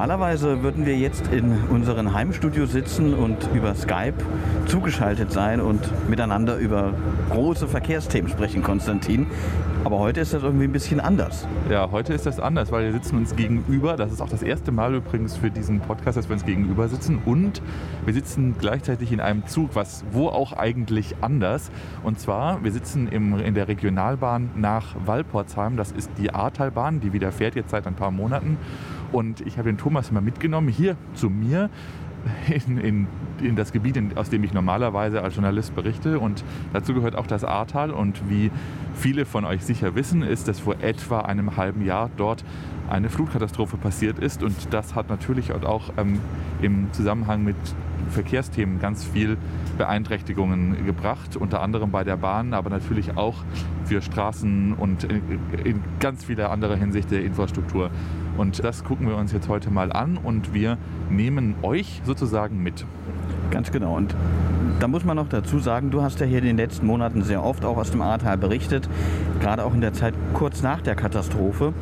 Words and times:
Normalerweise 0.00 0.62
würden 0.62 0.86
wir 0.86 0.96
jetzt 0.96 1.26
in 1.26 1.52
unserem 1.68 2.14
Heimstudio 2.14 2.64
sitzen 2.64 3.12
und 3.12 3.36
über 3.52 3.74
Skype 3.74 4.14
zugeschaltet 4.64 5.30
sein 5.30 5.60
und 5.60 6.08
miteinander 6.08 6.56
über 6.56 6.94
große 7.28 7.68
Verkehrsthemen 7.68 8.30
sprechen, 8.30 8.62
Konstantin. 8.62 9.26
Aber 9.84 9.98
heute 9.98 10.20
ist 10.20 10.32
das 10.32 10.42
irgendwie 10.42 10.64
ein 10.64 10.72
bisschen 10.72 11.00
anders. 11.00 11.46
Ja, 11.70 11.90
heute 11.90 12.14
ist 12.14 12.24
das 12.24 12.40
anders, 12.40 12.72
weil 12.72 12.84
wir 12.84 12.92
sitzen 12.92 13.16
uns 13.18 13.36
gegenüber. 13.36 13.96
Das 13.96 14.10
ist 14.10 14.22
auch 14.22 14.28
das 14.28 14.42
erste 14.42 14.72
Mal 14.72 14.94
übrigens 14.94 15.36
für 15.36 15.50
diesen 15.50 15.80
Podcast, 15.80 16.16
dass 16.16 16.28
wir 16.28 16.34
uns 16.34 16.46
gegenüber 16.46 16.88
sitzen. 16.88 17.18
Und 17.24 17.60
wir 18.06 18.14
sitzen 18.14 18.56
gleichzeitig 18.58 19.12
in 19.12 19.20
einem 19.20 19.46
Zug, 19.46 19.70
was 19.74 20.04
wo 20.12 20.28
auch 20.28 20.54
eigentlich 20.54 21.16
anders. 21.20 21.70
Und 22.02 22.18
zwar, 22.20 22.64
wir 22.64 22.72
sitzen 22.72 23.06
im, 23.08 23.38
in 23.38 23.54
der 23.54 23.68
Regionalbahn 23.68 24.50
nach 24.56 24.94
Walporzheim. 25.04 25.76
Das 25.76 25.92
ist 25.92 26.10
die 26.16 26.32
Ahrtalbahn, 26.32 27.00
die 27.00 27.12
wieder 27.12 27.32
fährt 27.32 27.54
jetzt 27.54 27.70
seit 27.70 27.86
ein 27.86 27.94
paar 27.94 28.10
Monaten. 28.10 28.56
Und 29.12 29.40
ich 29.42 29.58
habe 29.58 29.68
den 29.68 29.78
Thomas 29.78 30.12
mal 30.12 30.20
mitgenommen 30.20 30.68
hier 30.68 30.96
zu 31.14 31.30
mir 31.30 31.70
in, 32.48 32.78
in, 32.78 33.06
in 33.40 33.56
das 33.56 33.72
Gebiet, 33.72 33.96
in, 33.96 34.16
aus 34.16 34.30
dem 34.30 34.44
ich 34.44 34.52
normalerweise 34.52 35.22
als 35.22 35.34
Journalist 35.34 35.74
berichte. 35.74 36.18
Und 36.18 36.44
dazu 36.72 36.94
gehört 36.94 37.16
auch 37.16 37.26
das 37.26 37.44
Ahrtal. 37.44 37.90
Und 37.90 38.28
wie 38.28 38.50
viele 38.94 39.24
von 39.24 39.44
euch 39.44 39.64
sicher 39.64 39.94
wissen, 39.94 40.22
ist, 40.22 40.48
dass 40.48 40.60
vor 40.60 40.76
etwa 40.80 41.20
einem 41.20 41.56
halben 41.56 41.84
Jahr 41.84 42.10
dort 42.16 42.44
eine 42.88 43.08
Flutkatastrophe 43.08 43.76
passiert 43.76 44.18
ist. 44.18 44.42
Und 44.42 44.72
das 44.72 44.94
hat 44.94 45.08
natürlich 45.08 45.52
auch 45.52 45.92
ähm, 45.96 46.20
im 46.60 46.92
Zusammenhang 46.92 47.44
mit 47.44 47.56
Verkehrsthemen 48.10 48.80
ganz 48.80 49.04
viel 49.04 49.36
Beeinträchtigungen 49.78 50.84
gebracht, 50.84 51.36
unter 51.36 51.62
anderem 51.62 51.90
bei 51.90 52.04
der 52.04 52.16
Bahn, 52.16 52.54
aber 52.54 52.70
natürlich 52.70 53.16
auch 53.16 53.36
für 53.84 54.02
Straßen 54.02 54.74
und 54.74 55.04
in, 55.04 55.22
in 55.64 55.82
ganz 56.00 56.24
vieler 56.24 56.50
anderer 56.50 56.76
Hinsicht 56.76 57.10
der 57.10 57.22
Infrastruktur. 57.24 57.90
Und 58.36 58.62
das 58.62 58.84
gucken 58.84 59.08
wir 59.08 59.16
uns 59.16 59.32
jetzt 59.32 59.48
heute 59.48 59.70
mal 59.70 59.92
an 59.92 60.16
und 60.16 60.54
wir 60.54 60.78
nehmen 61.08 61.54
euch 61.62 62.00
sozusagen 62.04 62.62
mit. 62.62 62.84
Ganz 63.50 63.72
genau. 63.72 63.96
Und 63.96 64.14
da 64.78 64.88
muss 64.88 65.04
man 65.04 65.16
noch 65.16 65.28
dazu 65.28 65.58
sagen, 65.58 65.90
du 65.90 66.02
hast 66.02 66.20
ja 66.20 66.26
hier 66.26 66.38
in 66.38 66.44
den 66.44 66.56
letzten 66.56 66.86
Monaten 66.86 67.22
sehr 67.22 67.44
oft 67.44 67.64
auch 67.64 67.76
aus 67.76 67.90
dem 67.90 68.00
Ahrtal 68.00 68.38
berichtet, 68.38 68.88
gerade 69.40 69.64
auch 69.64 69.74
in 69.74 69.80
der 69.80 69.92
Zeit 69.92 70.14
kurz 70.32 70.62
nach 70.62 70.80
der 70.80 70.94
Katastrophe. 70.94 71.74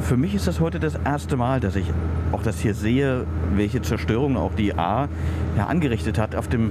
Für 0.00 0.16
mich 0.16 0.34
ist 0.34 0.46
das 0.46 0.60
heute 0.60 0.80
das 0.80 0.94
erste 1.04 1.36
Mal, 1.36 1.60
dass 1.60 1.76
ich 1.76 1.86
auch 2.32 2.42
das 2.42 2.58
hier 2.58 2.74
sehe, 2.74 3.26
welche 3.54 3.82
Zerstörung 3.82 4.36
auch 4.36 4.54
die 4.54 4.74
A 4.74 5.08
ja, 5.56 5.66
angerichtet 5.66 6.18
hat. 6.18 6.34
Auf 6.34 6.48
dem 6.48 6.70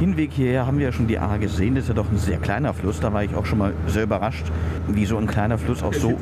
Hinweg 0.00 0.32
hierher 0.32 0.66
haben 0.66 0.78
wir 0.78 0.86
ja 0.86 0.92
schon 0.92 1.06
die 1.06 1.18
A 1.18 1.36
gesehen. 1.36 1.74
Das 1.74 1.84
ist 1.84 1.88
ja 1.88 1.94
doch 1.94 2.10
ein 2.10 2.18
sehr 2.18 2.38
kleiner 2.38 2.72
Fluss. 2.74 3.00
Da 3.00 3.12
war 3.12 3.24
ich 3.24 3.34
auch 3.34 3.46
schon 3.46 3.58
mal 3.58 3.72
sehr 3.86 4.04
überrascht, 4.04 4.46
wie 4.88 5.06
so 5.06 5.16
ein 5.16 5.26
kleiner 5.26 5.58
Fluss 5.58 5.82
auch 5.82 5.94
so, 5.94 6.18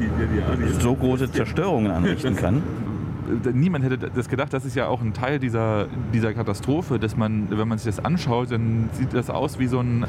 so 0.81 0.95
große 0.95 1.31
Zerstörungen 1.31 1.91
anrichten 1.91 2.37
kann 2.37 2.63
niemand 3.53 3.85
hätte 3.85 3.99
das 3.99 4.29
gedacht. 4.29 4.53
Das 4.53 4.65
ist 4.65 4.77
ja 4.77 4.87
auch 4.87 5.01
ein 5.01 5.13
Teil 5.13 5.39
dieser, 5.39 5.87
dieser 6.13 6.35
Katastrophe, 6.35 6.99
dass 6.99 7.17
man, 7.17 7.49
wenn 7.51 7.69
man 7.69 7.79
sich 7.79 7.95
das 7.95 8.05
anschaut, 8.05 8.51
dann 8.51 8.89
sieht 8.93 9.15
das 9.15 9.31
aus 9.31 9.59
wie 9.59 9.67
so 9.67 9.81
ein 9.81 10.07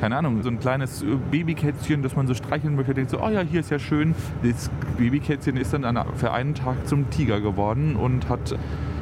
keine 0.00 0.16
Ahnung, 0.16 0.42
so 0.42 0.48
ein 0.48 0.60
kleines 0.60 1.04
Babykätzchen, 1.30 2.02
das 2.02 2.16
man 2.16 2.26
so 2.26 2.34
streicheln 2.34 2.76
möchte, 2.76 2.94
denkt 2.94 3.10
so, 3.10 3.20
oh 3.20 3.28
ja, 3.28 3.40
hier 3.40 3.60
ist 3.60 3.70
ja 3.70 3.78
schön. 3.78 4.14
Das 4.42 4.70
Babykätzchen 4.98 5.56
ist 5.56 5.72
dann 5.72 5.98
für 6.14 6.32
einen 6.32 6.54
Tag 6.54 6.86
zum 6.86 7.10
Tiger 7.10 7.40
geworden 7.40 7.96
und 7.96 8.28
hat 8.28 8.56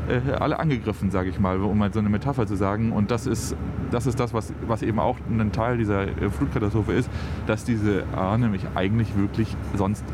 äh, 0.09 0.33
alle 0.33 0.59
angegriffen, 0.59 1.11
sage 1.11 1.31
ich 1.31 1.41
mal, 1.41 1.61
um 1.61 1.79
mal 1.79 1.93
so 1.93 1.99
eine 1.99 2.09
Metapher 2.09 2.47
zu 2.47 2.57
sagen. 2.57 2.93
Und 2.93 3.11
das 3.11 3.27
ist 3.27 3.57
das, 3.91 4.07
ist 4.07 4.19
das 4.19 4.35
was, 4.35 4.53
was 4.67 4.83
eben 4.83 4.99
auch 4.99 5.17
ein 5.29 5.53
Teil 5.53 5.79
dieser 5.79 6.03
äh, 6.03 6.31
Flutkatastrophe 6.31 6.93
ist, 6.93 7.09
dass 7.47 7.65
diese 7.65 8.05
A 8.15 8.37
nämlich 8.37 8.63
eigentlich 8.75 9.17
wirklich 9.17 9.57
sonst 9.77 10.05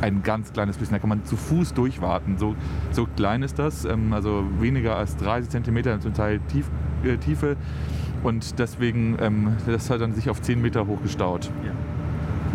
ein 0.00 0.22
ganz 0.22 0.52
kleines 0.52 0.76
bisschen. 0.76 0.94
Da 0.94 0.98
kann 0.98 1.08
man 1.08 1.24
zu 1.24 1.36
Fuß 1.36 1.74
durchwarten. 1.74 2.38
So, 2.38 2.54
so 2.90 3.06
klein 3.16 3.42
ist 3.42 3.58
das, 3.58 3.84
ähm, 3.84 4.12
also 4.12 4.44
weniger 4.60 4.96
als 4.96 5.16
30 5.16 5.50
Zentimeter 5.50 5.98
zum 6.00 6.14
Teil 6.14 6.40
tief, 6.48 6.66
äh, 7.04 7.16
Tiefe. 7.16 7.56
Und 8.24 8.58
deswegen, 8.58 9.16
ähm, 9.20 9.56
das 9.66 9.90
hat 9.90 10.00
dann 10.00 10.14
sich 10.14 10.30
auf 10.30 10.40
10 10.40 10.60
Meter 10.60 10.86
hoch 10.86 11.00
gestaut. 11.02 11.50
Ja. 11.62 11.72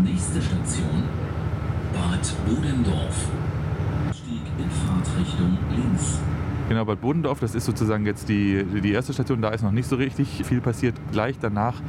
Nächste 0.04 0.42
Station, 0.42 1.04
Bad 1.94 2.34
Bodendorf. 2.48 3.28
Stieg 4.12 4.42
in 4.58 4.70
Fahrtrichtung 4.70 5.58
links. 5.70 6.20
Genau, 6.70 6.86
Bad 6.86 7.02
Bodendorf, 7.02 7.40
das 7.40 7.56
ist 7.56 7.66
sozusagen 7.66 8.06
jetzt 8.06 8.30
die, 8.30 8.64
die 8.64 8.92
erste 8.92 9.12
Station. 9.12 9.42
Da 9.42 9.50
ist 9.50 9.64
noch 9.64 9.72
nicht 9.72 9.90
so 9.90 9.96
richtig 9.96 10.44
viel 10.46 10.62
passiert. 10.62 10.94
Gleich 11.12 11.36
danach 11.42 11.82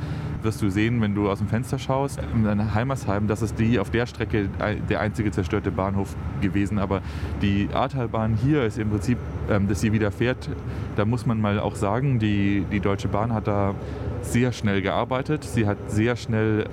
wirst 0.43 0.63
du 0.63 0.71
sehen, 0.71 1.03
wenn 1.03 1.15
du 1.15 1.29
aus 1.29 1.37
dem 1.37 1.49
Fenster 1.49 1.79
schaust, 1.79 2.19
in 2.35 2.75
Heimersheim, 2.75 3.27
das 3.27 3.43
ist 3.43 3.59
die 3.59 3.79
auf 3.79 3.91
der 3.91 4.07
Strecke 4.07 4.49
der 4.89 5.01
einzige 5.01 5.33
zerstörte 5.33 5.71
Bahnhof 5.71 6.17
gewesen. 6.41 6.79
Aber 6.79 7.03
die 7.43 7.69
Ahrtalbahn 7.75 8.39
hier 8.43 8.65
ist 8.65 8.79
im 8.79 8.89
Prinzip, 8.89 9.19
ähm, 9.51 9.69
dass 9.69 9.83
sie 9.83 9.93
wieder 9.93 10.11
fährt. 10.11 10.49
Da 10.97 11.05
muss 11.05 11.27
man 11.27 11.43
mal 11.43 11.61
auch 11.61 11.75
sagen, 11.75 12.19
die, 12.19 12.65
die 12.73 12.81
Deutsche 12.81 13.09
Bahn 13.09 13.35
hat 13.35 13.49
da 13.49 13.75
sehr 14.23 14.51
schnell 14.51 14.81
gearbeitet. 14.81 15.45
Sie 15.45 15.67
hat 15.67 15.77
sehr 15.91 16.17
schnell 16.17 16.65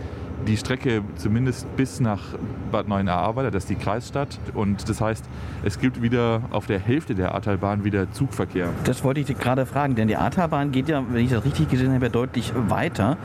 die 0.48 0.56
Strecke 0.56 1.02
zumindest 1.16 1.68
bis 1.76 2.00
nach 2.00 2.22
Bad 2.68 2.88
Neuenahr-Ahrweiler, 2.88 3.52
das 3.52 3.64
ist 3.64 3.70
die 3.70 3.76
Kreisstadt. 3.76 4.40
Und 4.54 4.88
das 4.90 5.02
heißt, 5.02 5.26
es 5.64 5.80
gibt 5.80 6.02
wieder 6.02 6.42
auf 6.52 6.68
der 6.68 6.80
Hälfte 6.80 7.16
der 7.16 7.34
Ahrtalbahn 7.34 7.84
wieder 7.84 8.12
Zugverkehr. 8.12 8.70
Das 8.84 9.04
wollte 9.04 9.22
ich 9.22 9.28
gerade 9.38 9.66
fragen, 9.66 9.96
denn 9.96 10.08
die 10.08 10.16
Ahrtalbahn 10.16 10.72
geht 10.72 10.90
ja, 10.90 11.04
wenn 11.10 11.24
ich 11.24 11.32
das 11.32 11.44
richtig 11.46 11.70
gesehen 11.70 11.94
habe, 11.94 12.10
deutlich 12.10 12.54
weiter. 12.68 13.18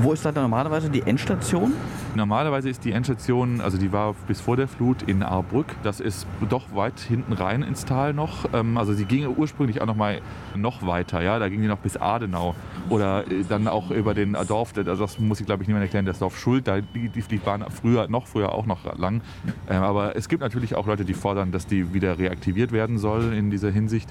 Wo 0.00 0.12
ist 0.12 0.24
da 0.24 0.32
normalerweise 0.32 0.90
die 0.90 1.02
Endstation? 1.02 1.72
Normalerweise 2.14 2.68
ist 2.68 2.84
die 2.84 2.92
Endstation, 2.92 3.60
also 3.60 3.78
die 3.78 3.92
war 3.92 4.14
bis 4.26 4.40
vor 4.40 4.56
der 4.56 4.68
Flut 4.68 5.02
in 5.02 5.22
Ahrbrück. 5.22 5.66
Das 5.82 6.00
ist 6.00 6.26
doch 6.48 6.74
weit 6.74 7.00
hinten 7.00 7.32
rein 7.32 7.62
ins 7.62 7.84
Tal 7.84 8.12
noch. 8.12 8.46
Ähm, 8.52 8.76
also 8.76 8.92
sie 8.92 9.04
ging 9.04 9.26
ursprünglich 9.26 9.80
auch 9.80 9.86
noch 9.86 9.96
mal 9.96 10.20
noch 10.54 10.86
weiter. 10.86 11.22
Ja, 11.22 11.38
da 11.38 11.48
ging 11.48 11.62
die 11.62 11.68
noch 11.68 11.78
bis 11.78 11.96
Adenau 11.96 12.54
oder 12.88 13.30
äh, 13.30 13.44
dann 13.48 13.68
auch 13.68 13.90
über 13.90 14.14
den 14.14 14.36
Dorf. 14.46 14.72
Also 14.76 14.96
das 14.96 15.18
muss 15.18 15.40
ich 15.40 15.46
glaube 15.46 15.62
ich 15.62 15.68
niemand 15.68 15.84
erklären. 15.84 16.06
Das 16.06 16.18
Dorf 16.18 16.38
Schuld, 16.38 16.66
da 16.66 16.80
die, 16.80 17.08
die 17.08 17.36
Bahn 17.36 17.64
früher 17.70 18.08
noch 18.08 18.26
früher 18.26 18.52
auch 18.52 18.66
noch 18.68 18.96
lang. 18.96 19.22
Ähm, 19.68 19.82
aber 19.82 20.14
es 20.14 20.28
gibt 20.28 20.42
natürlich 20.42 20.76
auch 20.76 20.86
Leute, 20.86 21.04
die 21.04 21.14
fordern, 21.14 21.50
dass 21.50 21.66
die 21.66 21.92
wieder 21.92 22.18
reaktiviert 22.18 22.70
werden 22.70 22.98
soll 22.98 23.32
in 23.32 23.50
dieser 23.50 23.70
Hinsicht. 23.70 24.08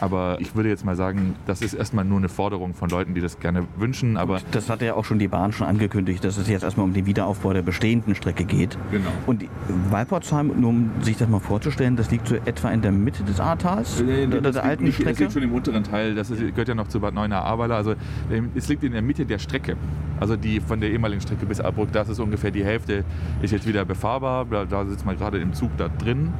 Aber 0.00 0.36
ich 0.40 0.54
würde 0.54 0.68
jetzt 0.68 0.84
mal 0.84 0.96
sagen, 0.96 1.34
das 1.46 1.62
ist 1.62 1.74
erstmal 1.74 2.04
nur 2.04 2.18
eine 2.18 2.28
Forderung 2.28 2.74
von 2.74 2.88
Leuten, 2.88 3.14
die 3.14 3.20
das 3.20 3.40
gerne 3.40 3.66
wünschen. 3.76 4.16
Aber 4.16 4.40
das 4.50 4.70
hat 4.70 4.82
ja 4.82 4.94
auch 4.94 5.04
schon 5.04 5.18
die 5.18 5.28
Bahn 5.28 5.52
schon 5.52 5.66
angekündigt, 5.66 6.24
dass 6.24 6.36
es 6.36 6.48
jetzt 6.48 6.62
erstmal 6.62 6.84
um 6.84 6.92
den 6.92 7.06
Wiederaufbau 7.06 7.52
der 7.52 7.62
bestehenden 7.62 8.14
Strecke 8.14 8.44
geht. 8.44 8.78
Genau. 8.90 9.10
Und 9.26 9.44
Walporzheim, 9.90 10.52
nur 10.60 10.70
um 10.70 10.90
sich 11.00 11.16
das 11.16 11.28
mal 11.28 11.40
vorzustellen, 11.40 11.96
das 11.96 12.10
liegt 12.10 12.28
so 12.28 12.36
etwa 12.36 12.70
in 12.70 12.82
der 12.82 12.92
Mitte 12.92 13.22
des 13.24 13.40
Ahrtals, 13.40 14.00
äh, 14.00 14.26
der, 14.26 14.40
der 14.40 14.64
alten 14.64 14.84
nicht, 14.84 14.94
Strecke. 14.94 15.10
Das 15.10 15.20
liegt 15.20 15.32
schon 15.32 15.42
im 15.42 15.52
unteren 15.52 15.84
Teil, 15.84 16.14
das 16.14 16.30
ist, 16.30 16.40
gehört 16.40 16.68
ja 16.68 16.74
noch 16.74 16.88
zu 16.88 17.00
Bad 17.00 17.14
Neuenahr-Ahrweiler. 17.14 17.74
Also 17.74 17.94
ähm, 18.30 18.50
es 18.54 18.68
liegt 18.68 18.84
in 18.84 18.92
der 18.92 19.02
Mitte 19.02 19.26
der 19.26 19.38
Strecke. 19.38 19.76
Also 20.20 20.36
die 20.36 20.60
von 20.60 20.80
der 20.80 20.90
ehemaligen 20.90 21.20
Strecke 21.20 21.46
bis 21.46 21.60
Ahrbrück, 21.60 21.92
das 21.92 22.08
ist 22.08 22.18
ungefähr 22.18 22.50
die 22.50 22.64
Hälfte, 22.64 23.04
ist 23.42 23.52
jetzt 23.52 23.66
wieder 23.66 23.84
befahrbar. 23.84 24.46
Da, 24.50 24.64
da 24.64 24.84
sitzt 24.84 25.06
man 25.06 25.16
gerade 25.16 25.38
im 25.38 25.52
Zug 25.52 25.70
da 25.76 25.88
drin. 25.88 26.32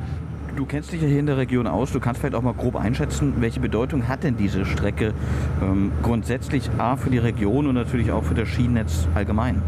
Du 0.58 0.66
kennst 0.66 0.92
dich 0.92 1.00
ja 1.00 1.06
hier 1.06 1.20
in 1.20 1.26
der 1.26 1.36
Region 1.36 1.68
aus. 1.68 1.92
Du 1.92 2.00
kannst 2.00 2.20
vielleicht 2.20 2.34
auch 2.34 2.42
mal 2.42 2.52
grob 2.52 2.74
einschätzen, 2.74 3.34
welche 3.38 3.60
Bedeutung 3.60 4.08
hat 4.08 4.24
denn 4.24 4.36
diese 4.36 4.66
Strecke 4.66 5.14
ähm, 5.62 5.92
grundsätzlich 6.02 6.68
A 6.78 6.96
für 6.96 7.10
die 7.10 7.18
Region 7.18 7.68
und 7.68 7.76
natürlich 7.76 8.10
auch 8.10 8.24
für 8.24 8.34
das 8.34 8.48
Schienennetz 8.48 9.06
allgemein? 9.14 9.62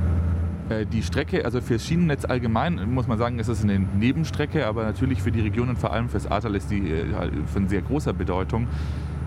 Äh, 0.69 0.87
die 0.87 1.05
Strecke, 1.05 1.45
also 1.45 1.61
fürs 1.61 1.87
Schienennetz 1.87 2.25
allgemein, 2.25 2.93
muss 2.93 3.07
man 3.07 3.19
sagen, 3.19 3.39
ist 3.39 3.47
es 3.47 3.63
eine 3.63 3.79
Nebenstrecke, 3.79 4.67
aber 4.67 4.83
natürlich 4.83 5.23
für 5.23 5.31
die 5.31 5.43
Region 5.43 5.69
und 5.69 5.79
vor 5.79 5.93
allem 5.93 6.09
fürs 6.09 6.27
Ahrtal 6.27 6.57
ist 6.57 6.73
die 6.73 6.91
äh, 6.91 7.05
von 7.47 7.69
sehr 7.69 7.83
großer 7.83 8.13
Bedeutung 8.13 8.67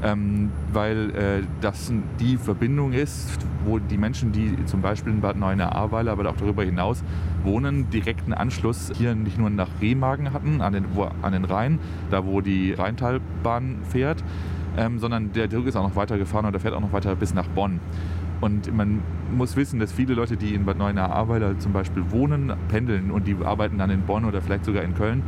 ähm, 0.03 0.52
weil 0.72 1.09
äh, 1.12 1.44
das 1.62 1.91
die 2.19 2.38
Verbindung 2.38 2.94
ist, 2.94 3.40
wo 3.66 3.79
die 3.79 3.97
Menschen, 3.97 4.31
die 4.31 4.66
zum 4.66 4.81
Beispiel 4.81 5.13
in 5.13 5.22
Bad 5.22 5.38
Neuenahr-Ahrweiler, 5.38 6.12
aber 6.12 6.29
auch 6.29 6.35
darüber 6.35 6.63
hinaus 6.63 7.03
wohnen, 7.44 7.90
direkten 7.90 8.34
Anschluss 8.34 8.91
hier 8.96 9.16
nicht 9.16 9.38
nur 9.38 9.49
nach 9.49 9.70
Remagen 9.82 10.34
hatten, 10.34 10.61
an 10.61 10.73
den, 10.73 10.85
wo, 10.93 11.09
an 11.22 11.34
den 11.34 11.46
Rhein, 11.46 11.79
da 12.09 12.26
wo 12.26 12.41
die 12.41 12.73
Rheintalbahn 12.73 13.78
fährt, 13.84 14.23
ähm, 14.78 14.99
sondern 14.99 15.34
der 15.34 15.49
Zug 15.49 15.67
ist 15.67 15.76
auch 15.76 15.88
noch 15.88 15.96
weiter 15.96 16.17
gefahren 16.17 16.46
und 16.46 16.52
der 16.52 16.61
fährt 16.61 16.73
auch 16.73 16.82
noch 16.82 16.93
weiter 16.93 17.16
bis 17.16 17.34
nach 17.34 17.47
Bonn. 17.47 17.79
Und 18.41 18.76
man 18.76 19.02
muss 19.34 19.55
wissen, 19.55 19.79
dass 19.79 19.93
viele 19.93 20.16
Leute, 20.16 20.35
die 20.35 20.53
in 20.53 20.66
Bad 20.66 20.78
Neuenahr-Ahrweiler 20.78 21.59
zum 21.59 21.72
Beispiel 21.72 22.03
wohnen, 22.11 22.52
pendeln 22.67 23.09
und 23.09 23.26
die 23.26 23.38
arbeiten 23.43 23.78
dann 23.78 23.90
in 23.90 24.02
Bonn 24.02 24.26
oder 24.26 24.41
vielleicht 24.41 24.66
sogar 24.66 24.84
in 24.84 24.96
Köln 24.96 25.23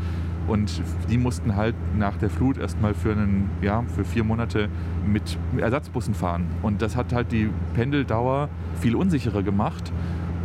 und 0.48 0.82
die 1.10 1.18
mussten 1.18 1.56
halt 1.56 1.76
nach 1.98 2.18
der 2.18 2.30
Flut 2.30 2.58
erstmal 2.58 2.94
für, 2.94 3.12
einen, 3.12 3.50
ja, 3.62 3.84
für 3.96 4.06
vier 4.06 4.24
Monate 4.24 4.70
mit 5.06 5.38
Ersatzbussen 5.58 6.14
fahren. 6.14 6.48
Und 6.62 6.82
das 6.82 6.96
hat 6.96 7.14
halt 7.14 7.32
die 7.32 7.50
Pendeldauer 7.74 8.50
viel 8.80 8.96
unsicherer 8.96 9.44
gemacht. 9.44 9.92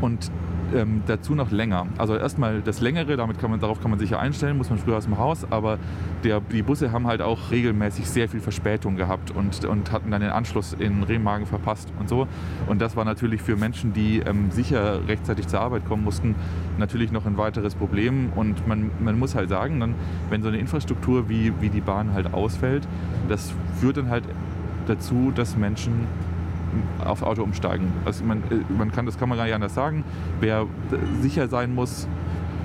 Und 0.01 0.31
ähm, 0.75 1.03
dazu 1.07 1.35
noch 1.35 1.51
länger. 1.51 1.87
Also 1.99 2.17
erstmal 2.17 2.61
das 2.63 2.81
längere, 2.81 3.17
damit 3.17 3.39
kann 3.39 3.51
man, 3.51 3.61
darauf 3.61 3.81
kann 3.81 3.91
man 3.91 3.99
sich 3.99 4.11
ja 4.11 4.19
einstellen, 4.19 4.57
muss 4.57 4.71
man 4.71 4.79
früher 4.79 4.97
aus 4.97 5.05
dem 5.05 5.19
Haus, 5.19 5.47
aber 5.51 5.79
der, 6.25 6.41
die 6.41 6.63
Busse 6.63 6.93
haben 6.93 7.07
halt 7.07 7.23
auch 7.23 7.51
regelmäßig 7.51 8.09
sehr 8.09 8.29
viel 8.29 8.41
Verspätung 8.41 8.97
gehabt 8.97 9.31
und, 9.31 9.65
und 9.65 9.93
hatten 9.93 10.11
dann 10.11 10.21
den 10.21 10.31
Anschluss 10.31 10.75
in 10.79 11.03
Remagen 11.03 11.47
verpasst 11.47 11.93
und 11.99 12.09
so. 12.09 12.27
Und 12.67 12.81
das 12.81 12.97
war 12.97 13.05
natürlich 13.05 13.43
für 13.43 13.57
Menschen, 13.57 13.93
die 13.93 14.19
ähm, 14.21 14.51
sicher 14.51 15.07
rechtzeitig 15.09 15.49
zur 15.49 15.61
Arbeit 15.61 15.87
kommen 15.87 16.05
mussten, 16.05 16.35
natürlich 16.79 17.13
noch 17.13 17.27
ein 17.27 17.37
weiteres 17.37 17.75
Problem. 17.75 18.33
Und 18.35 18.67
man, 18.67 18.91
man 19.01 19.19
muss 19.19 19.35
halt 19.35 19.49
sagen, 19.49 19.81
dann, 19.81 19.95
wenn 20.29 20.43
so 20.43 20.49
eine 20.49 20.59
Infrastruktur 20.59 21.29
wie, 21.29 21.53
wie 21.61 21.69
die 21.69 21.81
Bahn 21.81 22.13
halt 22.13 22.33
ausfällt, 22.33 22.87
das 23.29 23.53
führt 23.81 23.97
dann 23.97 24.09
halt 24.09 24.25
dazu, 24.87 25.33
dass 25.35 25.57
Menschen 25.57 26.07
auf 27.05 27.23
Auto 27.23 27.43
umsteigen. 27.43 27.93
Also 28.05 28.25
man, 28.25 28.39
äh, 28.51 28.73
man 28.77 28.93
kann, 28.93 29.07
das 29.07 29.19
kann 29.19 29.29
man 29.29 29.39
gar 29.39 29.45
nicht 29.45 29.55
anders 29.55 29.75
sagen. 29.75 30.05
Wer 30.41 30.67
sicher 31.21 31.49
sein 31.49 31.75
muss, 31.75 32.09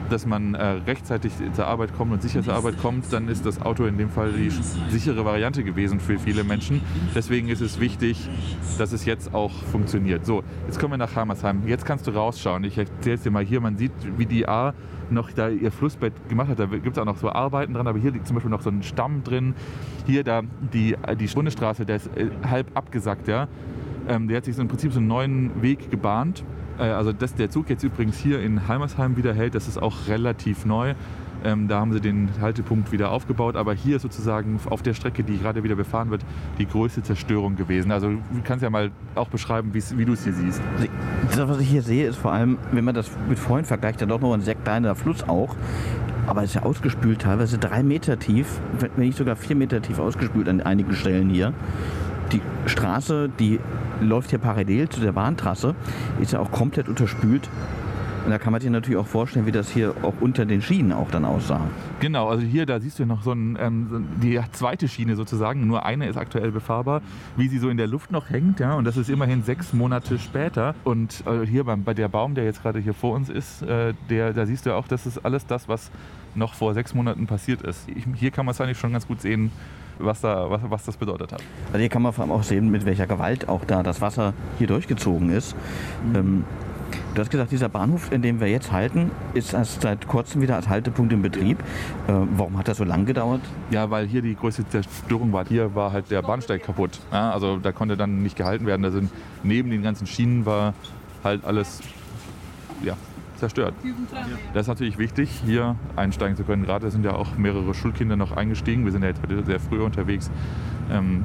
dass 0.10 0.26
man 0.26 0.54
äh, 0.54 0.64
rechtzeitig 0.64 1.34
zur 1.54 1.68
Arbeit 1.68 1.96
kommt 1.96 2.14
und 2.14 2.22
sicher 2.22 2.44
zur 2.44 2.54
Arbeit 2.54 2.80
kommt, 2.80 3.12
dann 3.12 3.28
ist 3.28 3.46
das 3.46 3.62
Auto 3.62 3.86
in 3.86 3.98
dem 3.98 4.10
Fall 4.10 4.32
die 4.34 4.50
sichere 4.90 5.26
Variante 5.26 5.64
gewesen 5.64 6.00
für 6.00 6.20
viele 6.20 6.44
Menschen. 6.44 6.82
Deswegen 7.16 7.50
ist 7.50 7.62
es 7.62 7.80
wichtig, 7.80 8.30
dass 8.78 8.92
es 8.92 9.06
jetzt 9.06 9.34
auch 9.34 9.52
funktioniert. 9.52 10.26
So, 10.26 10.44
jetzt 10.68 10.80
kommen 10.80 10.94
wir 10.94 10.98
nach 10.98 11.16
Heimersheim. 11.16 11.68
Jetzt 11.68 11.86
kannst 11.86 12.08
du 12.08 12.12
rausschauen. 12.12 12.64
Ich 12.64 12.78
erzähle 12.78 13.16
es 13.16 13.24
dir 13.24 13.32
mal 13.32 13.44
hier. 13.44 13.62
Man 13.62 13.78
sieht, 13.78 13.92
wie 14.18 14.26
die 14.26 14.48
A 14.48 14.74
noch 15.10 15.32
da 15.32 15.50
ihr 15.50 15.72
Flussbett 15.72 16.14
gemacht 16.30 16.50
hat. 16.50 16.60
Da 16.60 16.66
gibt 16.66 16.98
es 16.98 16.98
auch 16.98 17.06
noch 17.06 17.18
so 17.18 17.30
Arbeiten 17.30 17.74
dran, 17.74 17.88
aber 17.88 18.00
hier 18.00 18.12
liegt 18.12 18.28
zum 18.28 18.36
Beispiel 18.36 18.52
noch 18.52 18.62
so 18.62 18.70
ein 18.70 18.84
Stamm 18.84 19.24
drin. 19.24 19.54
Hier 20.06 20.24
da 20.24 20.42
die, 20.74 20.96
die 21.20 21.28
Bundesstraße, 21.28 21.86
der 21.86 21.98
ist 21.98 22.08
äh, 22.16 22.30
halb 22.48 22.68
abgesackt, 22.76 23.28
ja. 23.28 23.48
Ähm, 24.08 24.28
der 24.28 24.38
hat 24.38 24.46
sich 24.46 24.56
so 24.56 24.62
im 24.62 24.68
Prinzip 24.68 24.92
so 24.94 25.00
einen 25.00 25.08
neuen 25.08 25.62
Weg 25.62 25.90
gebahnt. 25.92 26.44
Äh, 26.78 26.84
also 26.84 27.12
dass 27.12 27.36
der 27.36 27.50
Zug 27.50 27.70
jetzt 27.70 27.84
übrigens 27.84 28.18
hier 28.18 28.42
in 28.42 28.68
Heimersheim 28.68 29.18
wieder 29.18 29.34
hält, 29.34 29.56
das 29.56 29.68
ist 29.68 29.82
auch 29.82 30.08
relativ 30.08 30.66
neu. 30.66 30.94
Ähm, 31.44 31.68
da 31.68 31.80
haben 31.80 31.94
sie 31.94 32.02
den 32.02 32.30
Haltepunkt 32.42 32.92
wieder 32.92 33.12
aufgebaut, 33.12 33.56
aber 33.56 33.74
hier 33.74 34.00
sozusagen 34.00 34.60
auf 34.68 34.82
der 34.82 34.96
Strecke, 34.96 35.24
die 35.24 35.38
gerade 35.38 35.64
wieder 35.64 35.76
befahren 35.76 36.10
wird, 36.10 36.26
die 36.58 36.66
größte 36.66 37.04
Zerstörung 37.04 37.56
gewesen. 37.56 37.92
Also 37.92 38.10
du 38.10 38.20
kannst 38.44 38.64
ja 38.64 38.70
mal 38.72 38.90
auch 39.14 39.30
beschreiben, 39.30 39.72
wie 39.74 40.06
du 40.06 40.14
es 40.14 40.24
hier 40.24 40.34
siehst. 40.34 40.60
Das, 41.30 41.48
was 41.48 41.60
ich 41.60 41.70
hier 41.70 41.84
sehe, 41.84 42.08
ist 42.08 42.16
vor 42.16 42.32
allem, 42.32 42.58
wenn 42.72 42.84
man 42.84 42.96
das 42.96 43.12
mit 43.30 43.38
vorhin 43.38 43.66
vergleicht, 43.66 44.02
ja 44.02 44.08
doch 44.08 44.20
noch 44.22 44.34
ein 44.34 44.42
sehr 44.42 44.56
kleiner 44.56 44.96
Fluss 44.96 45.28
auch. 45.28 45.56
Aber 46.26 46.42
es 46.42 46.50
ist 46.50 46.56
ja 46.56 46.64
ausgespült, 46.64 47.22
teilweise 47.22 47.60
drei 47.60 47.84
Meter 47.84 48.18
tief, 48.18 48.60
wenn 48.80 48.90
nicht 48.96 49.16
sogar 49.16 49.36
vier 49.36 49.56
Meter 49.56 49.84
tief 49.84 50.00
ausgespült 50.00 50.50
an 50.50 50.62
einigen 50.62 50.94
Stellen 50.94 51.30
hier 51.30 51.54
die 52.32 52.42
Straße, 52.66 53.30
die 53.40 53.60
läuft 54.02 54.30
hier 54.30 54.40
parallel 54.40 54.90
zu 54.90 55.00
der 55.00 55.12
Bahntrasse, 55.12 55.76
ist 56.20 56.34
ja 56.34 56.40
auch 56.40 56.52
komplett 56.52 56.90
unterspült. 56.90 57.50
Und 58.26 58.32
da 58.32 58.40
kann 58.40 58.52
man 58.52 58.60
sich 58.60 58.72
natürlich 58.72 58.98
auch 58.98 59.06
vorstellen, 59.06 59.46
wie 59.46 59.52
das 59.52 59.70
hier 59.70 59.94
auch 60.02 60.16
unter 60.20 60.46
den 60.46 60.60
Schienen 60.60 60.92
auch 60.94 61.12
dann 61.12 61.26
aussah. 61.26 61.62
Genau, 62.00 62.28
also 62.28 62.44
hier, 62.44 62.66
da 62.66 62.80
siehst 62.80 62.98
du 62.98 63.06
noch 63.06 63.22
so, 63.22 63.32
ein, 63.32 63.56
ähm, 63.62 64.08
die 64.20 64.40
zweite 64.52 64.88
Schiene 64.88 65.16
sozusagen, 65.16 65.68
nur 65.68 65.86
eine 65.86 66.08
ist 66.08 66.18
aktuell 66.18 66.52
befahrbar, 66.52 67.04
wie 67.38 67.48
sie 67.48 67.60
so 67.60 67.70
in 67.70 67.78
der 67.78 67.86
Luft 67.86 68.12
noch 68.12 68.32
hängt, 68.32 68.60
ja, 68.60 68.74
und 68.74 68.86
das 68.86 68.98
ist 68.98 69.12
immerhin 69.12 69.44
sechs 69.44 69.74
Monate 69.74 70.18
später. 70.18 70.74
Und 70.84 71.24
äh, 71.28 71.46
hier 71.46 71.66
beim, 71.66 71.84
bei 71.84 71.94
der 71.94 72.08
Baum, 72.08 72.34
der 72.34 72.46
jetzt 72.46 72.64
gerade 72.64 72.80
hier 72.80 72.96
vor 72.96 73.14
uns 73.14 73.30
ist, 73.30 73.62
äh, 73.62 73.94
der, 74.10 74.34
da 74.34 74.48
siehst 74.48 74.66
du 74.66 74.74
auch, 74.74 74.88
das 74.88 75.06
ist 75.06 75.24
alles 75.24 75.46
das, 75.46 75.70
was 75.70 75.92
noch 76.34 76.56
vor 76.56 76.74
sechs 76.74 76.96
Monaten 76.96 77.28
passiert 77.28 77.62
ist. 77.62 77.88
Ich, 77.96 78.06
hier 78.16 78.32
kann 78.32 78.48
man 78.48 78.54
es 78.54 78.60
eigentlich 78.62 78.80
schon 78.80 78.92
ganz 78.92 79.06
gut 79.06 79.22
sehen, 79.22 79.52
was, 80.00 80.22
da, 80.22 80.50
was, 80.50 80.62
was 80.70 80.86
das 80.86 80.98
bedeutet 80.98 81.32
hat. 81.32 81.44
Also 81.68 81.80
hier 81.80 81.90
kann 81.90 82.02
man 82.02 82.14
vor 82.14 82.24
allem 82.24 82.32
auch 82.32 82.44
sehen, 82.44 82.70
mit 82.70 82.86
welcher 82.86 83.08
Gewalt 83.08 83.48
auch 83.48 83.66
da 83.66 83.84
das 83.84 84.02
Wasser 84.02 84.34
hier 84.58 84.68
durchgezogen 84.68 85.30
ist. 85.30 85.56
Mhm. 86.06 86.16
Ähm, 86.16 86.44
Du 87.14 87.22
hast 87.22 87.32
gesagt, 87.32 87.52
dieser 87.52 87.70
Bahnhof, 87.70 88.12
in 88.12 88.22
dem 88.22 88.42
wir 88.42 88.48
jetzt 88.48 88.74
halten, 88.74 89.10
ist 89.34 89.54
erst 89.54 89.82
seit 89.82 90.06
kurzem 90.06 90.42
wieder 90.42 90.58
als 90.58 90.68
Haltepunkt 90.68 91.14
in 91.14 91.22
Betrieb. 91.22 91.60
Äh, 92.08 92.14
warum 92.36 92.58
hat 92.58 92.68
das 92.68 92.78
so 92.78 92.84
lange 92.84 93.06
gedauert? 93.06 93.40
Ja, 93.72 93.90
weil 93.90 94.06
hier 94.06 94.22
die 94.22 94.36
größte 94.36 94.68
Zerstörung 94.68 95.32
war. 95.32 95.46
Hier 95.48 95.74
war 95.76 95.94
halt 95.94 96.12
der 96.12 96.22
Bahnsteig 96.22 96.64
kaputt. 96.64 97.00
Ja, 97.14 97.32
also 97.32 97.56
da 97.58 97.72
konnte 97.72 97.96
dann 97.96 98.22
nicht 98.22 98.36
gehalten 98.36 98.66
werden. 98.66 98.82
Da 98.82 98.92
sind 98.92 99.10
neben 99.44 99.70
den 99.70 99.82
ganzen 99.82 100.08
Schienen 100.08 100.46
war 100.46 100.74
halt 101.24 101.46
alles 101.46 101.80
ja, 102.84 102.98
zerstört. 103.38 103.74
Das 104.54 104.64
ist 104.64 104.68
natürlich 104.68 104.98
wichtig, 104.98 105.30
hier 105.46 105.76
einsteigen 105.96 106.36
zu 106.36 106.44
können. 106.44 106.64
Gerade 106.64 106.92
sind 106.92 107.04
ja 107.04 107.14
auch 107.14 107.38
mehrere 107.38 107.74
Schulkinder 107.74 108.16
noch 108.16 108.32
eingestiegen. 108.32 108.86
Wir 108.86 108.92
sind 108.92 109.04
ja 109.04 109.10
jetzt 109.10 109.22
sehr 109.46 109.60
früh 109.60 109.82
unterwegs. 109.82 110.32
Ähm, 110.92 111.24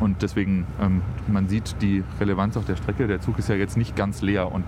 und 0.00 0.22
deswegen, 0.22 0.66
ähm, 0.80 1.02
man 1.26 1.48
sieht 1.48 1.76
die 1.80 2.02
Relevanz 2.20 2.56
auf 2.56 2.64
der 2.64 2.76
Strecke. 2.76 3.06
Der 3.06 3.20
Zug 3.20 3.38
ist 3.38 3.48
ja 3.48 3.54
jetzt 3.54 3.76
nicht 3.76 3.96
ganz 3.96 4.22
leer 4.22 4.50
und 4.50 4.64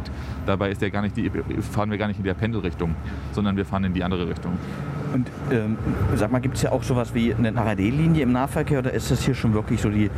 dabei 0.46 0.70
ist 0.70 0.82
der 0.82 0.90
gar 0.90 1.02
nicht 1.02 1.16
die, 1.16 1.30
fahren 1.72 1.90
wir 1.90 1.98
gar 1.98 2.08
nicht 2.08 2.18
in 2.18 2.24
der 2.24 2.34
Pendelrichtung, 2.34 2.94
sondern 3.32 3.56
wir 3.56 3.64
fahren 3.64 3.84
in 3.84 3.94
die 3.94 4.04
andere 4.04 4.28
Richtung. 4.28 4.52
Und 5.12 5.30
ähm, 5.50 5.78
sag 6.14 6.30
mal, 6.30 6.40
gibt 6.40 6.56
es 6.56 6.62
ja 6.62 6.72
auch 6.72 6.82
sowas 6.82 7.14
wie 7.14 7.34
eine 7.34 7.54
RAD-Linie 7.54 8.22
im 8.22 8.32
Nahverkehr 8.32 8.80
oder 8.80 8.92
ist 8.92 9.10
das 9.10 9.22
hier 9.22 9.34
schon 9.34 9.54
wirklich 9.54 9.80
so 9.80 9.88
die, 9.88 10.10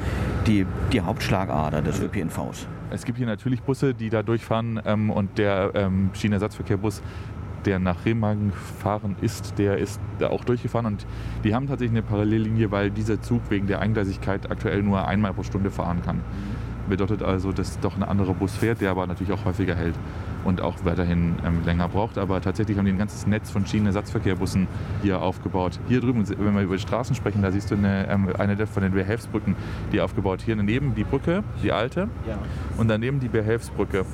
die, 0.47 0.67
die 0.93 1.01
Hauptschlagader 1.01 1.83
des 1.83 2.01
ÖPNVs? 2.01 2.67
Es 2.91 3.05
gibt 3.05 3.19
hier 3.19 3.27
natürlich 3.27 3.63
Busse, 3.63 3.93
die 3.93 4.09
da 4.09 4.23
durchfahren 4.23 4.81
ähm, 4.85 5.11
und 5.11 5.37
der 5.37 5.73
ähm, 5.75 6.11
Schienenersatzverkehrbus, 6.15 7.03
der 7.65 7.79
nach 7.79 8.05
Remagen 8.05 8.53
fahren 8.53 9.17
ist, 9.21 9.59
der 9.59 9.79
ist 9.79 10.01
da 10.19 10.29
auch 10.29 10.45
durchgefahren 10.45 10.87
und 10.87 11.07
die 11.45 11.55
haben 11.55 11.67
tatsächlich 11.67 11.97
eine 11.99 12.07
Parallellinie, 12.07 12.71
weil 12.71 12.91
dieser 12.91 13.21
Zug 13.21 13.43
wegen 13.51 13.67
der 13.67 13.81
Eingleisigkeit 13.81 14.51
aktuell 14.51 14.83
nur 14.83 15.07
einmal 15.07 15.33
pro 15.35 15.43
Stunde 15.43 15.71
fahren 15.71 16.03
kann. 16.05 16.21
Bedeutet 16.89 17.23
also, 17.23 17.53
dass 17.53 17.79
doch 17.81 17.97
ein 17.97 18.03
anderer 18.03 18.33
Bus 18.33 18.57
fährt, 18.57 18.81
der 18.81 18.91
aber 18.91 19.07
natürlich 19.07 19.33
auch 19.33 19.45
häufiger 19.45 19.75
hält 19.75 19.95
und 20.45 20.63
auch 20.63 20.77
weiterhin 20.85 21.35
ähm, 21.45 21.63
länger 21.65 21.89
braucht. 21.89 22.17
Aber 22.17 22.41
tatsächlich 22.41 22.79
haben 22.79 22.87
die 22.87 22.93
ein 22.93 22.99
ganzes 22.99 23.27
Netz 23.27 23.51
von 23.51 23.67
Schienenersatzverkehrbussen 23.67 24.67
hier 25.03 25.21
aufgebaut. 25.21 25.79
Hier 25.89 26.01
drüben, 26.01 26.27
wenn 26.27 26.55
wir 26.55 26.63
über 26.63 26.77
die 26.77 26.83
Straßen 26.83 27.15
sprechen, 27.15 27.43
da 27.43 27.53
siehst 27.53 27.71
du 27.71 27.75
eine, 27.75 28.09
ähm, 28.09 28.29
eine 28.39 28.67
von 28.67 28.83
den 28.83 28.93
Behelfsbrücken, 28.93 29.55
die 29.93 30.01
aufgebaut. 30.01 30.41
Hier 30.43 30.57
daneben 30.57 30.95
die 30.95 31.05
Brücke, 31.05 31.45
die 31.63 31.73
alte, 31.73 32.09
ja. 32.27 32.39
und 32.79 32.89
daneben 32.89 33.21
die 33.21 33.29
Behelfsbrücke. 33.29 34.07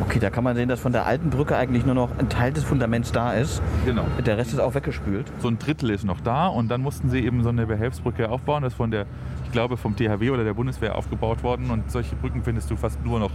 Okay, 0.00 0.18
da 0.18 0.30
kann 0.30 0.44
man 0.44 0.56
sehen, 0.56 0.68
dass 0.68 0.80
von 0.80 0.92
der 0.92 1.06
alten 1.06 1.30
Brücke 1.30 1.56
eigentlich 1.56 1.84
nur 1.86 1.94
noch 1.94 2.10
ein 2.18 2.28
Teil 2.28 2.52
des 2.52 2.64
Fundaments 2.64 3.12
da 3.12 3.32
ist. 3.32 3.62
Genau. 3.84 4.04
Der 4.24 4.36
Rest 4.36 4.52
ist 4.52 4.58
auch 4.58 4.74
weggespült. 4.74 5.30
So 5.38 5.48
ein 5.48 5.58
Drittel 5.58 5.90
ist 5.90 6.04
noch 6.04 6.20
da 6.20 6.48
und 6.48 6.68
dann 6.68 6.80
mussten 6.80 7.10
sie 7.10 7.20
eben 7.24 7.42
so 7.42 7.50
eine 7.50 7.66
Behelfsbrücke 7.66 8.28
aufbauen. 8.28 8.62
Das 8.62 8.72
ist 8.72 8.76
von 8.76 8.90
der, 8.90 9.06
ich 9.44 9.52
glaube, 9.52 9.76
vom 9.76 9.96
THW 9.96 10.30
oder 10.30 10.44
der 10.44 10.54
Bundeswehr 10.54 10.96
aufgebaut 10.96 11.42
worden 11.42 11.70
und 11.70 11.90
solche 11.90 12.16
Brücken 12.16 12.42
findest 12.42 12.70
du 12.70 12.76
fast 12.76 13.04
nur 13.04 13.20
noch 13.20 13.32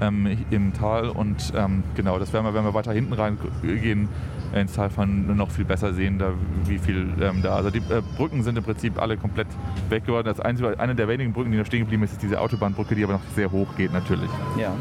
ähm, 0.00 0.38
im 0.50 0.72
Tal. 0.72 1.08
Und 1.08 1.52
ähm, 1.56 1.84
genau, 1.94 2.18
das 2.18 2.32
werden 2.32 2.44
wir, 2.44 2.54
wenn 2.54 2.64
wir 2.64 2.74
weiter 2.74 2.92
hinten 2.92 3.12
reingehen, 3.12 4.08
ins 4.54 4.72
Tal 4.72 4.90
fahren, 4.90 5.36
noch 5.36 5.50
viel 5.50 5.64
besser 5.64 5.94
sehen, 5.94 6.18
da, 6.18 6.32
wie 6.64 6.78
viel 6.78 7.08
ähm, 7.20 7.42
da. 7.42 7.54
Also 7.54 7.70
die 7.70 7.78
äh, 7.78 8.02
Brücken 8.16 8.42
sind 8.42 8.58
im 8.58 8.64
Prinzip 8.64 9.00
alle 9.00 9.16
komplett 9.16 9.46
weg 9.88 10.06
geworden. 10.06 10.26
Das 10.26 10.40
einzige, 10.40 10.78
eine 10.78 10.94
der 10.94 11.08
wenigen 11.08 11.32
Brücken, 11.32 11.52
die 11.52 11.58
noch 11.58 11.66
stehen 11.66 11.80
geblieben 11.80 12.02
ist, 12.02 12.12
ist 12.12 12.22
diese 12.22 12.40
Autobahnbrücke, 12.40 12.94
die 12.94 13.04
aber 13.04 13.14
noch 13.14 13.22
sehr 13.34 13.50
hoch 13.50 13.68
geht 13.76 13.92
natürlich. 13.92 14.30
Ja. 14.58 14.72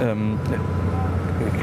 Ähm, 0.00 0.38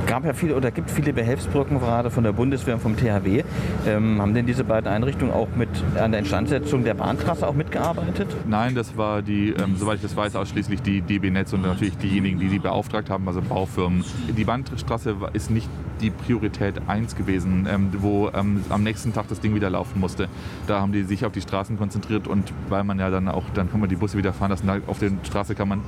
gab 0.05 0.25
ja 0.25 0.33
viele 0.33 0.55
oder 0.55 0.71
gibt 0.71 0.89
viele 0.89 1.13
Behelfsbrücken 1.13 1.79
gerade 1.79 2.09
von 2.09 2.23
der 2.23 2.31
Bundeswehr 2.31 2.75
und 2.75 2.81
vom 2.81 2.97
THW. 2.97 3.43
Ähm, 3.85 4.21
haben 4.21 4.33
denn 4.33 4.45
diese 4.45 4.63
beiden 4.63 4.91
Einrichtungen 4.91 5.33
auch 5.33 5.47
mit 5.55 5.69
an 5.99 6.11
der 6.11 6.21
Instandsetzung 6.21 6.83
der 6.83 6.93
Bahntrasse 6.93 7.47
auch 7.47 7.53
mitgearbeitet? 7.53 8.27
Nein, 8.47 8.75
das 8.75 8.97
war 8.97 9.21
die, 9.21 9.49
ähm, 9.49 9.75
soweit 9.77 9.97
ich 9.97 10.01
das 10.01 10.15
weiß, 10.15 10.35
ausschließlich 10.35 10.81
die 10.81 11.01
DB 11.01 11.29
Netz 11.29 11.53
und 11.53 11.63
natürlich 11.63 11.97
diejenigen, 11.97 12.39
die 12.39 12.49
sie 12.49 12.59
beauftragt 12.59 13.09
haben, 13.09 13.27
also 13.27 13.41
Baufirmen. 13.41 14.03
Die 14.35 14.43
Bahnstraße 14.43 15.15
ist 15.33 15.51
nicht 15.51 15.69
die 16.01 16.09
Priorität 16.09 16.75
1 16.87 17.15
gewesen, 17.15 17.67
ähm, 17.69 17.89
wo 17.99 18.29
ähm, 18.33 18.63
am 18.69 18.83
nächsten 18.83 19.13
Tag 19.13 19.27
das 19.29 19.39
Ding 19.39 19.55
wieder 19.55 19.69
laufen 19.69 19.99
musste. 19.99 20.27
Da 20.67 20.81
haben 20.81 20.91
die 20.91 21.03
sich 21.03 21.25
auf 21.25 21.31
die 21.31 21.41
Straßen 21.41 21.77
konzentriert 21.77 22.27
und 22.27 22.53
weil 22.69 22.83
man 22.83 22.99
ja 22.99 23.09
dann 23.09 23.27
auch, 23.27 23.43
dann 23.53 23.69
kann 23.69 23.79
man 23.79 23.89
die 23.89 23.95
Busse 23.95 24.17
wieder 24.17 24.33
fahren 24.33 24.51
lassen, 24.51 24.69
auf 24.87 24.99
der 24.99 25.11
Straße 25.23 25.55
kann 25.55 25.67
man 25.67 25.81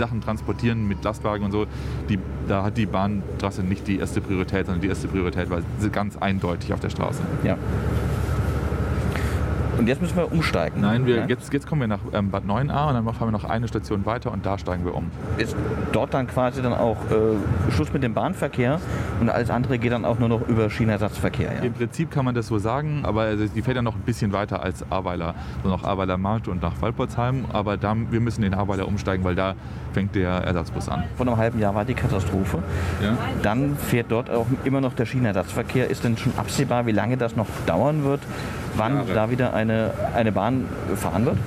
Sachen 0.00 0.20
transportieren 0.20 0.88
mit 0.88 1.04
Lastwagen 1.04 1.44
und 1.44 1.52
so, 1.52 1.66
die, 2.08 2.18
da 2.48 2.64
hat 2.64 2.76
die 2.76 2.86
Bahntrasse 2.86 3.62
nicht 3.62 3.86
die 3.86 3.98
erste 3.98 4.20
Priorität, 4.20 4.66
sondern 4.66 4.80
die 4.80 4.88
erste 4.88 5.08
Priorität 5.08 5.50
war 5.50 5.60
ganz 5.92 6.16
eindeutig 6.16 6.72
auf 6.72 6.80
der 6.80 6.90
Straße. 6.90 7.22
Ja. 7.44 7.56
Und 9.80 9.86
jetzt 9.86 10.02
müssen 10.02 10.16
wir 10.18 10.30
umsteigen. 10.30 10.82
Nein, 10.82 11.06
wir, 11.06 11.16
ja? 11.16 11.24
jetzt, 11.24 11.50
jetzt 11.54 11.66
kommen 11.66 11.80
wir 11.80 11.88
nach 11.88 12.00
ähm, 12.12 12.30
Bad 12.30 12.44
9a 12.44 12.88
und 12.88 12.94
dann 12.94 13.04
fahren 13.14 13.28
wir 13.28 13.30
noch 13.30 13.44
eine 13.44 13.66
Station 13.66 14.04
weiter 14.04 14.30
und 14.30 14.44
da 14.44 14.58
steigen 14.58 14.84
wir 14.84 14.94
um. 14.94 15.10
Ist 15.38 15.56
dort 15.92 16.12
dann 16.12 16.26
quasi 16.26 16.60
dann 16.60 16.74
auch 16.74 16.98
äh, 17.10 17.72
Schluss 17.72 17.90
mit 17.90 18.02
dem 18.02 18.12
Bahnverkehr 18.12 18.78
und 19.22 19.30
alles 19.30 19.48
andere 19.48 19.78
geht 19.78 19.92
dann 19.92 20.04
auch 20.04 20.18
nur 20.18 20.28
noch 20.28 20.46
über 20.48 20.68
Schienenersatzverkehr? 20.68 21.54
Ja? 21.54 21.62
Im 21.62 21.72
Prinzip 21.72 22.10
kann 22.10 22.26
man 22.26 22.34
das 22.34 22.48
so 22.48 22.58
sagen, 22.58 23.04
aber 23.04 23.22
also, 23.22 23.46
die 23.46 23.62
fährt 23.62 23.76
ja 23.76 23.80
noch 23.80 23.94
ein 23.94 24.02
bisschen 24.02 24.34
weiter 24.34 24.62
als 24.62 24.84
Aweiler, 24.92 25.34
so 25.62 25.70
nach 25.70 25.82
Aweiler 25.82 26.18
Markt 26.18 26.48
und 26.48 26.60
nach 26.60 26.82
Waldporzheim. 26.82 27.46
Aber 27.50 27.78
da, 27.78 27.96
wir 28.10 28.20
müssen 28.20 28.42
in 28.42 28.52
Aweiler 28.52 28.86
umsteigen, 28.86 29.24
weil 29.24 29.34
da 29.34 29.54
fängt 29.94 30.14
der 30.14 30.30
Ersatzbus 30.30 30.90
an. 30.90 31.04
Vor 31.16 31.26
einem 31.26 31.38
halben 31.38 31.58
Jahr 31.58 31.74
war 31.74 31.86
die 31.86 31.94
Katastrophe. 31.94 32.58
Ja. 33.02 33.16
Dann 33.42 33.78
fährt 33.78 34.12
dort 34.12 34.28
auch 34.28 34.46
immer 34.64 34.82
noch 34.82 34.92
der 34.92 35.06
Schienenersatzverkehr. 35.06 35.88
Ist 35.88 36.04
denn 36.04 36.18
schon 36.18 36.34
absehbar, 36.36 36.84
wie 36.84 36.92
lange 36.92 37.16
das 37.16 37.34
noch 37.34 37.46
dauern 37.64 38.04
wird? 38.04 38.20
Wann 38.76 38.94
Jahre. 38.96 39.14
da 39.14 39.30
wieder 39.30 39.54
eine, 39.54 39.90
eine 40.14 40.32
Bahn 40.32 40.64
fahren 40.96 41.24
wird? 41.26 41.38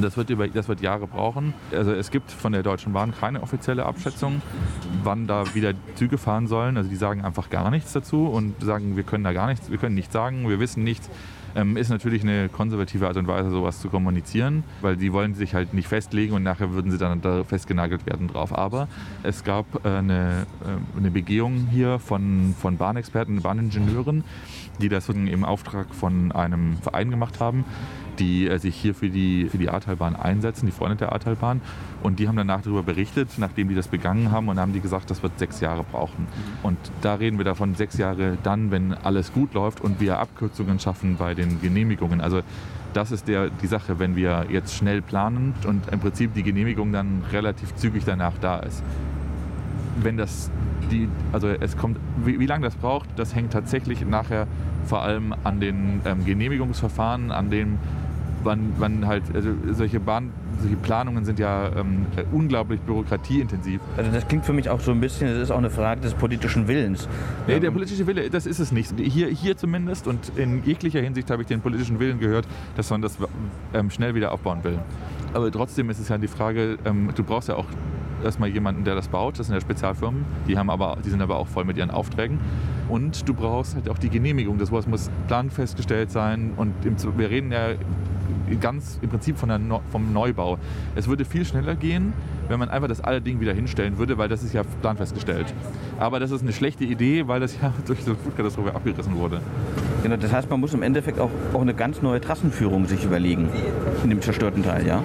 Das 0.00 0.16
wird, 0.16 0.30
über, 0.30 0.46
das 0.46 0.68
wird 0.68 0.80
Jahre 0.80 1.06
brauchen. 1.06 1.54
Also 1.72 1.92
es 1.92 2.10
gibt 2.10 2.30
von 2.30 2.52
der 2.52 2.62
Deutschen 2.62 2.92
Bahn 2.92 3.12
keine 3.18 3.42
offizielle 3.42 3.84
Abschätzung, 3.84 4.40
wann 5.02 5.26
da 5.26 5.54
wieder 5.54 5.72
Züge 5.96 6.18
fahren 6.18 6.46
sollen. 6.46 6.76
Also 6.76 6.88
die 6.88 6.96
sagen 6.96 7.24
einfach 7.24 7.50
gar 7.50 7.70
nichts 7.70 7.92
dazu 7.92 8.26
und 8.26 8.62
sagen, 8.62 8.96
wir 8.96 9.02
können 9.02 9.24
da 9.24 9.32
gar 9.32 9.48
nichts, 9.48 9.70
wir 9.70 9.78
können 9.78 9.94
nichts 9.94 10.12
sagen, 10.12 10.48
wir 10.48 10.60
wissen 10.60 10.84
nichts. 10.84 11.10
Ähm, 11.56 11.76
ist 11.76 11.88
natürlich 11.88 12.22
eine 12.22 12.48
konservative 12.48 13.08
Art 13.08 13.16
und 13.16 13.26
Weise, 13.26 13.50
sowas 13.50 13.80
zu 13.80 13.88
kommunizieren, 13.88 14.64
weil 14.82 14.96
die 14.96 15.12
wollen 15.12 15.34
sich 15.34 15.54
halt 15.54 15.72
nicht 15.74 15.88
festlegen 15.88 16.34
und 16.34 16.42
nachher 16.42 16.72
würden 16.72 16.90
sie 16.90 16.98
dann 16.98 17.20
da 17.20 17.42
festgenagelt 17.42 18.06
werden 18.06 18.28
drauf. 18.28 18.56
Aber 18.56 18.86
es 19.22 19.44
gab 19.44 19.84
äh, 19.84 19.88
eine, 19.88 20.46
äh, 20.62 20.98
eine 20.98 21.10
Begehung 21.10 21.68
hier 21.70 21.98
von, 21.98 22.54
von 22.60 22.76
Bahnexperten, 22.76 23.40
Bahningenieuren, 23.40 24.24
die 24.80 24.88
das 24.88 25.08
im 25.08 25.44
Auftrag 25.44 25.94
von 25.94 26.32
einem 26.32 26.76
Verein 26.76 27.10
gemacht 27.10 27.40
haben, 27.40 27.64
die 28.18 28.48
äh, 28.48 28.58
sich 28.58 28.76
hier 28.76 28.94
für 28.94 29.08
die, 29.08 29.48
für 29.48 29.58
die 29.58 29.68
Ahrtalbahn 29.68 30.16
einsetzen, 30.16 30.66
die 30.66 30.72
Freunde 30.72 30.96
der 30.96 31.12
Ahrtalbahn. 31.12 31.60
Und 32.02 32.18
die 32.18 32.28
haben 32.28 32.36
danach 32.36 32.62
darüber 32.62 32.82
berichtet, 32.82 33.30
nachdem 33.38 33.68
die 33.68 33.74
das 33.74 33.88
begangen 33.88 34.30
haben, 34.30 34.48
und 34.48 34.58
haben 34.58 34.72
die 34.72 34.80
gesagt, 34.80 35.10
das 35.10 35.22
wird 35.22 35.38
sechs 35.38 35.60
Jahre 35.60 35.84
brauchen. 35.84 36.26
Und 36.62 36.78
da 37.02 37.14
reden 37.14 37.38
wir 37.38 37.44
davon, 37.44 37.74
sechs 37.74 37.96
Jahre 37.96 38.38
dann, 38.42 38.70
wenn 38.70 38.92
alles 38.92 39.32
gut 39.32 39.54
läuft 39.54 39.80
und 39.80 40.00
wir 40.00 40.18
Abkürzungen 40.18 40.78
schaffen 40.78 41.16
bei 41.16 41.34
den 41.34 41.60
Genehmigungen. 41.60 42.20
Also 42.20 42.42
das 42.94 43.12
ist 43.12 43.28
der, 43.28 43.50
die 43.50 43.66
Sache, 43.66 43.98
wenn 43.98 44.16
wir 44.16 44.46
jetzt 44.50 44.74
schnell 44.74 45.02
planen 45.02 45.54
und 45.66 45.88
im 45.90 46.00
Prinzip 46.00 46.34
die 46.34 46.42
Genehmigung 46.42 46.92
dann 46.92 47.22
relativ 47.32 47.74
zügig 47.76 48.04
danach 48.04 48.34
da 48.40 48.60
ist. 48.60 48.82
Wenn 50.00 50.16
das 50.16 50.50
die, 50.90 51.08
also 51.32 51.48
es 51.48 51.76
kommt, 51.76 51.98
wie, 52.24 52.38
wie 52.38 52.46
lange 52.46 52.64
das 52.64 52.76
braucht, 52.76 53.08
das 53.16 53.34
hängt 53.34 53.52
tatsächlich 53.52 54.06
nachher 54.06 54.46
vor 54.86 55.02
allem 55.02 55.34
an 55.44 55.60
den 55.60 56.00
ähm, 56.04 56.24
Genehmigungsverfahren, 56.24 57.30
an 57.30 57.50
dem 57.50 57.78
wann, 58.44 58.72
wann 58.78 59.06
halt, 59.06 59.22
also 59.34 59.50
solche 59.72 60.00
Bahn, 60.00 60.30
solche 60.60 60.76
Planungen 60.76 61.24
sind 61.24 61.38
ja 61.38 61.70
ähm, 61.76 62.06
unglaublich 62.32 62.80
bürokratieintensiv. 62.80 63.80
Also 63.96 64.10
das 64.10 64.26
klingt 64.26 64.44
für 64.44 64.52
mich 64.52 64.68
auch 64.68 64.80
so 64.80 64.92
ein 64.92 65.00
bisschen, 65.00 65.28
es 65.28 65.38
ist 65.38 65.50
auch 65.50 65.58
eine 65.58 65.70
Frage 65.70 66.00
des 66.00 66.14
politischen 66.14 66.68
Willens. 66.68 67.08
Nee, 67.46 67.60
der 67.60 67.70
politische 67.70 68.06
Wille, 68.06 68.30
das 68.30 68.46
ist 68.46 68.58
es 68.58 68.72
nicht. 68.72 68.92
Hier, 68.98 69.28
hier 69.28 69.56
zumindest 69.56 70.06
und 70.06 70.32
in 70.36 70.64
jeglicher 70.64 71.00
Hinsicht 71.00 71.30
habe 71.30 71.42
ich 71.42 71.48
den 71.48 71.60
politischen 71.60 71.98
Willen 72.00 72.18
gehört, 72.18 72.46
dass 72.76 72.90
man 72.90 73.02
das 73.02 73.18
ähm, 73.74 73.90
schnell 73.90 74.14
wieder 74.14 74.32
aufbauen 74.32 74.64
will. 74.64 74.78
Aber 75.34 75.50
trotzdem 75.50 75.90
ist 75.90 75.98
es 75.98 76.08
ja 76.08 76.18
die 76.18 76.28
Frage, 76.28 76.78
ähm, 76.84 77.10
du 77.14 77.22
brauchst 77.22 77.48
ja 77.48 77.56
auch 77.56 77.66
erstmal 78.24 78.48
jemanden, 78.48 78.84
der 78.84 78.94
das 78.94 79.08
baut. 79.08 79.38
Das 79.38 79.46
sind 79.46 79.54
ja 79.54 79.60
Spezialfirmen. 79.60 80.24
Die, 80.46 80.58
haben 80.58 80.70
aber, 80.70 80.98
die 81.04 81.10
sind 81.10 81.22
aber 81.22 81.36
auch 81.36 81.46
voll 81.46 81.64
mit 81.64 81.76
ihren 81.76 81.90
Aufträgen. 81.90 82.38
Und 82.88 83.28
du 83.28 83.34
brauchst 83.34 83.74
halt 83.74 83.88
auch 83.88 83.98
die 83.98 84.08
Genehmigung. 84.08 84.58
Das 84.58 84.70
muss 84.70 85.10
planfestgestellt 85.26 86.10
sein. 86.10 86.52
Und 86.56 86.72
im, 86.84 86.96
wir 87.18 87.30
reden 87.30 87.52
ja 87.52 87.68
ganz 88.60 88.98
im 89.02 89.08
Prinzip 89.08 89.38
von 89.38 89.48
der, 89.48 89.60
vom 89.90 90.12
Neubau. 90.12 90.58
Es 90.94 91.08
würde 91.08 91.24
viel 91.24 91.44
schneller 91.44 91.74
gehen, 91.74 92.12
wenn 92.48 92.58
man 92.58 92.68
einfach 92.68 92.88
das 92.88 93.00
alte 93.00 93.22
Ding 93.22 93.40
wieder 93.40 93.52
hinstellen 93.52 93.98
würde, 93.98 94.18
weil 94.18 94.28
das 94.28 94.42
ist 94.42 94.54
ja 94.54 94.62
planfestgestellt. 94.82 95.52
Aber 95.98 96.20
das 96.20 96.30
ist 96.30 96.42
eine 96.42 96.52
schlechte 96.52 96.84
Idee, 96.84 97.28
weil 97.28 97.40
das 97.40 97.58
ja 97.62 97.72
durch 97.86 98.00
die 98.00 98.14
Flutkatastrophe 98.14 98.74
abgerissen 98.74 99.16
wurde. 99.16 99.40
Genau, 100.02 100.16
das 100.16 100.32
heißt, 100.32 100.50
man 100.50 100.60
muss 100.60 100.74
im 100.74 100.82
Endeffekt 100.82 101.18
auch, 101.18 101.30
auch 101.52 101.60
eine 101.60 101.74
ganz 101.74 102.02
neue 102.02 102.20
Trassenführung 102.20 102.86
sich 102.86 103.04
überlegen 103.04 103.48
in 104.04 104.10
dem 104.10 104.20
zerstörten 104.22 104.62
Teil, 104.62 104.86
ja? 104.86 105.02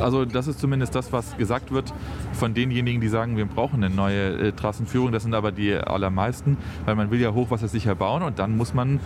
Also 0.00 0.24
das 0.24 0.46
ist 0.46 0.60
zumindest 0.60 0.94
das, 0.94 1.12
was 1.12 1.36
gesagt 1.36 1.72
wird 1.72 1.92
von 2.32 2.54
denjenigen, 2.54 3.00
die 3.00 3.08
sagen, 3.08 3.36
wir 3.36 3.46
brauchen 3.46 3.82
eine 3.82 3.94
neue 3.94 4.48
äh, 4.48 4.52
Trassenführung. 4.52 5.12
Das 5.12 5.22
sind 5.22 5.34
aber 5.34 5.52
die 5.52 5.74
allermeisten, 5.74 6.56
weil 6.84 6.94
man 6.94 7.10
will 7.10 7.20
ja 7.20 7.32
hochwassersicher 7.32 7.94
bauen 7.94 8.22
und 8.22 8.38
dann 8.38 8.56
muss 8.56 8.74
man 8.74 9.00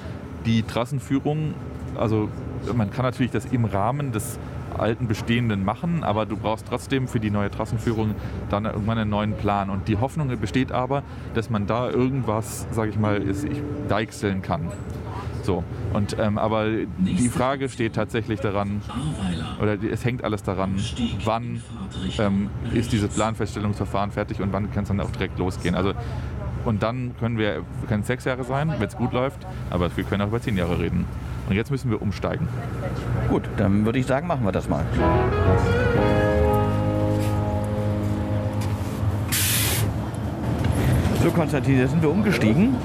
die 0.45 0.63
Trassenführung, 0.63 1.55
also 1.97 2.29
man 2.75 2.91
kann 2.91 3.05
natürlich 3.05 3.33
das 3.33 3.47
im 3.47 3.65
Rahmen 3.65 4.13
des 4.13 4.39
alten 4.79 5.07
bestehenden 5.07 5.65
machen, 5.65 6.03
aber 6.03 6.27
du 6.27 6.37
brauchst 6.37 6.67
trotzdem 6.67 7.09
für 7.09 7.21
die 7.21 7.31
neue 7.31 7.51
Trassenführung 7.51 8.15
dann 8.51 8.65
irgendwann 8.65 8.99
einen 8.99 9.11
neuen 9.11 9.35
Plan. 9.35 9.71
Und 9.71 9.89
die 9.89 9.99
Hoffnung 9.99 10.29
besteht 10.39 10.73
aber, 10.73 11.03
dass 11.35 11.51
man 11.51 11.67
da 11.67 11.91
irgendwas, 11.91 12.67
sage 12.71 12.91
ich 12.91 12.99
mal, 12.99 13.23
deichseln 13.89 14.43
kann. 14.43 14.73
So, 15.43 15.65
und, 15.93 16.17
ähm, 16.21 16.39
aber 16.39 16.67
die 16.99 17.29
Frage 17.29 17.69
steht 17.69 17.95
tatsächlich 17.95 18.41
daran, 18.41 18.81
oder 19.61 19.77
es 19.83 20.05
hängt 20.05 20.23
alles 20.23 20.45
daran, 20.45 20.77
wann 21.25 21.61
ähm, 22.19 22.49
ist 22.73 22.93
dieses 22.93 23.13
Planfeststellungsverfahren 23.15 24.13
fertig 24.13 24.41
und 24.41 24.53
wann 24.53 24.71
kann 24.73 24.85
es 24.85 24.89
dann 24.89 25.01
auch 25.01 25.11
direkt 25.11 25.39
losgehen. 25.39 25.75
Also, 25.75 25.95
und 26.65 26.85
dann 26.85 27.17
können 27.19 27.39
wir, 27.39 27.63
können 27.89 28.05
sechs 28.05 28.25
Jahre 28.25 28.45
sein, 28.45 28.73
wenn 28.79 28.87
es 28.87 28.97
gut 28.97 29.13
läuft, 29.13 29.45
aber 29.71 29.95
wir 29.97 30.05
können 30.05 30.23
auch 30.23 30.29
über 30.29 30.41
zehn 30.41 30.57
Jahre 30.57 30.79
reden. 30.79 31.07
Und 31.53 31.57
jetzt 31.57 31.71
müssen 31.71 31.91
wir 31.91 32.01
umsteigen. 32.01 32.49
Gut, 33.29 33.43
dann 33.59 33.85
würde 33.85 33.99
ich 33.99 34.07
sagen, 34.07 34.27
machen 34.27 34.43
wir 34.43 34.53
das 34.53 34.71
mal. 34.71 34.87
So, 41.23 41.31
Konstantin, 41.31 41.79
jetzt 41.79 41.91
sind 41.91 42.01
wir 42.01 42.11
umgestiegen. 42.11 42.77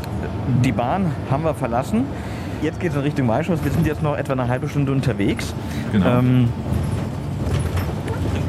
Die 0.66 0.74
Bahn 0.74 1.14
haben 1.32 1.46
wir 1.46 1.54
verlassen. 1.54 2.04
Jetzt 2.62 2.82
geht 2.82 2.90
es 2.90 2.98
in 2.98 3.04
Richtung 3.04 3.30
Weißschloss. 3.30 3.64
Wir 3.64 3.72
sind 3.72 3.88
jetzt 3.88 4.04
noch 4.04 4.18
etwa 4.18 4.34
eine 4.34 4.50
halbe 4.50 4.68
Stunde 4.68 4.92
unterwegs. 4.92 5.54
Genau. 5.94 6.20
Ähm, 6.20 6.50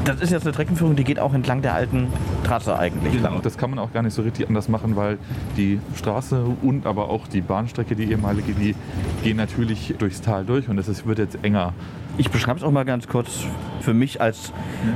das 0.09 0.21
ist 0.21 0.31
jetzt 0.31 0.43
eine 0.43 0.53
Streckenführung, 0.53 0.95
die 0.95 1.03
geht 1.03 1.19
auch 1.19 1.33
entlang 1.33 1.61
der 1.61 1.73
alten 1.73 2.07
Trasse 2.43 2.77
eigentlich. 2.77 3.13
Genau, 3.13 3.39
das 3.39 3.57
kann 3.57 3.69
man 3.69 3.79
auch 3.79 3.93
gar 3.93 4.01
nicht 4.01 4.13
so 4.13 4.21
richtig 4.21 4.47
anders 4.47 4.67
machen, 4.67 4.95
weil 4.95 5.17
die 5.55 5.79
Straße 5.95 6.43
und 6.61 6.85
aber 6.85 7.09
auch 7.09 7.27
die 7.27 7.41
Bahnstrecke, 7.41 7.95
die 7.95 8.09
ehemalige, 8.11 8.53
die 8.53 8.75
gehen 9.23 9.37
natürlich 9.37 9.95
durchs 9.99 10.21
Tal 10.21 10.45
durch 10.45 10.67
und 10.67 10.77
es 10.77 11.05
wird 11.05 11.19
jetzt 11.19 11.43
enger. 11.43 11.73
Ich 12.17 12.31
beschreibe 12.31 12.59
es 12.59 12.65
auch 12.65 12.71
mal 12.71 12.85
ganz 12.85 13.07
kurz 13.07 13.45
für 13.81 13.93
mich 13.93 14.19
als, 14.19 14.51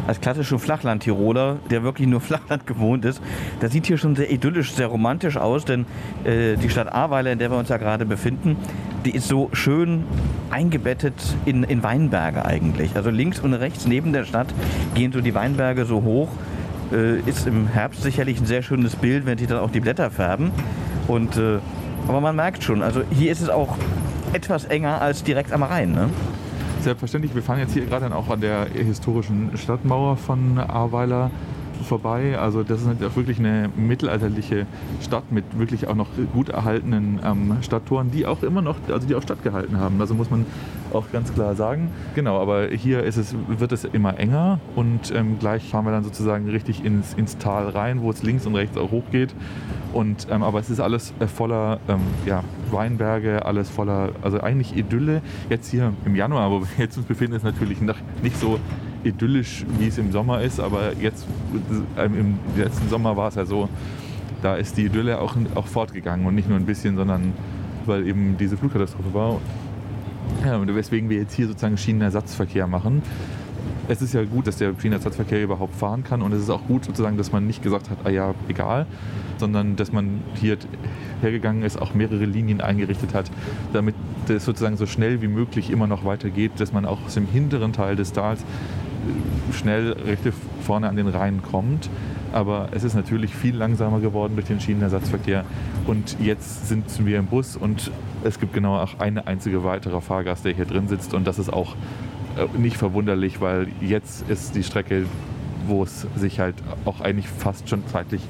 als 0.07 0.19
klassischer 0.19 0.59
Flachland-Tiroler, 0.59 1.57
der 1.69 1.83
wirklich 1.83 2.07
nur 2.07 2.19
Flachland 2.33 2.67
gewohnt 2.67 3.05
ist. 3.05 3.21
Das 3.59 3.71
sieht 3.71 3.85
hier 3.85 3.97
schon 3.97 4.15
sehr 4.15 4.31
idyllisch, 4.31 4.73
sehr 4.73 4.87
romantisch 4.87 5.37
aus, 5.37 5.63
denn 5.63 5.85
äh, 6.23 6.57
die 6.57 6.69
Stadt 6.69 6.91
Ahrweiler, 6.91 7.31
in 7.31 7.39
der 7.39 7.51
wir 7.51 7.57
uns 7.57 7.69
ja 7.69 7.77
gerade 7.77 8.05
befinden, 8.05 8.57
die 9.05 9.11
ist 9.11 9.27
so 9.27 9.49
schön 9.53 10.03
eingebettet 10.49 11.13
in, 11.45 11.63
in 11.63 11.83
Weinberge 11.83 12.45
eigentlich. 12.45 12.95
Also 12.95 13.09
links 13.09 13.39
und 13.39 13.53
rechts 13.53 13.85
neben 13.85 14.13
der 14.13 14.25
Stadt 14.25 14.47
gehen 14.95 15.11
so 15.11 15.21
die 15.21 15.35
Weinberge 15.35 15.85
so 15.85 16.03
hoch. 16.03 16.29
Äh, 16.91 17.19
ist 17.21 17.47
im 17.47 17.67
Herbst 17.67 18.03
sicherlich 18.03 18.39
ein 18.39 18.45
sehr 18.45 18.61
schönes 18.61 18.95
Bild, 18.95 19.25
wenn 19.25 19.37
sich 19.37 19.47
dann 19.47 19.59
auch 19.59 19.71
die 19.71 19.79
Blätter 19.79 20.11
färben. 20.11 20.51
Und, 21.07 21.37
äh, 21.37 21.59
aber 22.07 22.21
man 22.21 22.35
merkt 22.35 22.63
schon, 22.63 22.83
also 22.83 23.01
hier 23.09 23.31
ist 23.31 23.41
es 23.41 23.49
auch 23.49 23.77
etwas 24.33 24.65
enger 24.65 25.01
als 25.01 25.23
direkt 25.23 25.51
am 25.51 25.63
Rhein. 25.63 25.91
Ne? 25.91 26.09
Selbstverständlich, 26.81 27.33
wir 27.33 27.41
fahren 27.41 27.59
jetzt 27.59 27.73
hier 27.73 27.85
gerade 27.85 28.05
dann 28.05 28.13
auch 28.13 28.29
an 28.29 28.41
der 28.41 28.67
historischen 28.73 29.51
Stadtmauer 29.57 30.17
von 30.17 30.59
Ahrweiler 30.59 31.31
vorbei. 31.83 32.37
Also 32.37 32.63
das 32.63 32.81
ist 32.81 32.87
auch 32.87 33.15
wirklich 33.15 33.39
eine 33.39 33.69
mittelalterliche 33.75 34.65
Stadt 35.01 35.31
mit 35.31 35.57
wirklich 35.57 35.87
auch 35.87 35.95
noch 35.95 36.07
gut 36.33 36.49
erhaltenen 36.49 37.19
ähm, 37.23 37.57
Stadttoren, 37.61 38.11
die 38.11 38.25
auch 38.25 38.43
immer 38.43 38.61
noch, 38.61 38.77
also 38.89 39.07
die 39.07 39.15
auch 39.15 39.21
stattgehalten 39.21 39.77
haben. 39.79 39.99
Also 40.01 40.13
muss 40.13 40.29
man 40.29 40.45
auch 40.93 41.11
ganz 41.11 41.33
klar 41.33 41.55
sagen. 41.55 41.89
Genau, 42.15 42.39
aber 42.39 42.67
hier 42.67 43.03
ist 43.03 43.17
es, 43.17 43.35
wird 43.47 43.71
es 43.71 43.83
immer 43.85 44.19
enger 44.19 44.59
und 44.75 45.13
ähm, 45.13 45.37
gleich 45.39 45.69
fahren 45.69 45.85
wir 45.85 45.91
dann 45.91 46.03
sozusagen 46.03 46.49
richtig 46.49 46.83
ins, 46.83 47.13
ins 47.13 47.37
Tal 47.37 47.69
rein, 47.69 48.01
wo 48.01 48.09
es 48.09 48.23
links 48.23 48.45
und 48.45 48.55
rechts 48.55 48.77
auch 48.77 48.91
hochgeht. 48.91 49.33
Und, 49.93 50.27
ähm, 50.31 50.43
aber 50.43 50.59
es 50.59 50.69
ist 50.69 50.79
alles 50.79 51.13
äh, 51.19 51.27
voller 51.27 51.79
ähm, 51.87 52.01
ja, 52.25 52.43
Weinberge, 52.71 53.45
alles 53.45 53.69
voller, 53.69 54.09
also 54.21 54.41
eigentlich 54.41 54.75
Idylle. 54.75 55.21
Jetzt 55.49 55.69
hier 55.69 55.93
im 56.05 56.15
Januar, 56.15 56.49
wo 56.51 56.61
wir 56.61 56.67
jetzt 56.77 56.97
uns 56.97 57.05
befinden, 57.05 57.35
ist 57.35 57.43
natürlich 57.43 57.79
nicht 58.21 58.37
so 58.39 58.59
idyllisch, 59.03 59.65
wie 59.79 59.87
es 59.87 59.97
im 59.97 60.11
Sommer 60.11 60.41
ist, 60.41 60.59
aber 60.59 60.93
jetzt 60.99 61.25
äh, 61.97 62.05
im 62.05 62.39
letzten 62.55 62.89
Sommer 62.89 63.17
war 63.17 63.29
es 63.29 63.35
ja 63.35 63.45
so, 63.45 63.69
da 64.41 64.55
ist 64.55 64.77
die 64.77 64.85
Idylle 64.85 65.19
auch, 65.21 65.35
auch 65.55 65.67
fortgegangen 65.67 66.25
und 66.25 66.35
nicht 66.35 66.49
nur 66.49 66.57
ein 66.57 66.65
bisschen, 66.65 66.95
sondern 66.95 67.33
weil 67.85 68.07
eben 68.07 68.37
diese 68.37 68.57
Flugkatastrophe 68.57 69.13
war. 69.13 69.39
Ja, 70.45 70.75
weswegen 70.75 71.09
wir 71.09 71.17
jetzt 71.17 71.33
hier 71.33 71.47
sozusagen 71.47 71.77
Schienenersatzverkehr 71.77 72.67
machen. 72.67 73.01
Es 73.87 74.01
ist 74.01 74.13
ja 74.13 74.23
gut, 74.23 74.47
dass 74.47 74.57
der 74.57 74.73
Schienenersatzverkehr 74.79 75.43
überhaupt 75.43 75.75
fahren 75.75 76.03
kann 76.03 76.21
und 76.21 76.31
es 76.33 76.41
ist 76.41 76.49
auch 76.49 76.65
gut 76.67 76.85
sozusagen, 76.85 77.17
dass 77.17 77.31
man 77.31 77.45
nicht 77.45 77.61
gesagt 77.61 77.89
hat, 77.89 77.97
ah 78.05 78.09
ja, 78.09 78.33
egal, 78.47 78.85
sondern 79.37 79.75
dass 79.75 79.91
man 79.91 80.21
hier 80.35 80.57
hergegangen 81.21 81.63
ist, 81.63 81.81
auch 81.81 81.93
mehrere 81.93 82.25
Linien 82.25 82.61
eingerichtet 82.61 83.13
hat, 83.13 83.29
damit 83.73 83.95
es 84.29 84.45
sozusagen 84.45 84.77
so 84.77 84.85
schnell 84.85 85.21
wie 85.21 85.27
möglich 85.27 85.69
immer 85.69 85.87
noch 85.87 86.05
weitergeht, 86.05 86.51
dass 86.57 86.71
man 86.71 86.85
auch 86.85 87.05
aus 87.05 87.15
dem 87.15 87.27
hinteren 87.27 87.73
Teil 87.73 87.95
des 87.95 88.13
Tals 88.13 88.43
schnell 89.51 89.93
richtig 89.93 90.33
vorne 90.61 90.89
an 90.89 90.95
den 90.95 91.07
Rhein 91.07 91.41
kommt. 91.41 91.89
Aber 92.31 92.69
es 92.71 92.83
ist 92.83 92.95
natürlich 92.95 93.35
viel 93.35 93.55
langsamer 93.55 93.99
geworden 93.99 94.35
durch 94.35 94.47
den 94.47 94.59
Schienenersatzverkehr. 94.59 95.45
Und 95.85 96.17
jetzt 96.19 96.67
sind 96.67 96.85
wir 97.05 97.19
im 97.19 97.27
Bus 97.27 97.55
und 97.55 97.91
es 98.23 98.39
gibt 98.39 98.53
genau 98.53 98.77
auch 98.77 98.99
eine 98.99 99.27
einzige 99.27 99.63
weitere 99.63 100.01
Fahrgast, 100.01 100.45
der 100.45 100.53
hier 100.53 100.65
drin 100.65 100.87
sitzt. 100.87 101.13
Und 101.13 101.27
das 101.27 101.37
ist 101.37 101.51
auch 101.51 101.75
äh, 102.37 102.57
nicht 102.57 102.77
verwunderlich, 102.77 103.41
weil 103.41 103.67
jetzt 103.81 104.27
ist 104.29 104.55
die 104.55 104.63
Strecke, 104.63 105.05
wo 105.67 105.83
es 105.83 106.07
sich 106.15 106.39
halt 106.39 106.55
auch 106.85 107.01
eigentlich 107.01 107.27
fast 107.27 107.69
schon 107.69 107.85
zeitlich 107.87 108.21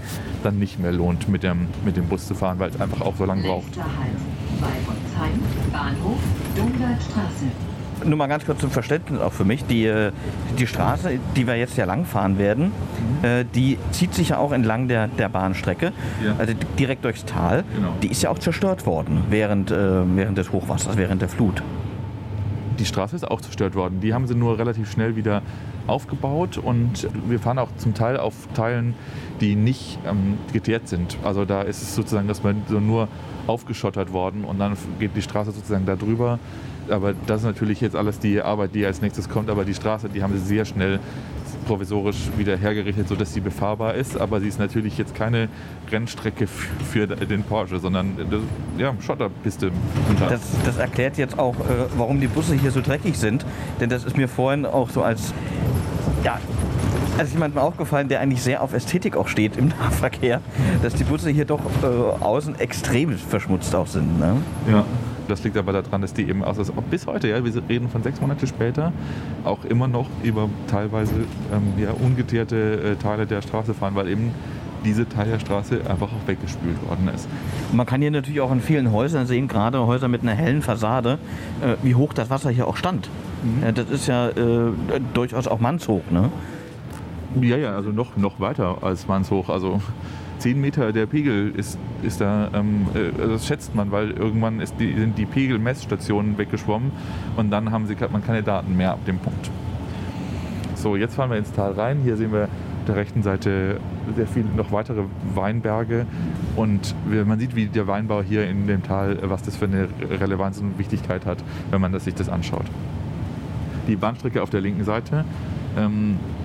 dann 0.43 0.59
nicht 0.59 0.79
mehr 0.79 0.91
lohnt, 0.91 1.29
mit 1.29 1.43
dem, 1.43 1.67
mit 1.85 1.95
dem 1.95 2.07
Bus 2.07 2.27
zu 2.27 2.35
fahren, 2.35 2.59
weil 2.59 2.69
es 2.69 2.79
einfach 2.79 3.01
auch 3.01 3.15
so 3.15 3.25
lange 3.25 3.43
braucht. 3.43 3.75
Bahnhof 5.71 6.19
Dungertstraße. 6.55 7.72
Nur 8.05 8.17
mal 8.17 8.27
ganz 8.27 8.45
kurz 8.45 8.59
zum 8.59 8.69
Verständnis 8.71 9.19
auch 9.21 9.33
für 9.33 9.45
mich. 9.45 9.65
Die, 9.65 9.85
äh, 9.85 10.11
die 10.57 10.67
Straße, 10.67 11.19
die 11.35 11.47
wir 11.47 11.55
jetzt 11.55 11.77
ja 11.77 11.85
langfahren 11.85 12.37
werden, 12.37 12.65
Mhm. 13.21 13.25
äh, 13.25 13.45
die 13.55 13.77
zieht 13.91 14.13
sich 14.13 14.29
ja 14.29 14.37
auch 14.37 14.51
entlang 14.51 14.87
der, 14.87 15.07
der 15.07 15.29
Bahnstrecke, 15.29 15.91
Ja. 16.23 16.35
also 16.37 16.53
direkt 16.79 17.03
durchs 17.05 17.25
Tal. 17.25 17.63
Genau. 17.75 17.93
Die 18.01 18.07
ist 18.07 18.21
ja 18.23 18.29
auch 18.29 18.39
zerstört 18.39 18.85
worden 18.85 19.23
während, 19.29 19.71
äh, 19.71 19.75
während 20.15 20.37
des 20.37 20.51
Hochwassers, 20.51 20.97
während 20.97 21.21
der 21.21 21.29
Flut. 21.29 21.61
Die 22.79 22.85
Straße 22.85 23.15
ist 23.15 23.29
auch 23.29 23.39
zerstört 23.39 23.75
worden. 23.75 23.99
Die 24.01 24.13
haben 24.13 24.25
sie 24.27 24.33
nur 24.35 24.57
relativ 24.57 24.91
schnell 24.91 25.15
wieder 25.15 25.41
aufgebaut 25.85 26.57
und 26.57 27.07
wir 27.27 27.39
fahren 27.39 27.59
auch 27.59 27.69
zum 27.77 27.93
Teil 27.93 28.17
auf 28.17 28.33
Teilen, 28.55 28.95
die 29.41 29.55
nicht 29.55 29.99
ähm, 30.07 30.37
geteert 30.53 30.87
sind. 30.87 31.17
Also 31.23 31.45
da 31.45 31.61
ist 31.61 31.81
es 31.81 31.93
sozusagen, 31.93 32.27
dass 32.27 32.41
man 32.41 32.63
so 32.67 32.79
nur 32.79 33.09
aufgeschottert 33.47 34.11
worden 34.13 34.43
und 34.43 34.59
dann 34.59 34.75
geht 34.99 35.11
die 35.15 35.21
Straße 35.21 35.51
sozusagen 35.51 35.85
da 35.85 35.95
drüber. 35.95 36.39
Aber 36.89 37.13
das 37.27 37.41
ist 37.41 37.45
natürlich 37.45 37.81
jetzt 37.81 37.95
alles 37.95 38.19
die 38.19 38.41
Arbeit, 38.41 38.75
die 38.75 38.85
als 38.85 39.01
nächstes 39.01 39.29
kommt. 39.29 39.49
Aber 39.49 39.65
die 39.65 39.73
Straße, 39.73 40.09
die 40.09 40.23
haben 40.23 40.33
sie 40.33 40.43
sehr 40.43 40.65
schnell 40.65 40.99
provisorisch 41.63 42.29
wieder 42.37 42.57
hergerichtet, 42.57 43.07
sodass 43.07 43.33
sie 43.33 43.39
befahrbar 43.39 43.95
ist. 43.95 44.19
Aber 44.19 44.39
sie 44.39 44.47
ist 44.47 44.59
natürlich 44.59 44.97
jetzt 44.97 45.15
keine 45.15 45.49
Rennstrecke 45.91 46.47
für 46.47 47.07
den 47.07 47.43
Porsche, 47.43 47.79
sondern 47.79 48.17
ja, 48.77 48.93
Schotterpiste. 48.99 49.71
Das, 50.19 50.41
das 50.65 50.77
erklärt 50.77 51.17
jetzt 51.17 51.39
auch, 51.39 51.55
äh, 51.55 51.85
warum 51.97 52.19
die 52.19 52.27
Busse 52.27 52.53
hier 52.55 52.71
so 52.71 52.81
dreckig 52.81 53.17
sind. 53.17 53.45
Denn 53.79 53.89
das 53.89 54.03
ist 54.03 54.17
mir 54.17 54.27
vorhin 54.27 54.65
auch 54.65 54.89
so 54.89 55.03
als, 55.03 55.33
ja, 56.23 56.39
als 57.17 57.31
jemandem 57.31 57.59
aufgefallen, 57.59 58.07
der 58.07 58.19
eigentlich 58.19 58.41
sehr 58.41 58.61
auf 58.61 58.73
Ästhetik 58.73 59.15
auch 59.15 59.27
steht 59.27 59.57
im 59.57 59.67
Nahverkehr, 59.79 60.41
dass 60.81 60.93
die 60.95 61.03
Busse 61.03 61.29
hier 61.29 61.45
doch 61.45 61.61
äh, 61.81 62.23
außen 62.23 62.59
extrem 62.59 63.17
verschmutzt 63.17 63.75
auch 63.75 63.87
sind. 63.87 64.19
Ne? 64.19 64.37
Ja. 64.69 64.85
Das 65.27 65.43
liegt 65.43 65.57
aber 65.57 65.73
daran, 65.73 66.01
dass 66.01 66.13
die 66.13 66.27
eben, 66.27 66.43
also 66.43 66.63
bis 66.89 67.07
heute, 67.07 67.29
ja, 67.29 67.43
wir 67.43 67.63
reden 67.69 67.89
von 67.89 68.03
sechs 68.03 68.19
Monate 68.19 68.47
später, 68.47 68.91
auch 69.43 69.63
immer 69.65 69.87
noch 69.87 70.07
über 70.23 70.49
teilweise 70.67 71.13
ähm, 71.53 71.81
ja, 71.81 71.91
ungeteerte 71.91 72.55
äh, 72.55 72.95
Teile 72.95 73.25
der 73.25 73.41
Straße 73.41 73.73
fahren, 73.73 73.95
weil 73.95 74.09
eben 74.09 74.31
diese 74.83 75.07
Teil 75.07 75.29
der 75.29 75.39
Straße 75.39 75.79
einfach 75.89 76.07
auch 76.07 76.27
weggespült 76.27 76.75
worden 76.87 77.09
ist. 77.13 77.27
Man 77.71 77.85
kann 77.85 78.01
hier 78.01 78.11
natürlich 78.11 78.41
auch 78.41 78.51
in 78.51 78.59
vielen 78.59 78.91
Häusern 78.91 79.27
sehen, 79.27 79.47
gerade 79.47 79.85
Häuser 79.85 80.07
mit 80.09 80.23
einer 80.23 80.33
hellen 80.33 80.61
Fassade, 80.61 81.19
äh, 81.61 81.75
wie 81.83 81.95
hoch 81.95 82.13
das 82.13 82.29
Wasser 82.29 82.49
hier 82.49 82.67
auch 82.67 82.75
stand. 82.75 83.09
Ja, 83.61 83.71
das 83.71 83.89
ist 83.89 84.07
ja 84.07 84.29
äh, 84.29 84.71
durchaus 85.13 85.47
auch 85.47 85.59
mannshoch. 85.59 86.03
Ne? 86.11 86.29
Ja, 87.41 87.57
ja, 87.57 87.75
also 87.75 87.89
noch, 87.89 88.15
noch 88.17 88.39
weiter 88.39 88.77
als 88.81 89.07
Mannshoch. 89.07 89.49
Also 89.49 89.81
10 90.43 90.59
Meter 90.59 90.91
der 90.91 91.05
Pegel 91.05 91.53
ist, 91.55 91.79
ist 92.01 92.19
da, 92.19 92.49
ähm, 92.53 92.85
äh, 92.93 93.27
das 93.29 93.47
schätzt 93.47 93.75
man, 93.75 93.91
weil 93.91 94.11
irgendwann 94.11 94.61
die, 94.77 94.93
sind 94.93 95.17
die 95.17 95.25
Pegelmessstationen 95.25 96.37
weggeschwommen 96.37 96.91
und 97.37 97.49
dann 97.49 97.71
haben 97.71 97.87
sie, 97.87 97.95
hat 97.95 98.11
man 98.11 98.25
keine 98.25 98.43
Daten 98.43 98.75
mehr 98.75 98.91
ab 98.91 99.05
dem 99.05 99.19
Punkt. 99.19 99.49
So, 100.75 100.97
jetzt 100.97 101.15
fahren 101.15 101.29
wir 101.29 101.37
ins 101.37 101.53
Tal 101.53 101.71
rein. 101.71 102.01
Hier 102.03 102.17
sehen 102.17 102.33
wir 102.33 102.43
auf 102.43 102.85
der 102.87 102.97
rechten 102.97 103.23
Seite 103.23 103.79
sehr 104.17 104.27
viele 104.27 104.47
noch 104.49 104.73
weitere 104.73 105.03
Weinberge 105.33 106.05
und 106.57 106.93
man 107.05 107.39
sieht, 107.39 107.55
wie 107.55 107.67
der 107.67 107.87
Weinbau 107.87 108.21
hier 108.21 108.45
in 108.45 108.67
dem 108.67 108.83
Tal, 108.83 109.19
was 109.21 109.43
das 109.43 109.55
für 109.55 109.63
eine 109.63 109.87
Relevanz 110.19 110.59
und 110.59 110.77
Wichtigkeit 110.77 111.25
hat, 111.25 111.37
wenn 111.71 111.79
man 111.79 111.93
das, 111.93 112.03
sich 112.03 112.15
das 112.15 112.27
anschaut. 112.27 112.65
Die 113.87 113.95
Bahnstrecke 113.95 114.43
auf 114.43 114.49
der 114.49 114.59
linken 114.59 114.83
Seite 114.83 115.23
ähm, 115.77 116.17
äh, 116.17 116.42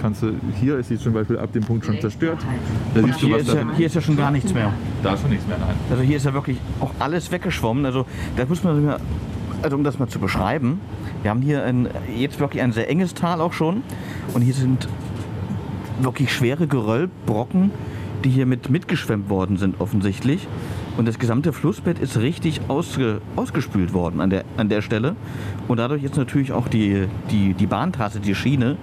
kannst 0.00 0.22
du, 0.22 0.32
hier 0.60 0.78
ist 0.78 0.88
sie 0.88 0.98
zum 0.98 1.12
Beispiel 1.12 1.38
ab 1.38 1.52
dem 1.52 1.62
Punkt 1.62 1.84
schon 1.84 2.00
zerstört. 2.00 2.38
Da 2.94 3.02
siehst 3.02 3.22
du, 3.22 3.26
Hier 3.26 3.34
was 3.34 3.42
ist, 3.42 3.52
da 3.52 3.58
ja, 3.58 3.66
hier 3.76 3.86
ist 3.86 3.94
ja 3.94 4.00
schon 4.00 4.16
gar 4.16 4.30
nichts 4.30 4.54
mehr. 4.54 4.72
Da 5.02 5.14
ist 5.14 5.20
schon 5.20 5.30
nichts 5.30 5.46
mehr, 5.46 5.58
nein. 5.58 5.76
Also 5.90 6.02
hier 6.02 6.16
ist 6.16 6.24
ja 6.24 6.34
wirklich 6.34 6.58
auch 6.80 6.92
alles 6.98 7.30
weggeschwommen. 7.30 7.84
Also 7.84 8.06
das 8.36 8.48
muss 8.48 8.64
man 8.64 8.96
also 9.62 9.76
um 9.76 9.84
das 9.84 9.98
mal 9.98 10.08
zu 10.08 10.18
beschreiben, 10.18 10.80
wir 11.22 11.30
haben 11.30 11.42
hier 11.42 11.64
ein, 11.64 11.88
jetzt 12.16 12.38
wirklich 12.40 12.62
ein 12.62 12.72
sehr 12.72 12.88
enges 12.88 13.14
Tal 13.14 13.40
auch 13.40 13.52
schon 13.52 13.82
und 14.34 14.42
hier 14.42 14.54
sind 14.54 14.88
wirklich 16.00 16.32
schwere 16.32 16.66
Geröllbrocken, 16.66 17.72
die 18.24 18.30
hier 18.30 18.46
mit 18.46 18.70
mitgeschwemmt 18.70 19.28
worden 19.28 19.56
sind 19.56 19.80
offensichtlich. 19.80 20.46
Und 20.96 21.06
das 21.06 21.18
gesamte 21.18 21.52
Flussbett 21.52 22.00
ist 22.00 22.18
richtig 22.18 22.60
ausge, 22.66 23.20
ausgespült 23.36 23.92
worden 23.92 24.20
an 24.20 24.30
der, 24.30 24.44
an 24.56 24.68
der 24.68 24.82
Stelle. 24.82 25.14
Und 25.68 25.78
dadurch 25.78 26.02
ist 26.02 26.16
natürlich 26.16 26.52
auch 26.52 26.66
die, 26.66 27.06
die, 27.30 27.54
die 27.54 27.66
Bahntrasse, 27.66 28.18
die 28.18 28.34
Schiene, 28.34 28.76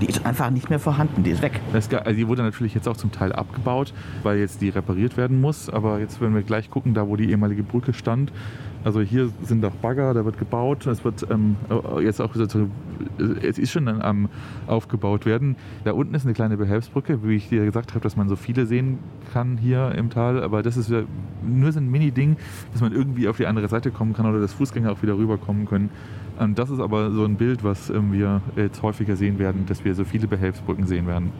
die 0.00 0.06
ist 0.06 0.24
einfach 0.24 0.50
nicht 0.50 0.70
mehr 0.70 0.78
vorhanden, 0.78 1.22
die 1.24 1.30
ist 1.30 1.42
weg. 1.42 1.60
Ge- 1.88 1.98
also 1.98 2.16
die 2.16 2.28
wurde 2.28 2.42
natürlich 2.42 2.74
jetzt 2.74 2.88
auch 2.88 2.96
zum 2.96 3.12
Teil 3.12 3.32
abgebaut, 3.32 3.92
weil 4.22 4.38
jetzt 4.38 4.60
die 4.60 4.68
repariert 4.68 5.16
werden 5.16 5.40
muss. 5.40 5.68
Aber 5.68 5.98
jetzt 6.00 6.20
werden 6.20 6.34
wir 6.34 6.42
gleich 6.42 6.70
gucken, 6.70 6.94
da 6.94 7.08
wo 7.08 7.16
die 7.16 7.30
ehemalige 7.30 7.62
Brücke 7.62 7.92
stand. 7.92 8.32
Also 8.84 9.00
hier 9.00 9.30
sind 9.42 9.64
auch 9.64 9.72
Bagger, 9.72 10.14
da 10.14 10.24
wird 10.24 10.38
gebaut. 10.38 10.86
Es 10.86 11.04
wird 11.04 11.26
ähm, 11.30 11.56
jetzt 12.00 12.20
auch 12.20 12.32
so, 12.34 12.44
es 13.42 13.58
ist 13.58 13.72
schon 13.72 13.88
am 13.88 14.28
aufgebaut 14.68 15.26
werden. 15.26 15.56
Da 15.84 15.92
unten 15.92 16.14
ist 16.14 16.24
eine 16.24 16.32
kleine 16.34 16.56
Behelfsbrücke, 16.56 17.18
wie 17.24 17.34
ich 17.34 17.48
dir 17.48 17.64
gesagt 17.64 17.90
habe, 17.90 18.00
dass 18.00 18.16
man 18.16 18.28
so 18.28 18.36
viele 18.36 18.66
sehen 18.66 18.98
kann 19.32 19.58
hier 19.58 19.92
im 19.96 20.10
Tal. 20.10 20.42
Aber 20.42 20.62
das 20.62 20.76
ist 20.76 20.92
nur 21.44 21.72
so 21.72 21.80
ein 21.80 21.90
Mini-Ding, 21.90 22.36
dass 22.72 22.80
man 22.80 22.92
irgendwie 22.92 23.28
auf 23.28 23.36
die 23.36 23.46
andere 23.46 23.68
Seite 23.68 23.90
kommen 23.90 24.14
kann 24.14 24.26
oder 24.26 24.40
dass 24.40 24.52
Fußgänger 24.52 24.92
auch 24.92 25.02
wieder 25.02 25.18
rüberkommen 25.18 25.66
können. 25.66 25.90
Ähm, 26.38 26.54
das 26.54 26.70
ist 26.70 26.80
aber 26.80 27.10
so 27.10 27.24
ein 27.24 27.36
Bild, 27.36 27.64
was 27.64 27.90
ähm, 27.90 28.12
wir 28.12 28.40
jetzt 28.56 28.82
häufiger 28.82 29.16
sehen 29.16 29.38
werden, 29.38 29.66
dass 29.66 29.84
wir 29.84 29.94
so 29.94 30.04
viele 30.04 30.26
Behelfsbrücken 30.28 30.86
sehen 30.86 31.06
werden. 31.06 31.32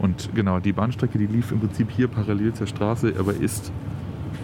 Und 0.00 0.30
genau, 0.34 0.58
die 0.58 0.72
Bahnstrecke, 0.72 1.18
die 1.18 1.26
lief 1.26 1.52
im 1.52 1.60
Prinzip 1.60 1.90
hier 1.90 2.08
parallel 2.08 2.52
zur 2.52 2.66
Straße, 2.66 3.14
aber 3.18 3.34
ist 3.34 3.72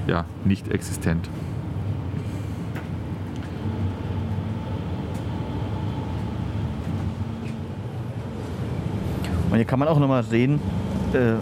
ja 0.07 0.25
nicht 0.45 0.69
existent. 0.69 1.29
Und 9.51 9.57
hier 9.57 9.65
kann 9.65 9.79
man 9.79 9.89
auch 9.89 9.99
nochmal 9.99 10.23
sehen, 10.23 10.61
äh, 11.13 11.33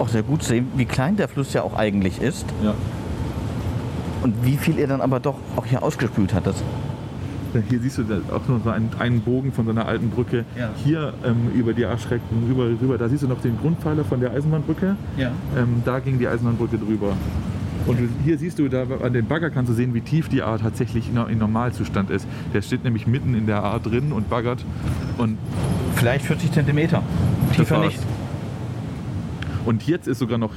auch 0.00 0.08
sehr 0.08 0.22
gut 0.22 0.42
sehen, 0.42 0.68
wie 0.76 0.84
klein 0.84 1.16
der 1.16 1.28
Fluss 1.28 1.52
ja 1.52 1.62
auch 1.62 1.74
eigentlich 1.74 2.20
ist 2.22 2.46
Ja. 2.62 2.74
und 4.22 4.44
wie 4.44 4.56
viel 4.56 4.78
er 4.78 4.86
dann 4.86 5.00
aber 5.00 5.18
doch 5.18 5.36
auch 5.56 5.66
hier 5.66 5.82
ausgespült 5.82 6.32
hat. 6.32 6.46
Das, 6.46 6.62
Hier 7.68 7.80
siehst 7.80 7.98
du 7.98 8.02
auch 8.32 8.48
noch 8.48 8.64
so 8.64 8.70
einen, 8.70 8.90
einen 8.98 9.20
Bogen 9.20 9.52
von 9.52 9.64
so 9.64 9.70
einer 9.70 9.86
alten 9.86 10.10
Brücke. 10.10 10.44
Ja. 10.58 10.70
Hier 10.84 11.14
ähm, 11.24 11.50
über 11.54 11.72
die 11.72 11.84
Arschrecken 11.84 12.46
rüber, 12.48 12.68
rüber, 12.80 12.98
da 12.98 13.08
siehst 13.08 13.22
du 13.22 13.28
noch 13.28 13.40
den 13.40 13.58
Grundpfeiler 13.58 14.04
von 14.04 14.20
der 14.20 14.32
Eisenbahnbrücke. 14.32 14.96
ja. 15.16 15.30
Ähm, 15.56 15.82
da 15.84 15.98
ging 16.00 16.18
die 16.18 16.28
Eisenbahnbrücke 16.28 16.78
drüber. 16.78 17.16
Und 17.86 17.98
hier 18.24 18.36
siehst 18.36 18.58
du, 18.58 18.68
da 18.68 18.84
an 19.02 19.12
den 19.12 19.26
Bagger 19.26 19.50
kannst 19.50 19.70
du 19.70 19.74
sehen, 19.74 19.94
wie 19.94 20.00
tief 20.00 20.28
die 20.28 20.42
A 20.42 20.58
tatsächlich 20.58 21.08
in 21.08 21.38
Normalzustand 21.38 22.10
ist. 22.10 22.26
Der 22.52 22.62
steht 22.62 22.82
nämlich 22.82 23.06
mitten 23.06 23.34
in 23.34 23.46
der 23.46 23.62
A 23.62 23.78
drin 23.78 24.12
und 24.12 24.28
baggert. 24.28 24.64
Und 25.18 25.38
Vielleicht 25.94 26.24
40 26.26 26.50
Zentimeter. 26.52 27.02
Tiefer 27.54 27.78
nicht. 27.78 28.00
Und 29.64 29.86
jetzt 29.86 30.06
ist 30.06 30.20
sogar 30.20 30.38
noch 30.38 30.52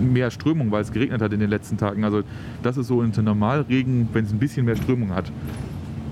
mehr 0.00 0.30
Strömung, 0.30 0.70
weil 0.70 0.82
es 0.82 0.90
geregnet 0.92 1.22
hat 1.22 1.32
in 1.32 1.40
den 1.40 1.50
letzten 1.50 1.76
Tagen. 1.78 2.04
Also 2.04 2.22
das 2.62 2.76
ist 2.76 2.88
so 2.88 2.98
unter 2.98 3.22
Normalregen, 3.22 4.08
wenn 4.12 4.24
es 4.24 4.32
ein 4.32 4.38
bisschen 4.38 4.64
mehr 4.64 4.76
Strömung 4.76 5.14
hat. 5.14 5.30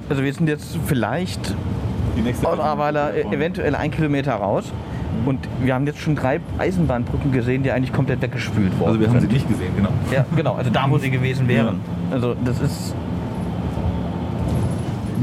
Also 0.08 0.22
wir 0.22 0.32
sind 0.32 0.48
jetzt 0.48 0.78
vielleicht 0.86 1.54
aus 2.42 2.58
Ahrweiler 2.58 3.14
eventuell 3.32 3.74
ein 3.74 3.90
Kilometer 3.90 4.34
raus. 4.34 4.72
Und 5.24 5.40
wir 5.62 5.74
haben 5.74 5.86
jetzt 5.86 5.98
schon 6.00 6.14
drei 6.14 6.40
Eisenbahnbrücken 6.58 7.32
gesehen, 7.32 7.62
die 7.62 7.70
eigentlich 7.70 7.92
komplett 7.92 8.20
weggespült 8.20 8.78
worden 8.78 8.88
Also 8.88 9.00
wir 9.00 9.08
haben 9.08 9.14
sie 9.20 9.26
sind. 9.26 9.32
nicht 9.32 9.48
gesehen, 9.48 9.72
genau. 9.74 9.88
Ja, 10.12 10.24
genau. 10.36 10.54
Also 10.54 10.70
da, 10.70 10.86
wo 10.88 10.98
sie 10.98 11.10
gewesen 11.10 11.48
wären. 11.48 11.80
Also 12.10 12.36
das 12.44 12.60
ist 12.60 12.94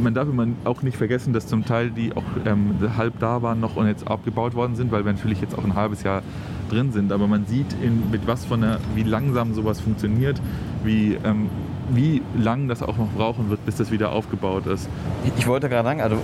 Man 0.02 0.14
darf 0.14 0.28
immer 0.28 0.48
auch 0.66 0.82
nicht 0.82 0.98
vergessen, 0.98 1.32
dass 1.32 1.48
zum 1.48 1.64
Teil 1.64 1.92
die 1.92 2.12
auch 2.16 2.24
ähm, 2.46 2.76
halb 2.98 3.20
da 3.20 3.42
waren 3.42 3.60
noch 3.60 3.76
und 3.76 3.88
jetzt 3.88 4.08
abgebaut 4.08 4.56
worden 4.56 4.76
sind, 4.76 4.92
weil 4.92 5.06
wir 5.06 5.14
natürlich 5.14 5.40
jetzt 5.40 5.58
auch 5.58 5.64
ein 5.64 5.76
halbes 5.76 6.04
Jahr 6.04 6.24
drin 6.70 6.92
sind. 6.92 7.12
Aber 7.12 7.28
man 7.28 7.46
sieht, 7.46 7.74
in, 7.82 8.10
mit 8.12 8.28
was 8.28 8.46
von 8.46 8.62
der, 8.62 8.80
wie 8.96 9.04
langsam 9.04 9.54
sowas 9.54 9.80
funktioniert, 9.80 10.42
wie, 10.84 11.18
ähm, 11.24 11.50
wie 11.92 12.22
lang 12.38 12.68
das 12.68 12.82
auch 12.82 12.98
noch 12.98 13.10
brauchen 13.16 13.50
wird, 13.50 13.66
bis 13.66 13.76
das 13.76 13.92
wieder 13.92 14.12
aufgebaut 14.12 14.68
ist. 14.68 14.90
Ich 15.38 15.48
wollte 15.48 15.70
gerade 15.70 15.88
sagen, 15.88 16.02
also 16.02 16.18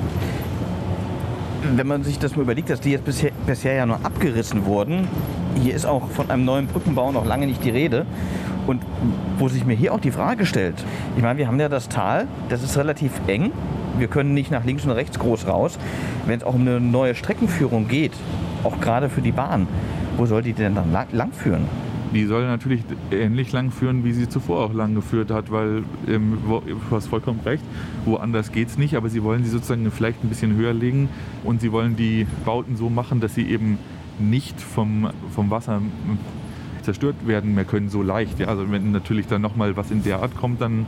wenn 1.76 1.88
man 1.88 2.04
sich 2.04 2.19
das 2.19 2.36
mal 2.36 2.43
überlegt, 2.43 2.69
dass 2.69 2.80
die 2.80 2.91
jetzt 2.91 3.06
bisher, 3.06 3.32
bisher 3.45 3.74
ja 3.74 3.86
nur 3.86 3.98
abgerissen 4.04 4.65
wurden, 4.65 5.08
hier 5.62 5.76
ist 5.76 5.86
auch 5.86 6.08
von 6.10 6.30
einem 6.32 6.45
neuen 6.45 6.67
Brückenbau 6.67 7.12
noch 7.12 7.26
lange 7.26 7.48
nicht 7.48 7.63
die 7.63 7.69
Rede. 7.69 8.06
Und 8.67 8.84
wo 9.39 9.50
sich 9.50 9.65
mir 9.65 9.74
hier 9.74 9.93
auch 9.93 10.00
die 10.00 10.12
Frage 10.12 10.45
stellt, 10.45 10.76
ich 11.15 11.24
meine, 11.24 11.39
wir 11.39 11.48
haben 11.48 11.60
ja 11.60 11.69
das 11.69 11.89
Tal, 11.89 12.28
das 12.50 12.63
ist 12.63 12.78
relativ 12.78 13.12
eng. 13.28 13.52
Wir 13.98 14.08
können 14.08 14.34
nicht 14.34 14.52
nach 14.52 14.63
links 14.63 14.86
und 14.86 14.91
rechts 14.91 15.17
groß 15.17 15.48
raus. 15.48 15.80
Wenn 16.28 16.38
es 16.38 16.43
auch 16.43 16.54
um 16.54 16.62
eine 16.62 16.80
neue 16.80 17.15
Streckenführung 17.15 17.88
geht, 17.88 18.13
auch 18.63 18.80
gerade 18.80 19.10
für 19.10 19.22
die 19.22 19.32
Bahn, 19.32 19.67
wo 20.17 20.26
soll 20.26 20.43
die 20.43 20.54
denn 20.54 20.76
dann 20.76 20.91
lang, 20.91 21.08
lang 21.12 21.32
führen? 21.32 21.65
Die 22.13 22.26
soll 22.26 22.45
natürlich 22.48 22.82
ähnlich 23.12 23.52
lang 23.52 23.72
führen, 23.72 24.04
wie 24.04 24.13
sie 24.13 24.28
zuvor 24.28 24.65
auch 24.65 24.74
lang 24.74 24.95
geführt 24.95 25.30
hat, 25.30 25.52
weil 25.52 25.84
ähm, 26.08 26.39
du 26.48 26.62
hast 26.91 27.08
vollkommen 27.08 27.39
recht, 27.45 27.63
woanders 28.06 28.52
geht 28.52 28.69
es 28.69 28.78
nicht, 28.78 28.95
aber 28.95 29.10
sie 29.10 29.22
wollen 29.24 29.43
sie 29.43 29.52
sozusagen 29.52 29.89
vielleicht 29.91 30.24
ein 30.24 30.30
bisschen 30.30 30.56
höher 30.56 30.74
legen 30.74 31.10
und 31.43 31.62
sie 31.62 31.72
wollen 31.72 31.95
die 31.95 32.26
Bauten 32.45 32.76
so 32.78 32.89
machen, 32.89 33.19
dass 33.19 33.36
sie 33.36 33.43
eben 33.43 33.78
nicht 34.17 34.60
vom, 34.60 35.10
vom 35.30 35.52
Wasser 35.52 35.78
ähm, 35.78 36.17
zerstört 36.82 37.28
werden 37.28 37.54
mehr 37.54 37.65
können, 37.65 37.89
so 37.89 38.02
leicht. 38.02 38.39
Ja? 38.39 38.48
Also 38.48 38.69
wenn 38.72 38.91
natürlich 38.91 39.28
dann 39.28 39.41
nochmal 39.41 39.78
was 39.78 39.91
in 39.91 40.04
der 40.04 40.22
Art 40.22 40.36
kommt, 40.36 40.62
dann 40.62 40.88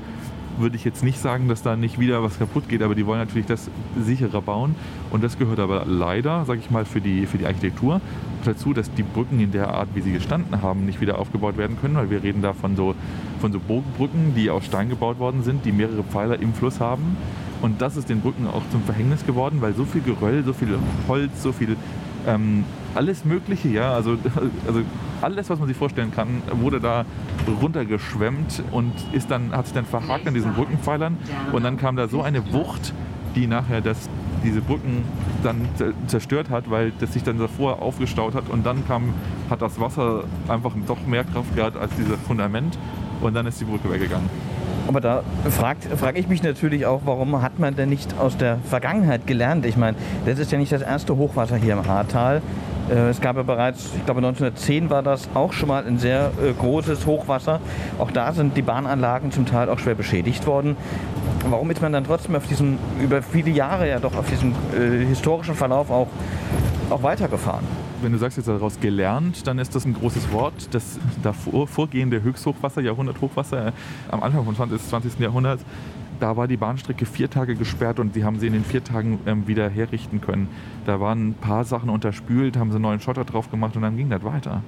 würde 0.57 0.75
ich 0.75 0.83
jetzt 0.83 1.03
nicht 1.03 1.19
sagen, 1.19 1.47
dass 1.47 1.63
da 1.63 1.75
nicht 1.75 1.99
wieder 1.99 2.23
was 2.23 2.37
kaputt 2.37 2.67
geht, 2.69 2.81
aber 2.81 2.95
die 2.95 3.05
wollen 3.05 3.19
natürlich 3.19 3.45
das 3.45 3.69
sicherer 3.99 4.41
bauen. 4.41 4.75
Und 5.09 5.23
das 5.23 5.37
gehört 5.37 5.59
aber 5.59 5.85
leider, 5.85 6.45
sage 6.45 6.59
ich 6.59 6.71
mal, 6.71 6.85
für 6.85 7.01
die, 7.01 7.25
für 7.25 7.37
die 7.37 7.45
Architektur 7.45 8.01
dazu, 8.43 8.73
dass 8.73 8.91
die 8.93 9.03
Brücken 9.03 9.39
in 9.39 9.51
der 9.51 9.73
Art, 9.73 9.89
wie 9.93 10.01
sie 10.01 10.11
gestanden 10.11 10.61
haben, 10.61 10.85
nicht 10.85 11.01
wieder 11.01 11.19
aufgebaut 11.19 11.57
werden 11.57 11.77
können, 11.79 11.95
weil 11.95 12.09
wir 12.09 12.23
reden 12.23 12.41
da 12.41 12.53
von 12.53 12.75
so, 12.75 12.95
von 13.39 13.51
so 13.51 13.59
Bogenbrücken, 13.59 14.33
die 14.35 14.49
aus 14.49 14.65
Stein 14.65 14.89
gebaut 14.89 15.19
worden 15.19 15.43
sind, 15.43 15.65
die 15.65 15.71
mehrere 15.71 16.03
Pfeiler 16.03 16.39
im 16.39 16.53
Fluss 16.53 16.79
haben. 16.79 17.17
Und 17.61 17.81
das 17.81 17.95
ist 17.95 18.09
den 18.09 18.21
Brücken 18.21 18.47
auch 18.47 18.63
zum 18.71 18.81
Verhängnis 18.83 19.25
geworden, 19.25 19.61
weil 19.61 19.73
so 19.73 19.85
viel 19.85 20.01
Geröll, 20.01 20.43
so 20.43 20.53
viel 20.53 20.79
Holz, 21.07 21.43
so 21.43 21.51
viel 21.51 21.75
ähm, 22.27 22.65
alles 22.95 23.25
Mögliche, 23.25 23.69
ja, 23.69 23.93
also, 23.93 24.11
also 24.67 24.81
alles, 25.21 25.49
was 25.49 25.59
man 25.59 25.67
sich 25.67 25.77
vorstellen 25.77 26.11
kann, 26.11 26.41
wurde 26.53 26.79
da 26.79 27.05
runtergeschwemmt 27.61 28.63
und 28.71 28.93
ist 29.11 29.31
dann, 29.31 29.51
hat 29.51 29.65
sich 29.65 29.73
dann 29.73 29.85
verhakt 29.85 30.27
an 30.27 30.33
diesen 30.33 30.53
Brückenpfeilern. 30.53 31.17
Und 31.51 31.63
dann 31.63 31.77
kam 31.77 31.95
da 31.95 32.07
so 32.07 32.21
eine 32.21 32.53
Wucht, 32.53 32.93
die 33.35 33.47
nachher 33.47 33.81
das, 33.81 34.09
diese 34.43 34.61
Brücken 34.61 35.03
dann 35.43 35.67
zerstört 36.07 36.49
hat, 36.49 36.69
weil 36.69 36.91
das 36.99 37.13
sich 37.13 37.23
dann 37.23 37.37
davor 37.37 37.81
aufgestaut 37.81 38.33
hat. 38.35 38.49
Und 38.49 38.65
dann 38.65 38.85
kam, 38.87 39.13
hat 39.49 39.61
das 39.61 39.79
Wasser 39.79 40.23
einfach 40.47 40.73
doch 40.87 41.05
mehr 41.05 41.23
Kraft 41.23 41.55
gehabt 41.55 41.77
als 41.77 41.91
dieses 41.95 42.19
Fundament. 42.27 42.77
Und 43.21 43.35
dann 43.35 43.45
ist 43.45 43.61
die 43.61 43.65
Brücke 43.65 43.89
weggegangen. 43.91 44.29
Aber 44.91 44.99
da 44.99 45.23
frage 45.49 45.79
frag 45.95 46.19
ich 46.19 46.27
mich 46.27 46.43
natürlich 46.43 46.85
auch, 46.85 47.03
warum 47.05 47.41
hat 47.41 47.59
man 47.59 47.77
denn 47.77 47.87
nicht 47.87 48.13
aus 48.19 48.35
der 48.35 48.57
Vergangenheit 48.57 49.25
gelernt? 49.25 49.65
Ich 49.65 49.77
meine, 49.77 49.95
das 50.25 50.37
ist 50.37 50.51
ja 50.51 50.57
nicht 50.57 50.73
das 50.73 50.81
erste 50.81 51.15
Hochwasser 51.15 51.55
hier 51.55 51.75
im 51.75 51.89
Ahrtal. 51.89 52.41
Äh, 52.89 53.07
es 53.07 53.21
gab 53.21 53.37
ja 53.37 53.43
bereits, 53.43 53.85
ich 53.95 54.03
glaube 54.03 54.17
1910 54.17 54.89
war 54.89 55.01
das 55.01 55.29
auch 55.33 55.53
schon 55.53 55.69
mal 55.69 55.85
ein 55.85 55.97
sehr 55.97 56.31
äh, 56.43 56.51
großes 56.51 57.05
Hochwasser. 57.05 57.61
Auch 57.99 58.11
da 58.11 58.33
sind 58.33 58.57
die 58.57 58.61
Bahnanlagen 58.61 59.31
zum 59.31 59.45
Teil 59.45 59.69
auch 59.69 59.79
schwer 59.79 59.95
beschädigt 59.95 60.45
worden. 60.45 60.75
Warum 61.49 61.71
ist 61.71 61.81
man 61.81 61.93
dann 61.93 62.03
trotzdem 62.03 62.35
auf 62.35 62.45
diesem, 62.47 62.77
über 63.01 63.21
viele 63.21 63.51
Jahre 63.51 63.87
ja 63.87 63.99
doch 63.99 64.17
auf 64.17 64.29
diesem 64.29 64.53
äh, 64.77 65.05
historischen 65.05 65.55
Verlauf 65.55 65.89
auch, 65.89 66.07
auch 66.89 67.01
weitergefahren? 67.01 67.90
Wenn 68.01 68.11
du 68.11 68.17
sagst 68.17 68.37
jetzt 68.37 68.47
daraus 68.47 68.79
gelernt, 68.79 69.45
dann 69.47 69.59
ist 69.59 69.75
das 69.75 69.85
ein 69.85 69.93
großes 69.93 70.31
Wort. 70.31 70.73
Das 70.73 70.99
davor 71.21 71.67
vorgehende 71.67 72.21
Höchsthochwasser, 72.21 72.81
Jahrhunderthochwasser 72.81 73.73
am 74.09 74.23
Anfang 74.23 74.45
des 74.45 74.89
20, 74.89 75.11
20. 75.11 75.19
Jahrhunderts, 75.19 75.63
da 76.19 76.37
war 76.37 76.47
die 76.47 76.57
Bahnstrecke 76.57 77.05
vier 77.05 77.29
Tage 77.29 77.55
gesperrt 77.55 77.99
und 77.99 78.15
die 78.15 78.23
haben 78.23 78.39
sie 78.39 78.47
in 78.47 78.53
den 78.53 78.63
vier 78.63 78.83
Tagen 78.83 79.19
ähm, 79.25 79.47
wieder 79.47 79.69
herrichten 79.69 80.21
können. 80.21 80.49
Da 80.85 80.99
waren 80.99 81.29
ein 81.29 81.33
paar 81.33 81.63
Sachen 81.63 81.89
unterspült, 81.89 82.57
haben 82.57 82.71
sie 82.71 82.79
neuen 82.79 82.99
Schotter 82.99 83.25
drauf 83.25 83.49
gemacht 83.49 83.75
und 83.75 83.81
dann 83.81 83.97
ging 83.97 84.09
das 84.09 84.23
weiter. 84.23 84.61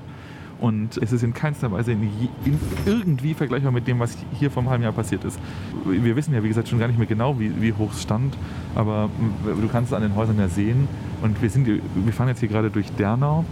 Und 0.63 0.95
es 0.95 1.12
ist 1.12 1.23
in 1.23 1.34
keinster 1.34 1.73
Weise 1.73 1.91
in, 1.91 2.04
in 2.45 2.58
irgendwie 2.86 3.34
vergleichbar 3.34 3.73
mit 3.73 3.86
dem, 3.86 3.99
was 3.99 4.17
hier 4.39 4.49
vor 4.49 4.62
einem 4.63 4.69
halben 4.69 4.84
Jahr 4.86 4.93
passiert 4.93 5.26
ist. 5.26 5.38
Wir 5.84 6.15
wissen 6.15 6.34
ja, 6.34 6.41
wie 6.41 6.47
gesagt, 6.47 6.69
schon 6.69 6.80
gar 6.80 6.88
nicht 6.88 6.97
mehr 6.97 7.06
genau, 7.06 7.38
wie, 7.38 7.62
wie 7.62 7.73
hoch 7.73 7.91
es 7.91 8.02
stand, 8.02 8.38
aber 8.73 9.10
du 9.43 9.67
kannst 9.67 9.91
es 9.91 9.93
an 9.93 10.04
den 10.04 10.15
Häusern 10.15 10.39
ja 10.39 10.47
sehen. 10.47 10.88
Und 11.21 11.41
wir, 11.41 11.49
sind, 11.49 11.67
wir 11.67 12.13
fahren 12.13 12.30
jetzt 12.30 12.39
hier 12.39 12.47
gerade 12.47 12.69
durch 12.69 12.89
Dernau. 12.93 13.43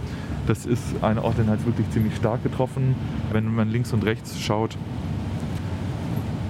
Das 0.46 0.64
ist 0.64 0.82
ein 1.02 1.18
Ort, 1.18 1.36
den 1.36 1.48
hat 1.48 1.66
wirklich 1.66 1.90
ziemlich 1.90 2.16
stark 2.16 2.42
getroffen. 2.44 2.94
Wenn 3.30 3.54
man 3.54 3.68
links 3.68 3.92
und 3.92 4.06
rechts 4.06 4.40
schaut, 4.40 4.78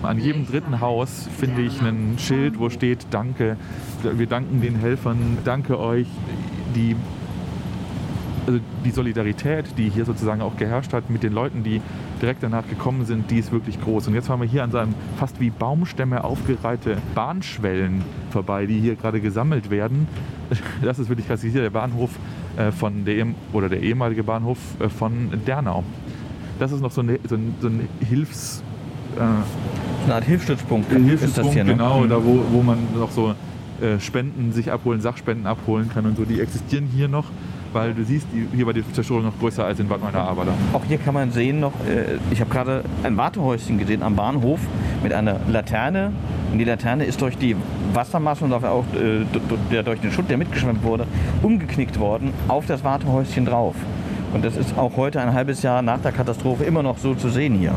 an 0.04 0.20
jedem 0.20 0.46
dritten 0.46 0.80
Haus 0.80 1.28
finde 1.40 1.62
ich 1.62 1.82
ein 1.82 2.14
Schild, 2.18 2.60
wo 2.60 2.70
steht 2.70 3.06
Danke. 3.10 3.56
Wir 4.04 4.26
danken 4.28 4.60
den 4.60 4.76
Helfern, 4.76 5.38
danke 5.44 5.80
euch. 5.80 6.06
Die, 6.76 6.94
also 8.46 8.60
die 8.84 8.90
Solidarität, 8.90 9.66
die 9.78 9.88
hier 9.88 10.04
sozusagen 10.04 10.40
auch 10.40 10.56
geherrscht 10.56 10.92
hat 10.92 11.10
mit 11.10 11.22
den 11.22 11.32
Leuten, 11.32 11.62
die 11.62 11.80
direkt 12.20 12.42
danach 12.42 12.68
gekommen 12.68 13.04
sind, 13.04 13.30
die 13.30 13.38
ist 13.38 13.52
wirklich 13.52 13.80
groß. 13.80 14.08
Und 14.08 14.14
jetzt 14.14 14.26
fahren 14.26 14.40
wir 14.40 14.48
hier 14.48 14.64
an 14.64 14.70
seinem 14.70 14.94
fast 15.16 15.40
wie 15.40 15.50
Baumstämme 15.50 16.24
aufgereihte 16.24 16.96
Bahnschwellen 17.14 18.02
vorbei, 18.30 18.66
die 18.66 18.80
hier 18.80 18.96
gerade 18.96 19.20
gesammelt 19.20 19.70
werden. 19.70 20.08
Das 20.82 20.98
ist 20.98 21.08
wirklich 21.08 21.26
krass. 21.26 21.40
Hier 21.40 21.62
der 21.62 21.70
Bahnhof 21.70 22.10
äh, 22.56 22.72
von 22.72 23.06
der, 23.06 23.26
oder 23.52 23.70
der 23.70 23.80
ehemalige 23.80 24.22
Bahnhof 24.22 24.58
äh, 24.80 24.88
von 24.90 25.30
Dernau. 25.46 25.82
Das 26.58 26.72
ist 26.72 26.82
noch 26.82 26.90
so, 26.90 27.00
eine, 27.00 27.18
so 27.26 27.36
ein, 27.36 27.54
so 27.60 27.68
ein 27.68 27.88
Hilfs 28.06 28.62
äh, 29.16 29.22
eine 30.04 30.14
Art 30.14 30.24
Hilfsstützpunkt, 30.24 30.90
Hilfsstützpunkt 30.90 31.22
ist 31.24 31.38
das 31.38 31.52
hier, 31.52 31.64
ne? 31.64 31.72
genau, 31.72 32.00
mhm. 32.00 32.08
da 32.08 32.16
wo, 32.16 32.44
wo 32.50 32.62
man 32.62 32.78
noch 32.98 33.10
so 33.10 33.34
äh, 33.80 33.98
Spenden 34.00 34.52
sich 34.52 34.70
abholen, 34.70 35.00
Sachspenden 35.00 35.46
abholen 35.46 35.90
kann 35.92 36.06
und 36.06 36.16
so, 36.16 36.24
die 36.24 36.40
existieren 36.40 36.86
hier 36.86 37.08
noch 37.08 37.26
weil 37.72 37.94
du 37.94 38.04
siehst, 38.04 38.26
hier 38.54 38.66
war 38.66 38.72
die 38.72 38.84
Zerstörung 38.92 39.24
noch 39.24 39.38
größer 39.38 39.64
als 39.64 39.80
in 39.80 39.88
Bad 39.88 40.02
Neuenahr. 40.02 40.36
Auch 40.72 40.84
hier 40.84 40.98
kann 40.98 41.14
man 41.14 41.30
sehen 41.30 41.60
noch, 41.60 41.72
äh, 41.88 42.18
ich 42.30 42.40
habe 42.40 42.50
gerade 42.50 42.84
ein 43.02 43.16
Wartehäuschen 43.16 43.78
gesehen 43.78 44.02
am 44.02 44.16
Bahnhof 44.16 44.60
mit 45.02 45.12
einer 45.12 45.40
Laterne. 45.48 46.12
Und 46.52 46.58
die 46.58 46.64
Laterne 46.64 47.04
ist 47.04 47.20
durch 47.22 47.38
die 47.38 47.56
Wassermasse 47.94 48.44
und 48.44 48.52
auch 48.52 48.84
äh, 48.94 49.82
durch 49.82 50.00
den 50.00 50.12
Schutt, 50.12 50.28
der 50.28 50.36
mitgeschwemmt 50.36 50.82
wurde, 50.82 51.06
umgeknickt 51.42 51.98
worden 51.98 52.32
auf 52.48 52.66
das 52.66 52.84
Wartehäuschen 52.84 53.46
drauf. 53.46 53.74
Und 54.34 54.44
das 54.44 54.56
ist 54.56 54.76
auch 54.78 54.96
heute 54.96 55.20
ein 55.20 55.32
halbes 55.34 55.62
Jahr 55.62 55.82
nach 55.82 56.00
der 56.00 56.12
Katastrophe 56.12 56.64
immer 56.64 56.82
noch 56.82 56.98
so 56.98 57.14
zu 57.14 57.28
sehen 57.28 57.54
hier. 57.54 57.74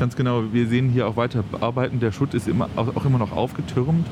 Ganz 0.00 0.14
genau, 0.14 0.42
wir 0.52 0.66
sehen 0.68 0.90
hier 0.90 1.08
auch 1.08 1.16
weiter 1.16 1.42
arbeiten. 1.60 1.98
Der 1.98 2.12
Schutt 2.12 2.34
ist 2.34 2.46
immer, 2.46 2.68
auch 2.76 3.04
immer 3.04 3.18
noch 3.18 3.32
aufgetürmt. 3.32 4.06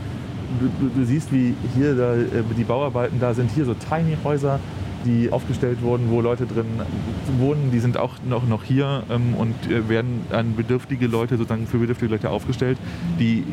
Du, 0.61 0.69
du, 0.81 0.91
du 0.93 1.05
siehst, 1.05 1.33
wie 1.33 1.55
hier 1.77 1.95
da, 1.95 2.15
äh, 2.15 2.43
die 2.57 2.65
Bauarbeiten 2.65 3.21
da 3.21 3.35
sind. 3.35 3.51
Hier 3.53 3.65
so 3.65 3.75
Tiny 3.75 4.17
Häuser, 4.25 4.59
die 5.07 5.31
aufgestellt 5.31 5.83
wurden, 5.83 6.11
wo 6.11 6.21
Leute 6.21 6.47
drin 6.47 6.67
wohnen. 7.39 7.71
Die 7.73 7.79
sind 7.79 7.97
auch 7.97 8.15
noch, 8.29 8.47
noch 8.47 8.65
hier 8.65 9.05
ähm, 9.11 9.35
und 9.35 9.55
äh, 9.71 9.89
werden 9.89 10.27
an 10.31 10.57
bedürftige 10.57 11.07
Leute, 11.07 11.37
sozusagen 11.37 11.67
für 11.67 11.79
bedürftige 11.79 12.11
Leute 12.11 12.31
aufgestellt, 12.31 12.79
die 13.19 13.45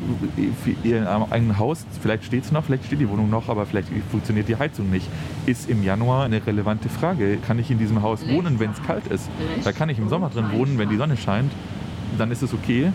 für 0.63 0.87
ihr 0.87 1.09
eigenen 1.29 1.57
Haus, 1.59 1.85
vielleicht 2.01 2.25
steht 2.25 2.45
es 2.45 2.51
noch, 2.51 2.63
vielleicht 2.65 2.85
steht 2.85 2.99
die 2.99 3.09
Wohnung 3.09 3.29
noch, 3.29 3.49
aber 3.49 3.65
vielleicht 3.65 3.89
funktioniert 4.11 4.47
die 4.47 4.57
Heizung 4.57 4.89
nicht. 4.89 5.07
Ist 5.45 5.69
im 5.69 5.83
Januar 5.83 6.25
eine 6.25 6.45
relevante 6.45 6.89
Frage. 6.89 7.37
Kann 7.45 7.59
ich 7.59 7.69
in 7.71 7.77
diesem 7.77 8.01
Haus 8.01 8.27
wohnen, 8.27 8.59
wenn 8.59 8.71
es 8.71 8.81
kalt 8.83 9.07
ist? 9.07 9.29
Da 9.63 9.71
kann 9.71 9.89
ich 9.89 9.99
im 9.99 10.09
Sommer 10.09 10.29
drin 10.29 10.45
wohnen, 10.51 10.77
wenn 10.77 10.89
die 10.89 10.97
Sonne 10.97 11.17
scheint 11.17 11.51
dann 12.17 12.31
ist 12.31 12.41
es 12.41 12.53
okay. 12.53 12.91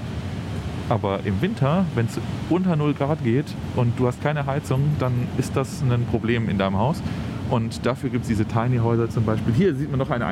Aber 0.89 1.21
im 1.25 1.41
Winter, 1.43 1.85
wenn 1.95 2.07
es 2.07 2.19
unter 2.49 2.75
0 2.75 2.95
Grad 2.95 3.23
geht 3.23 3.45
und 3.77 3.99
du 3.99 4.07
hast 4.07 4.23
keine 4.23 4.47
Heizung, 4.47 4.81
dann 4.99 5.13
ist 5.37 5.55
das 5.55 5.83
ein 5.83 6.07
Problem 6.11 6.49
in 6.49 6.57
deinem 6.57 6.79
Haus. 6.79 7.03
Und 7.51 7.87
dafür 7.87 8.11
gibt 8.11 8.23
es 8.23 8.29
diese 8.29 8.45
Tiny 8.45 8.79
Häuser 8.79 9.09
zum 9.09 9.25
Beispiel. 9.25 9.55
Hier 9.55 9.75
sieht 9.75 9.91
man 9.91 9.99
noch 9.99 10.11
ein 10.11 10.23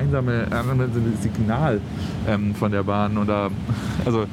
Signal 1.20 1.80
ähm, 2.28 2.54
von 2.54 2.70
der 2.70 2.82
Bahn. 2.82 3.16
Oder, 3.16 3.50
also 4.04 4.26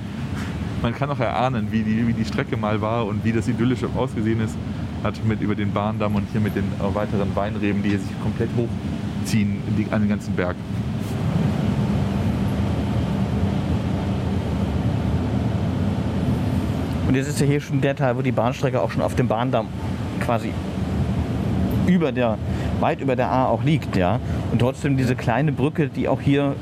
man 0.81 0.93
kann 0.93 1.09
auch 1.09 1.19
erahnen, 1.19 1.67
wie 1.71 1.83
die, 1.83 2.05
wie 2.07 2.13
die 2.13 2.25
Strecke 2.25 2.57
mal 2.57 2.81
war 2.81 3.05
und 3.05 3.23
wie 3.23 3.31
das 3.31 3.47
idyllisch 3.47 3.83
ausgesehen 3.95 4.41
ist. 4.41 4.57
Hat 5.01 5.23
mit 5.25 5.41
über 5.41 5.55
den 5.55 5.71
Bahndamm 5.71 6.15
und 6.15 6.27
hier 6.31 6.41
mit 6.41 6.55
den 6.55 6.65
äh, 6.65 6.95
weiteren 6.95 7.33
Weinreben, 7.35 7.81
die 7.83 7.89
hier 7.89 7.99
sich 7.99 8.21
komplett 8.21 8.49
hochziehen 8.57 9.61
die, 9.77 9.87
an 9.91 10.01
den 10.01 10.09
ganzen 10.09 10.35
Berg. 10.35 10.55
Und 17.07 17.15
jetzt 17.15 17.27
ist 17.27 17.39
ja 17.39 17.45
hier 17.45 17.61
schon 17.61 17.79
der 17.79 17.95
Teil, 17.95 18.17
wo 18.17 18.21
die 18.21 18.31
Bahnstrecke 18.31 18.81
auch 18.81 18.91
schon 18.91 19.01
auf 19.01 19.15
dem 19.15 19.27
Bahndamm 19.27 19.67
quasi 20.19 20.51
über 21.87 22.11
der, 22.11 22.37
weit 22.79 23.01
über 23.01 23.15
der 23.15 23.31
A 23.31 23.45
auch 23.45 23.63
liegt, 23.63 23.95
ja. 23.95 24.19
Und 24.51 24.59
trotzdem 24.59 24.97
diese 24.97 25.15
kleine 25.15 25.51
Brücke, 25.51 25.89
die 25.89 26.07
auch 26.07 26.21
hier 26.21 26.55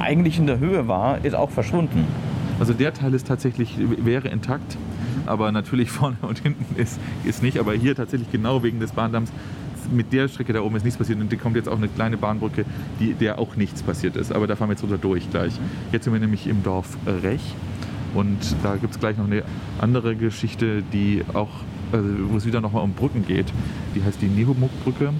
eigentlich 0.00 0.38
in 0.38 0.46
der 0.46 0.58
Höhe 0.58 0.88
war, 0.88 1.24
ist 1.24 1.34
auch 1.34 1.50
verschwunden. 1.50 2.06
Also 2.58 2.72
der 2.72 2.94
Teil 2.94 3.14
ist 3.14 3.26
tatsächlich, 3.26 3.76
wäre 3.78 4.28
intakt, 4.28 4.76
aber 5.26 5.52
natürlich 5.52 5.90
vorne 5.90 6.16
und 6.22 6.40
hinten 6.40 6.76
ist, 6.80 6.98
ist 7.24 7.42
nicht. 7.42 7.58
Aber 7.58 7.72
hier 7.72 7.94
tatsächlich 7.94 8.30
genau 8.30 8.62
wegen 8.62 8.80
des 8.80 8.92
Bahndamms 8.92 9.32
mit 9.90 10.12
der 10.12 10.28
Strecke 10.28 10.52
da 10.52 10.60
oben 10.60 10.76
ist 10.76 10.84
nichts 10.84 10.98
passiert 10.98 11.20
und 11.20 11.40
kommt 11.40 11.56
jetzt 11.56 11.68
auch 11.68 11.76
eine 11.76 11.88
kleine 11.88 12.16
Bahnbrücke, 12.16 12.64
die, 13.00 13.14
der 13.14 13.38
auch 13.38 13.56
nichts 13.56 13.82
passiert 13.82 14.16
ist. 14.16 14.32
Aber 14.32 14.46
da 14.46 14.56
fahren 14.56 14.68
wir 14.68 14.74
jetzt 14.74 14.82
runter 14.82 14.98
durch 14.98 15.28
gleich. 15.30 15.52
Jetzt 15.90 16.04
sind 16.04 16.12
wir 16.12 16.20
nämlich 16.20 16.46
im 16.46 16.62
Dorf 16.62 16.96
Rech 17.06 17.54
und 18.14 18.38
da 18.62 18.76
gibt 18.76 18.94
es 18.94 19.00
gleich 19.00 19.16
noch 19.16 19.26
eine 19.26 19.42
andere 19.80 20.16
Geschichte, 20.16 20.82
die 20.92 21.22
auch, 21.34 21.50
wo 21.92 22.36
es 22.36 22.46
wieder 22.46 22.60
nochmal 22.60 22.82
um 22.82 22.92
Brücken 22.92 23.24
geht. 23.26 23.46
Die 23.94 24.02
heißt 24.02 24.20
die 24.22 24.28
Nehumuk-Brücke. 24.28 25.12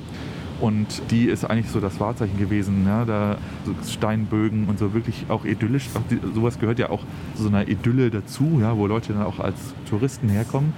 Und 0.61 1.11
die 1.11 1.25
ist 1.25 1.45
eigentlich 1.45 1.71
so 1.71 1.81
das 1.81 1.99
Wahrzeichen 1.99 2.39
gewesen. 2.39 2.85
Ja, 2.87 3.05
da 3.05 3.37
so 3.65 3.75
Steinbögen 3.85 4.67
und 4.67 4.79
so 4.79 4.95
wirklich 4.95 5.27
auch 5.29 5.45
idyllisch. 5.45 5.89
Auch 5.95 6.03
die, 6.09 6.21
sowas 6.35 6.61
gehört 6.61 6.79
ja 6.79 6.91
auch 6.91 7.01
zu 7.35 7.43
so 7.43 7.49
einer 7.49 7.67
Idylle 7.67 8.11
dazu, 8.11 8.59
ja, 8.61 8.77
wo 8.77 8.87
Leute 8.87 9.13
dann 9.13 9.25
auch 9.25 9.41
als 9.41 9.57
Touristen 9.91 10.29
herkommen. 10.29 10.73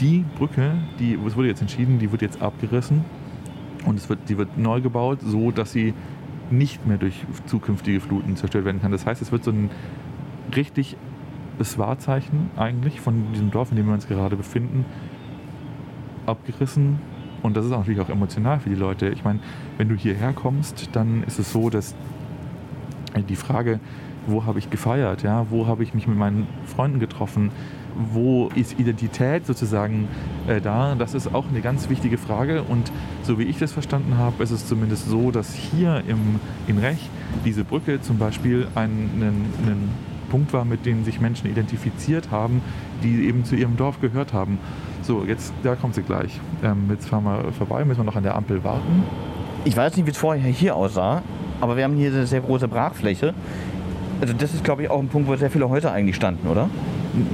Die 0.00 0.24
Brücke, 0.36 0.72
die, 0.98 1.16
es 1.24 1.36
wurde 1.36 1.46
jetzt 1.46 1.60
entschieden, 1.60 2.00
die 2.00 2.10
wird 2.10 2.20
jetzt 2.20 2.42
abgerissen 2.42 3.04
und 3.86 3.96
es 3.96 4.08
wird, 4.08 4.18
die 4.28 4.36
wird 4.38 4.58
neu 4.58 4.80
gebaut, 4.80 5.20
so 5.22 5.52
dass 5.52 5.72
sie 5.72 5.94
nicht 6.50 6.84
mehr 6.86 6.98
durch 6.98 7.14
zukünftige 7.46 8.00
Fluten 8.00 8.36
zerstört 8.36 8.64
werden 8.64 8.80
kann. 8.82 8.92
Das 8.92 9.06
heißt, 9.06 9.22
es 9.22 9.32
wird 9.32 9.44
so 9.44 9.52
ein 9.52 9.70
richtig 10.54 10.96
das 11.58 11.78
Wahrzeichen 11.78 12.50
eigentlich 12.56 13.00
von 13.00 13.32
diesem 13.32 13.50
Dorf, 13.50 13.70
in 13.70 13.76
dem 13.76 13.86
wir 13.86 13.94
uns 13.94 14.06
gerade 14.06 14.36
befinden, 14.36 14.84
abgerissen. 16.26 16.98
Und 17.42 17.56
das 17.56 17.64
ist 17.64 17.70
natürlich 17.70 18.00
auch 18.00 18.08
emotional 18.08 18.60
für 18.60 18.70
die 18.70 18.76
Leute. 18.76 19.08
Ich 19.08 19.24
meine, 19.24 19.40
wenn 19.78 19.88
du 19.88 19.94
hierher 19.94 20.32
kommst, 20.32 20.90
dann 20.92 21.22
ist 21.24 21.38
es 21.38 21.52
so, 21.52 21.70
dass 21.70 21.94
die 23.28 23.36
Frage, 23.36 23.80
wo 24.26 24.44
habe 24.44 24.58
ich 24.58 24.70
gefeiert, 24.70 25.22
ja, 25.22 25.46
wo 25.50 25.66
habe 25.66 25.82
ich 25.82 25.94
mich 25.94 26.06
mit 26.06 26.18
meinen 26.18 26.48
Freunden 26.64 26.98
getroffen, 26.98 27.50
wo 28.12 28.50
ist 28.54 28.78
Identität 28.78 29.46
sozusagen 29.46 30.08
äh, 30.48 30.60
da? 30.60 30.94
Das 30.96 31.14
ist 31.14 31.34
auch 31.34 31.48
eine 31.48 31.60
ganz 31.60 31.88
wichtige 31.88 32.18
Frage. 32.18 32.62
Und 32.62 32.92
so 33.22 33.38
wie 33.38 33.44
ich 33.44 33.58
das 33.58 33.72
verstanden 33.72 34.18
habe, 34.18 34.42
ist 34.42 34.50
es 34.50 34.66
zumindest 34.66 35.08
so, 35.08 35.30
dass 35.30 35.54
hier 35.54 36.02
im, 36.06 36.40
in 36.66 36.78
Rech 36.78 37.08
diese 37.44 37.64
Brücke 37.64 38.00
zum 38.00 38.18
Beispiel 38.18 38.66
einen, 38.74 39.10
einen, 39.14 39.54
einen 39.62 39.88
Punkt 40.26 40.52
war, 40.52 40.64
mit 40.64 40.86
dem 40.86 41.04
sich 41.04 41.20
Menschen 41.20 41.50
identifiziert 41.50 42.30
haben, 42.30 42.60
die 43.02 43.26
eben 43.26 43.44
zu 43.44 43.56
ihrem 43.56 43.76
Dorf 43.76 44.00
gehört 44.00 44.32
haben. 44.32 44.58
So, 45.02 45.24
jetzt, 45.24 45.52
da 45.62 45.74
kommt 45.74 45.94
sie 45.94 46.02
gleich. 46.02 46.40
Ähm, 46.62 46.86
jetzt 46.90 47.08
fahren 47.08 47.24
wir 47.24 47.52
vorbei, 47.52 47.84
müssen 47.84 48.00
wir 48.00 48.04
noch 48.04 48.16
an 48.16 48.22
der 48.22 48.34
Ampel 48.34 48.64
warten. 48.64 49.04
Ich 49.64 49.76
weiß 49.76 49.96
nicht, 49.96 50.06
wie 50.06 50.10
es 50.10 50.16
vorher 50.16 50.50
hier 50.50 50.76
aussah, 50.76 51.22
aber 51.60 51.76
wir 51.76 51.84
haben 51.84 51.96
hier 51.96 52.10
eine 52.10 52.26
sehr 52.26 52.40
große 52.40 52.68
Brachfläche. 52.68 53.34
Also 54.20 54.34
das 54.34 54.54
ist, 54.54 54.64
glaube 54.64 54.82
ich, 54.82 54.90
auch 54.90 55.00
ein 55.00 55.08
Punkt, 55.08 55.28
wo 55.28 55.36
sehr 55.36 55.50
viele 55.50 55.68
Häuser 55.68 55.92
eigentlich 55.92 56.16
standen, 56.16 56.48
oder? 56.48 56.70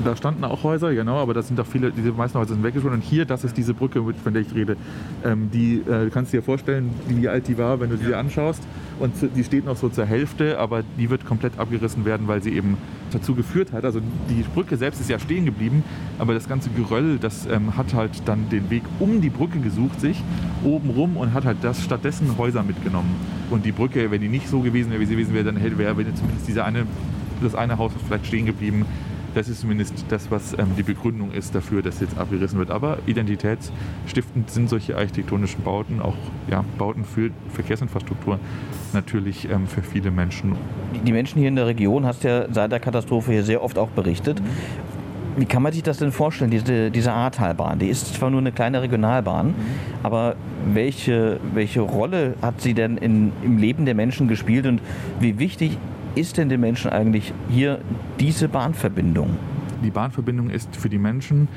Da 0.04 0.14
standen 0.16 0.44
auch 0.44 0.62
Häuser, 0.62 0.94
genau, 0.94 1.16
aber 1.16 1.34
das 1.34 1.48
sind 1.48 1.58
auch 1.58 1.66
viele, 1.66 1.90
diese 1.90 2.12
meisten 2.12 2.38
Häuser 2.38 2.54
sind 2.54 2.62
weggeschwunden. 2.62 3.00
Und 3.00 3.04
hier, 3.04 3.24
das 3.24 3.44
ist 3.44 3.56
diese 3.56 3.74
Brücke, 3.74 4.02
von 4.22 4.32
der 4.32 4.42
ich 4.42 4.54
rede. 4.54 4.76
Ähm, 5.24 5.50
die 5.52 5.80
äh, 5.80 6.08
kannst 6.10 6.32
du 6.32 6.36
dir 6.36 6.42
vorstellen, 6.42 6.90
wie 7.08 7.28
alt 7.28 7.48
die 7.48 7.58
war, 7.58 7.80
wenn 7.80 7.90
du 7.90 7.96
sie 7.96 8.06
dir 8.06 8.18
anschaust. 8.18 8.62
Und 9.02 9.14
die 9.34 9.42
steht 9.42 9.64
noch 9.64 9.76
so 9.76 9.88
zur 9.88 10.06
Hälfte, 10.06 10.60
aber 10.60 10.84
die 10.96 11.10
wird 11.10 11.26
komplett 11.26 11.58
abgerissen 11.58 12.04
werden, 12.04 12.28
weil 12.28 12.40
sie 12.40 12.52
eben 12.52 12.76
dazu 13.10 13.34
geführt 13.34 13.72
hat. 13.72 13.84
Also 13.84 13.98
die 14.30 14.44
Brücke 14.54 14.76
selbst 14.76 15.00
ist 15.00 15.10
ja 15.10 15.18
stehen 15.18 15.44
geblieben, 15.44 15.82
aber 16.20 16.34
das 16.34 16.48
ganze 16.48 16.70
Geröll, 16.70 17.18
das 17.18 17.44
ähm, 17.46 17.76
hat 17.76 17.94
halt 17.94 18.22
dann 18.26 18.48
den 18.48 18.70
Weg 18.70 18.84
um 19.00 19.20
die 19.20 19.28
Brücke 19.28 19.58
gesucht, 19.58 20.00
sich 20.00 20.22
oben 20.62 20.90
rum 20.90 21.16
und 21.16 21.34
hat 21.34 21.44
halt 21.44 21.56
das 21.62 21.82
stattdessen 21.82 22.38
Häuser 22.38 22.62
mitgenommen. 22.62 23.12
Und 23.50 23.64
die 23.64 23.72
Brücke, 23.72 24.12
wenn 24.12 24.20
die 24.20 24.28
nicht 24.28 24.46
so 24.46 24.60
gewesen 24.60 24.92
wäre, 24.92 25.00
wie 25.00 25.06
sie 25.06 25.14
gewesen 25.14 25.34
wäre, 25.34 25.46
dann 25.46 25.56
hätte 25.56 25.78
wäre 25.78 25.96
zumindest 26.14 26.46
diese 26.46 26.64
eine, 26.64 26.86
das 27.42 27.56
eine 27.56 27.78
Haus 27.78 27.90
vielleicht 28.06 28.26
stehen 28.26 28.46
geblieben. 28.46 28.86
Das 29.34 29.48
ist 29.48 29.60
zumindest 29.60 30.04
das, 30.08 30.30
was 30.30 30.52
ähm, 30.58 30.72
die 30.76 30.82
Begründung 30.82 31.32
ist 31.32 31.54
dafür, 31.54 31.82
dass 31.82 32.00
jetzt 32.00 32.18
abgerissen 32.18 32.58
wird. 32.58 32.70
Aber 32.70 32.98
identitätsstiftend 33.06 34.50
sind 34.50 34.68
solche 34.68 34.96
architektonischen 34.96 35.62
Bauten, 35.62 36.00
auch 36.00 36.16
ja, 36.50 36.64
Bauten 36.76 37.04
für 37.04 37.30
Verkehrsinfrastruktur, 37.48 38.38
natürlich 38.92 39.48
ähm, 39.50 39.66
für 39.66 39.82
viele 39.82 40.10
Menschen. 40.10 40.56
Die 41.06 41.12
Menschen 41.12 41.38
hier 41.38 41.48
in 41.48 41.56
der 41.56 41.66
Region, 41.66 42.04
hast 42.04 42.24
ja 42.24 42.46
seit 42.52 42.72
der 42.72 42.80
Katastrophe 42.80 43.32
hier 43.32 43.42
sehr 43.42 43.62
oft 43.62 43.78
auch 43.78 43.88
berichtet. 43.88 44.42
Wie 45.34 45.46
kann 45.46 45.62
man 45.62 45.72
sich 45.72 45.82
das 45.82 45.96
denn 45.96 46.12
vorstellen, 46.12 46.50
diese, 46.50 46.90
diese 46.90 47.10
Ahrtalbahn? 47.10 47.78
Die 47.78 47.88
ist 47.88 48.14
zwar 48.14 48.28
nur 48.28 48.40
eine 48.40 48.52
kleine 48.52 48.82
Regionalbahn, 48.82 49.54
aber 50.02 50.36
welche, 50.74 51.40
welche 51.54 51.80
Rolle 51.80 52.34
hat 52.42 52.60
sie 52.60 52.74
denn 52.74 52.98
in, 52.98 53.32
im 53.42 53.56
Leben 53.56 53.86
der 53.86 53.94
Menschen 53.94 54.28
gespielt 54.28 54.66
und 54.66 54.82
wie 55.20 55.38
wichtig 55.38 55.78
ist 56.14 56.36
denn 56.36 56.48
den 56.48 56.60
Menschen 56.60 56.90
eigentlich 56.90 57.32
hier 57.48 57.80
diese 58.20 58.48
Bahnverbindung? 58.48 59.36
Die 59.82 59.90
Bahnverbindung 59.90 60.50
ist 60.50 60.76
für 60.76 60.88
die 60.88 60.98
Menschen 60.98 61.48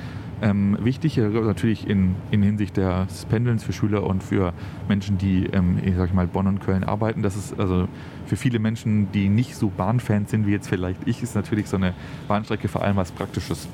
ähm, 0.41 0.77
wichtig, 0.81 1.17
äh, 1.17 1.27
natürlich 1.27 1.87
in, 1.87 2.15
in 2.31 2.43
Hinsicht 2.43 2.75
des 2.77 3.25
Pendelns 3.25 3.63
für 3.63 3.73
Schüler 3.73 4.03
und 4.03 4.21
für 4.21 4.53
Menschen, 4.87 5.17
die, 5.17 5.45
ähm, 5.45 5.79
ich 5.83 5.95
sag 5.95 6.13
mal, 6.13 6.27
Bonn 6.27 6.47
und 6.47 6.59
Köln 6.59 6.83
arbeiten. 6.83 7.21
Das 7.21 7.35
ist 7.35 7.57
also 7.59 7.87
für 8.25 8.35
viele 8.35 8.59
Menschen, 8.59 9.11
die 9.13 9.29
nicht 9.29 9.55
so 9.55 9.69
Bahnfans 9.69 10.31
sind 10.31 10.45
wie 10.45 10.51
jetzt 10.51 10.67
vielleicht 10.67 10.99
ich, 11.05 11.23
ist 11.23 11.35
natürlich 11.35 11.67
so 11.67 11.77
eine 11.77 11.93
Bahnstrecke 12.27 12.67
vor 12.67 12.83
allem 12.83 12.97
was 12.97 13.11
Praktisches 13.11 13.67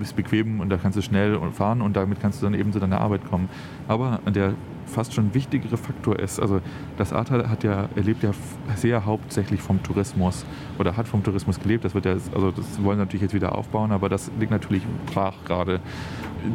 ist 0.00 0.16
bequem 0.16 0.60
und 0.60 0.70
da 0.70 0.76
kannst 0.76 0.96
du 0.98 1.02
schnell 1.02 1.38
fahren 1.52 1.82
und 1.82 1.96
damit 1.96 2.20
kannst 2.20 2.40
du 2.40 2.46
dann 2.46 2.54
eben 2.54 2.72
zu 2.72 2.80
deiner 2.80 3.00
Arbeit 3.00 3.24
kommen. 3.28 3.48
Aber 3.88 4.20
der 4.26 4.54
fast 4.90 5.14
schon 5.14 5.32
wichtigere 5.34 5.76
Faktor 5.76 6.18
ist. 6.18 6.40
Also 6.40 6.60
das 6.98 7.12
Ahrtal 7.12 7.48
hat 7.48 7.64
ja, 7.64 7.88
erlebt 7.94 8.22
ja 8.22 8.32
sehr 8.74 9.06
hauptsächlich 9.06 9.60
vom 9.60 9.82
Tourismus 9.82 10.44
oder 10.78 10.96
hat 10.96 11.08
vom 11.08 11.22
Tourismus 11.22 11.60
gelebt. 11.60 11.84
Das 11.84 11.94
wird 11.94 12.04
ja, 12.04 12.12
also 12.12 12.50
das 12.50 12.82
wollen 12.82 12.98
natürlich 12.98 13.22
jetzt 13.22 13.34
wieder 13.34 13.56
aufbauen, 13.56 13.92
aber 13.92 14.08
das 14.08 14.30
liegt 14.38 14.50
natürlich 14.50 14.82
brach 15.12 15.44
gerade. 15.44 15.80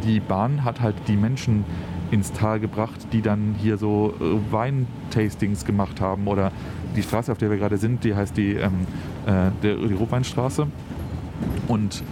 Die 0.04 0.20
Bahn 0.20 0.64
hat 0.64 0.82
halt 0.82 0.96
die 1.08 1.16
Menschen 1.16 1.64
ins 2.12 2.32
Tal 2.32 2.60
gebracht, 2.60 3.08
die 3.14 3.22
dann 3.22 3.56
hier 3.58 3.78
so 3.78 4.14
äh, 4.20 4.52
Weintastings 4.52 5.66
gemacht 5.66 6.02
haben 6.02 6.28
oder 6.28 6.52
die 6.96 7.04
Straße, 7.04 7.32
auf 7.32 7.38
der 7.38 7.50
wir 7.50 7.58
gerade 7.58 7.78
sind, 7.78 8.04
die 8.04 8.16
heißt 8.16 8.38
die, 8.38 8.54
ähm, 8.54 8.86
äh, 9.26 9.52
die 9.64 9.94
Rotweinstraße. 9.94 10.68
Und 11.68 12.04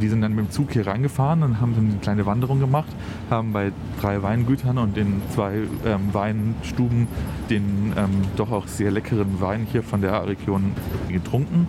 die 0.00 0.08
sind 0.08 0.20
dann 0.20 0.34
mit 0.34 0.46
dem 0.46 0.50
Zug 0.50 0.72
hier 0.72 0.86
reingefahren 0.86 1.42
und 1.42 1.60
haben 1.60 1.74
eine 1.76 1.98
kleine 2.00 2.26
Wanderung 2.26 2.60
gemacht, 2.60 2.90
haben 3.30 3.52
bei 3.52 3.72
drei 4.00 4.22
Weingütern 4.22 4.78
und 4.78 4.96
in 4.96 5.22
zwei 5.34 5.62
ähm, 5.84 6.12
Weinstuben 6.12 7.08
den 7.48 7.92
ähm, 7.96 8.10
doch 8.36 8.50
auch 8.50 8.66
sehr 8.66 8.90
leckeren 8.90 9.40
Wein 9.40 9.66
hier 9.70 9.82
von 9.82 10.00
der 10.00 10.26
Region 10.26 10.72
getrunken. 11.08 11.66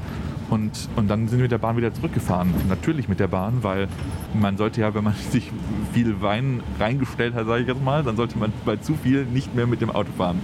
Und, 0.52 0.90
und 0.98 1.08
dann 1.08 1.30
sind 1.30 1.40
wir 1.40 1.44
mit 1.44 1.52
der 1.54 1.60
Bahn 1.60 1.78
wieder 1.78 1.94
zurückgefahren. 1.94 2.54
Natürlich 2.68 3.08
mit 3.08 3.22
der 3.22 3.30
Bahn, 3.30 3.60
weil 3.62 3.88
man 4.34 4.58
sollte 4.58 4.82
ja, 4.82 4.94
wenn 4.94 5.06
man 5.06 5.16
sich 5.32 5.50
viel 5.94 6.22
Wein 6.22 6.62
reingestellt 6.78 7.34
hat, 7.34 7.48
sage 7.48 7.62
ich 7.62 7.68
jetzt 7.70 7.82
mal, 7.82 8.04
dann 8.04 8.18
sollte 8.18 8.38
man 8.38 8.52
bei 8.66 8.76
zu 8.76 8.96
viel 8.96 9.26
nicht 9.26 9.56
mehr 9.56 9.66
mit 9.66 9.80
dem 9.80 9.90
Auto 9.90 10.12
fahren. 10.18 10.42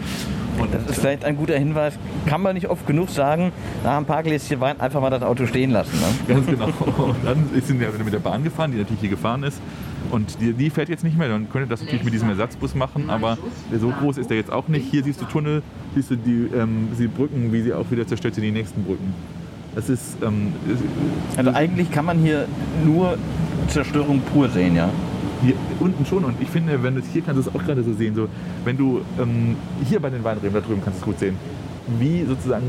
Und 0.58 0.74
das 0.74 0.86
ist 0.86 1.02
vielleicht 1.02 1.26
ein 1.26 1.36
guter 1.36 1.60
Hinweis. 1.60 2.00
Kann 2.26 2.42
man 2.42 2.56
nicht 2.56 2.70
oft 2.70 2.88
genug 2.88 3.10
sagen, 3.10 3.52
nach 3.84 3.98
ein 3.98 4.06
paar 4.06 4.24
Gläschen 4.24 4.62
Wein 4.62 4.80
einfach 4.80 5.02
mal 5.02 5.10
das 5.10 5.24
Auto 5.24 5.46
stehen 5.46 5.72
lassen. 5.72 6.00
Ne? 6.00 6.34
Ganz 6.34 6.48
genau. 6.48 6.68
Und 6.68 7.26
dann 7.26 7.50
sind 7.62 7.80
wir 7.80 7.92
mit 8.02 8.14
der 8.14 8.20
Bahn 8.20 8.46
gefahren, 8.46 8.72
die 8.72 8.78
natürlich 8.78 9.02
hier 9.02 9.10
gefahren 9.10 9.44
ist. 9.44 9.62
Und 10.10 10.40
die, 10.40 10.54
die, 10.54 10.70
fährt 10.70 10.88
jetzt 10.88 11.04
nicht 11.04 11.18
mehr. 11.18 11.28
Dann 11.28 11.50
könnte 11.50 11.68
das 11.68 11.82
natürlich 11.82 12.06
mit 12.06 12.14
diesem 12.14 12.30
Ersatzbus 12.30 12.76
machen, 12.76 13.10
aber 13.10 13.38
so 13.78 13.90
groß 13.90 14.18
ist 14.18 14.30
der 14.30 14.38
jetzt 14.38 14.54
auch 14.54 14.70
nicht. 14.70 14.90
Hier 14.90 15.04
siehst 15.04 15.20
du 15.20 15.26
Tunnel, 15.26 15.64
siehst 15.96 16.12
du 16.12 16.16
die, 16.16 16.48
ähm, 16.56 16.88
die 16.98 17.08
Brücken, 17.08 17.52
wie 17.52 17.62
sie 17.62 17.74
auch 17.74 17.92
wieder 17.92 18.08
zerstört 18.08 18.36
sind, 18.36 18.46
die 18.46 18.52
nächsten 18.52 18.84
Brücken. 18.86 19.14
Das 19.78 19.90
ist, 19.90 20.18
ähm, 20.24 20.54
also 21.36 21.52
eigentlich 21.52 21.92
kann 21.92 22.04
man 22.04 22.18
hier 22.18 22.48
nur 22.84 23.16
Zerstörung 23.68 24.22
pur 24.22 24.50
sehen, 24.50 24.76
ja? 24.76 24.90
Hier 25.44 25.54
unten 25.80 26.04
schon 26.04 26.26
und 26.26 26.42
ich 26.42 26.50
finde, 26.50 26.82
wenn 26.82 26.96
du 26.96 27.02
hier 27.14 27.22
kannst 27.22 27.46
du 27.46 27.48
es 27.48 27.56
auch 27.56 27.64
gerade 27.64 27.84
so 27.84 27.94
sehen, 27.94 28.16
so 28.16 28.28
wenn 28.66 28.76
du 28.76 29.02
ähm, 29.22 29.56
hier 29.88 30.00
bei 30.00 30.10
den 30.10 30.24
Weinreben 30.24 30.56
da 30.56 30.62
drüben 30.62 30.82
kannst 30.84 30.98
du 30.98 31.02
es 31.02 31.06
gut 31.06 31.20
sehen, 31.20 31.38
wie 32.00 32.26
sozusagen 32.26 32.64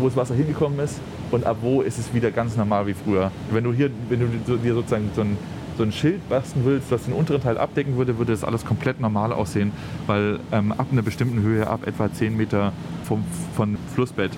wo 0.00 0.06
das 0.06 0.16
Wasser 0.16 0.34
hingekommen 0.34 0.80
ist 0.80 0.98
und 1.30 1.46
ab 1.46 1.58
wo 1.60 1.80
ist 1.80 1.96
es 1.96 2.12
wieder 2.12 2.32
ganz 2.32 2.56
normal 2.56 2.88
wie 2.88 2.94
früher. 2.94 3.30
Wenn 3.52 3.62
du 3.62 3.72
hier, 3.72 3.88
wenn 4.08 4.18
du 4.18 4.56
dir 4.56 4.74
sozusagen 4.74 5.10
so 5.14 5.20
ein 5.20 5.38
so 5.76 5.84
ein 5.84 5.92
Schild 5.92 6.28
basteln 6.28 6.64
willst, 6.64 6.90
das 6.90 7.04
den 7.04 7.14
unteren 7.14 7.40
Teil 7.40 7.56
abdecken 7.56 7.96
würde, 7.96 8.18
würde 8.18 8.32
das 8.32 8.42
alles 8.42 8.64
komplett 8.64 9.00
normal 9.00 9.32
aussehen, 9.32 9.70
weil 10.08 10.40
ähm, 10.50 10.72
ab 10.72 10.88
einer 10.90 11.02
bestimmten 11.02 11.40
Höhe, 11.40 11.68
ab 11.68 11.86
etwa 11.86 12.12
10 12.12 12.36
Meter 12.36 12.72
vom 13.04 13.22
von 13.54 13.76
Flussbett, 13.94 14.32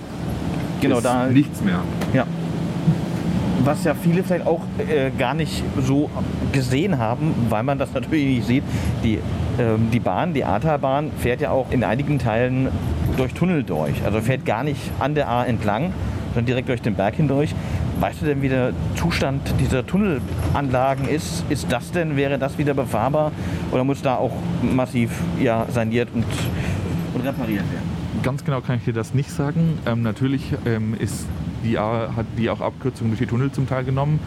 genau, 0.81 0.97
ist 0.97 1.05
da, 1.05 1.27
nichts 1.27 1.61
mehr. 1.61 1.81
Ja. 2.13 2.25
Was 3.63 3.83
ja 3.83 3.93
viele 3.93 4.23
vielleicht 4.23 4.47
auch 4.47 4.61
äh, 4.79 5.11
gar 5.17 5.35
nicht 5.35 5.63
so 5.79 6.09
gesehen 6.51 6.97
haben, 6.97 7.33
weil 7.49 7.63
man 7.63 7.77
das 7.77 7.93
natürlich 7.93 8.25
nicht 8.25 8.47
sieht. 8.47 8.63
Die, 9.03 9.19
ähm, 9.59 9.89
die 9.91 9.99
Bahn, 9.99 10.33
die 10.33 10.43
Ahrtalbahn, 10.43 11.11
fährt 11.17 11.41
ja 11.41 11.51
auch 11.51 11.71
in 11.71 11.83
einigen 11.83 12.19
Teilen 12.19 12.69
durch 13.17 13.33
Tunnel 13.33 13.63
durch. 13.63 13.93
Also 14.05 14.21
fährt 14.21 14.45
gar 14.45 14.63
nicht 14.63 14.81
an 14.99 15.15
der 15.15 15.29
A 15.29 15.43
entlang, 15.45 15.93
sondern 16.33 16.45
direkt 16.45 16.69
durch 16.69 16.81
den 16.81 16.95
Berg 16.95 17.15
hindurch. 17.15 17.53
Weißt 17.99 18.21
du 18.21 18.25
denn, 18.25 18.41
wie 18.41 18.49
der 18.49 18.71
Zustand 18.95 19.41
dieser 19.59 19.85
Tunnelanlagen 19.85 21.07
ist? 21.07 21.45
Ist 21.49 21.71
das 21.71 21.91
denn, 21.91 22.17
wäre 22.17 22.39
das 22.39 22.57
wieder 22.57 22.73
befahrbar 22.73 23.31
oder 23.71 23.83
muss 23.83 24.01
da 24.01 24.15
auch 24.15 24.31
massiv 24.63 25.11
ja, 25.39 25.67
saniert 25.71 26.09
und, 26.13 26.25
und 27.13 27.21
repariert 27.21 27.71
werden? 27.71 27.80
Ganz 28.23 28.45
genau 28.45 28.61
kann 28.61 28.77
ich 28.77 28.83
dir 28.83 28.93
das 28.93 29.15
nicht 29.15 29.31
sagen. 29.31 29.79
Ähm, 29.87 30.03
natürlich 30.03 30.53
ähm, 30.65 30.93
ist 30.93 31.25
die 31.63 31.79
A, 31.79 32.15
hat 32.15 32.27
die 32.37 32.51
auch 32.51 32.61
Abkürzungen 32.61 33.11
durch 33.11 33.19
die 33.19 33.25
Tunnel 33.25 33.51
zum 33.51 33.67
Teil 33.67 33.83
genommen. 33.83 34.19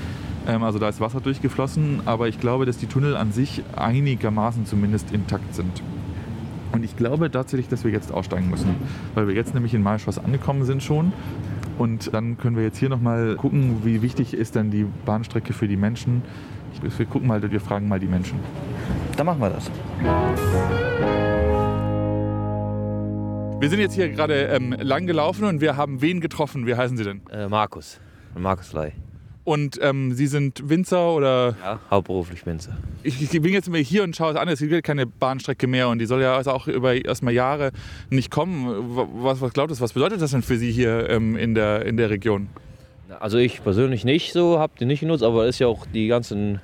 Ähm, 0.49 0.65
also 0.65 0.81
da 0.81 0.89
ist 0.89 1.01
Wasser 1.01 1.21
durchgeflossen, 1.21 2.01
aber 2.05 2.27
ich 2.27 2.41
glaube, 2.41 2.67
dass 2.67 2.77
die 2.77 2.87
Tunnel 2.87 3.17
an 3.17 3.31
sich 3.31 3.63
einigermaßen 3.77 4.67
zumindest 4.67 5.13
intakt 5.13 5.55
sind. 5.55 5.83
Und 6.73 6.85
ich 6.85 6.97
glaube 6.97 7.31
tatsächlich, 7.31 7.69
dass 7.69 7.85
wir 7.85 7.93
jetzt 7.93 8.13
aussteigen 8.13 8.51
müssen, 8.51 8.75
weil 9.15 9.29
wir 9.29 9.35
jetzt 9.35 9.55
nämlich 9.55 9.75
in 9.75 9.83
Maischloss 9.83 10.19
angekommen 10.19 10.65
sind 10.65 10.83
schon. 10.83 11.13
Und 11.79 12.13
dann 12.13 12.37
können 12.37 12.57
wir 12.57 12.65
jetzt 12.65 12.79
hier 12.79 12.89
nochmal 12.89 13.37
gucken, 13.37 13.85
wie 13.85 14.03
wichtig 14.03 14.35
ist 14.35 14.57
denn 14.57 14.73
die 14.73 14.87
Bahnstrecke 15.05 15.53
für 15.53 15.69
die 15.69 15.77
Menschen. 15.77 16.23
Wir 16.83 17.07
gucken 17.07 17.29
mal, 17.29 17.41
wir 17.49 17.61
fragen 17.61 17.87
mal 17.87 18.01
die 18.01 18.09
Menschen. 18.09 18.41
Dann 19.17 19.27
machen 19.27 19.41
wir 19.41 19.51
das. 19.51 19.71
Wir 23.65 23.71
sind 23.71 23.81
jetzt 23.81 23.95
hier 23.95 24.11
gerade 24.11 24.35
ähm, 24.35 24.77
lang 24.79 25.07
gelaufen 25.07 25.45
und 25.45 25.63
wir 25.63 25.75
haben 25.79 26.03
wen 26.03 26.21
getroffen? 26.21 26.67
Wie 26.67 26.75
heißen 26.75 26.99
Sie 26.99 27.05
denn? 27.05 27.23
Äh, 27.33 27.49
Markus. 27.49 27.99
Markus 28.37 28.75
Ley. 28.75 28.93
Und 29.43 29.79
ähm, 29.81 30.13
Sie 30.13 30.27
sind 30.27 30.69
Winzer 30.69 31.15
oder? 31.15 31.57
Ja, 31.63 31.81
hauptberuflich 31.91 32.45
Winzer. 32.45 32.77
Ich, 33.03 33.23
ich 33.23 33.31
bin 33.31 33.55
jetzt 33.55 33.71
mal 33.71 33.81
hier 33.81 34.03
und 34.03 34.15
schaue 34.15 34.33
es 34.33 34.37
an. 34.37 34.49
Es 34.49 34.59
gibt 34.59 34.85
keine 34.85 35.07
Bahnstrecke 35.07 35.67
mehr 35.67 35.89
und 35.89 35.99
die 35.99 36.05
soll 36.05 36.21
ja 36.21 36.37
also 36.37 36.51
auch 36.51 36.67
über 36.67 36.95
erstmal 36.95 37.33
Jahre 37.33 37.71
nicht 38.11 38.31
kommen. 38.31 38.69
Was, 39.23 39.41
was 39.41 39.55
glaubt 39.55 39.71
es? 39.71 39.81
Was 39.81 39.95
bedeutet 39.95 40.21
das 40.21 40.33
denn 40.33 40.43
für 40.43 40.59
Sie 40.59 40.71
hier 40.71 41.09
ähm, 41.09 41.35
in, 41.35 41.55
der, 41.55 41.87
in 41.87 41.97
der 41.97 42.11
Region? 42.11 42.49
Also 43.19 43.39
ich 43.39 43.65
persönlich 43.65 44.05
nicht 44.05 44.35
so, 44.35 44.59
habe 44.59 44.75
die 44.79 44.85
nicht 44.85 45.01
genutzt, 45.01 45.23
aber 45.23 45.45
es 45.45 45.57
ist 45.57 45.61
ja 45.61 45.69
auch 45.69 45.87
die 45.87 46.09
ganzen 46.09 46.61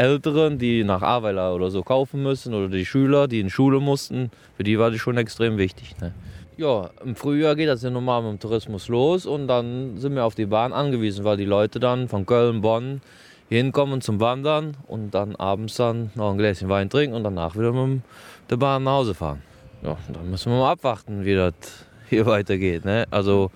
Älteren, 0.00 0.58
die 0.58 0.82
nach 0.82 1.02
Aweiler 1.02 1.54
oder 1.54 1.70
so 1.70 1.82
kaufen 1.82 2.22
müssen 2.22 2.54
oder 2.54 2.68
die 2.68 2.86
Schüler, 2.86 3.28
die 3.28 3.40
in 3.40 3.50
Schule 3.50 3.80
mussten, 3.80 4.30
für 4.56 4.64
die 4.64 4.78
war 4.78 4.90
die 4.90 4.98
schon 4.98 5.18
extrem 5.18 5.58
wichtig. 5.58 5.94
Ne? 6.00 6.12
Ja, 6.56 6.88
im 7.04 7.16
Frühjahr 7.16 7.54
geht 7.54 7.68
das 7.68 7.82
ja 7.82 7.90
normal 7.90 8.22
mit 8.22 8.32
dem 8.32 8.38
Tourismus 8.40 8.88
los 8.88 9.26
und 9.26 9.46
dann 9.46 9.98
sind 9.98 10.14
wir 10.14 10.24
auf 10.24 10.34
die 10.34 10.46
Bahn 10.46 10.72
angewiesen, 10.72 11.24
weil 11.24 11.36
die 11.36 11.44
Leute 11.44 11.80
dann 11.80 12.08
von 12.08 12.24
Köln, 12.24 12.62
Bonn 12.62 13.02
hinkommen 13.50 14.00
zum 14.00 14.20
Wandern 14.20 14.76
und 14.86 15.10
dann 15.10 15.36
abends 15.36 15.74
dann 15.76 16.10
noch 16.14 16.30
ein 16.30 16.38
Gläschen 16.38 16.70
Wein 16.70 16.88
trinken 16.88 17.14
und 17.14 17.24
danach 17.24 17.54
wieder 17.54 17.72
mit 17.72 18.00
der 18.48 18.56
Bahn 18.56 18.84
nach 18.84 18.92
Hause 18.92 19.12
fahren. 19.12 19.42
Ja, 19.82 19.98
dann 20.10 20.30
müssen 20.30 20.50
wir 20.50 20.60
mal 20.60 20.72
abwarten, 20.72 21.26
wie 21.26 21.34
das 21.34 21.54
hier 22.08 22.24
weitergeht. 22.34 22.86
Ne? 22.86 23.06
Also 23.10 23.50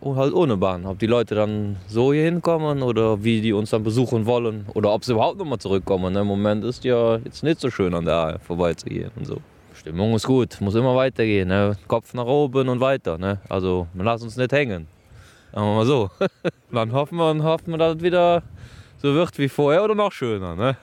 oh, 0.00 0.16
halt 0.16 0.32
ohne 0.34 0.56
Bahn. 0.56 0.86
Ob 0.86 0.98
die 0.98 1.06
Leute 1.06 1.34
dann 1.34 1.76
so 1.88 2.12
hier 2.12 2.24
hinkommen 2.24 2.82
oder 2.82 3.22
wie 3.22 3.40
die 3.40 3.52
uns 3.52 3.70
dann 3.70 3.82
besuchen 3.82 4.26
wollen 4.26 4.66
oder 4.74 4.92
ob 4.92 5.04
sie 5.04 5.12
überhaupt 5.12 5.38
nochmal 5.38 5.58
zurückkommen. 5.58 6.14
Im 6.16 6.26
Moment 6.26 6.64
ist 6.64 6.84
ja 6.84 7.16
jetzt 7.16 7.42
nicht 7.42 7.60
so 7.60 7.70
schön 7.70 7.94
an 7.94 8.04
der 8.04 8.14
A 8.14 8.38
vorbeizugehen 8.38 9.10
und 9.16 9.26
so. 9.26 9.38
Stimmung 9.74 10.14
ist 10.14 10.26
gut, 10.26 10.60
muss 10.60 10.74
immer 10.74 10.96
weitergehen. 10.96 11.48
Ne? 11.48 11.76
Kopf 11.86 12.12
nach 12.12 12.26
oben 12.26 12.68
und 12.68 12.80
weiter. 12.80 13.16
Ne? 13.16 13.38
Also, 13.48 13.86
wir 13.94 14.04
lassen 14.04 14.24
uns 14.24 14.36
nicht 14.36 14.52
hängen. 14.52 14.88
Sagen 15.52 15.66
wir 15.66 15.74
mal 15.76 15.86
so. 15.86 16.10
Dann 16.72 16.92
hoffen 16.92 17.16
wir 17.16 17.30
und 17.30 17.42
hoffen 17.44 17.70
wir, 17.70 17.78
dass 17.78 17.96
es 17.96 18.02
wieder 18.02 18.42
so 19.00 19.14
wird 19.14 19.38
wie 19.38 19.48
vorher 19.48 19.84
oder 19.84 19.94
noch 19.94 20.10
schöner. 20.10 20.56
Ne? 20.56 20.76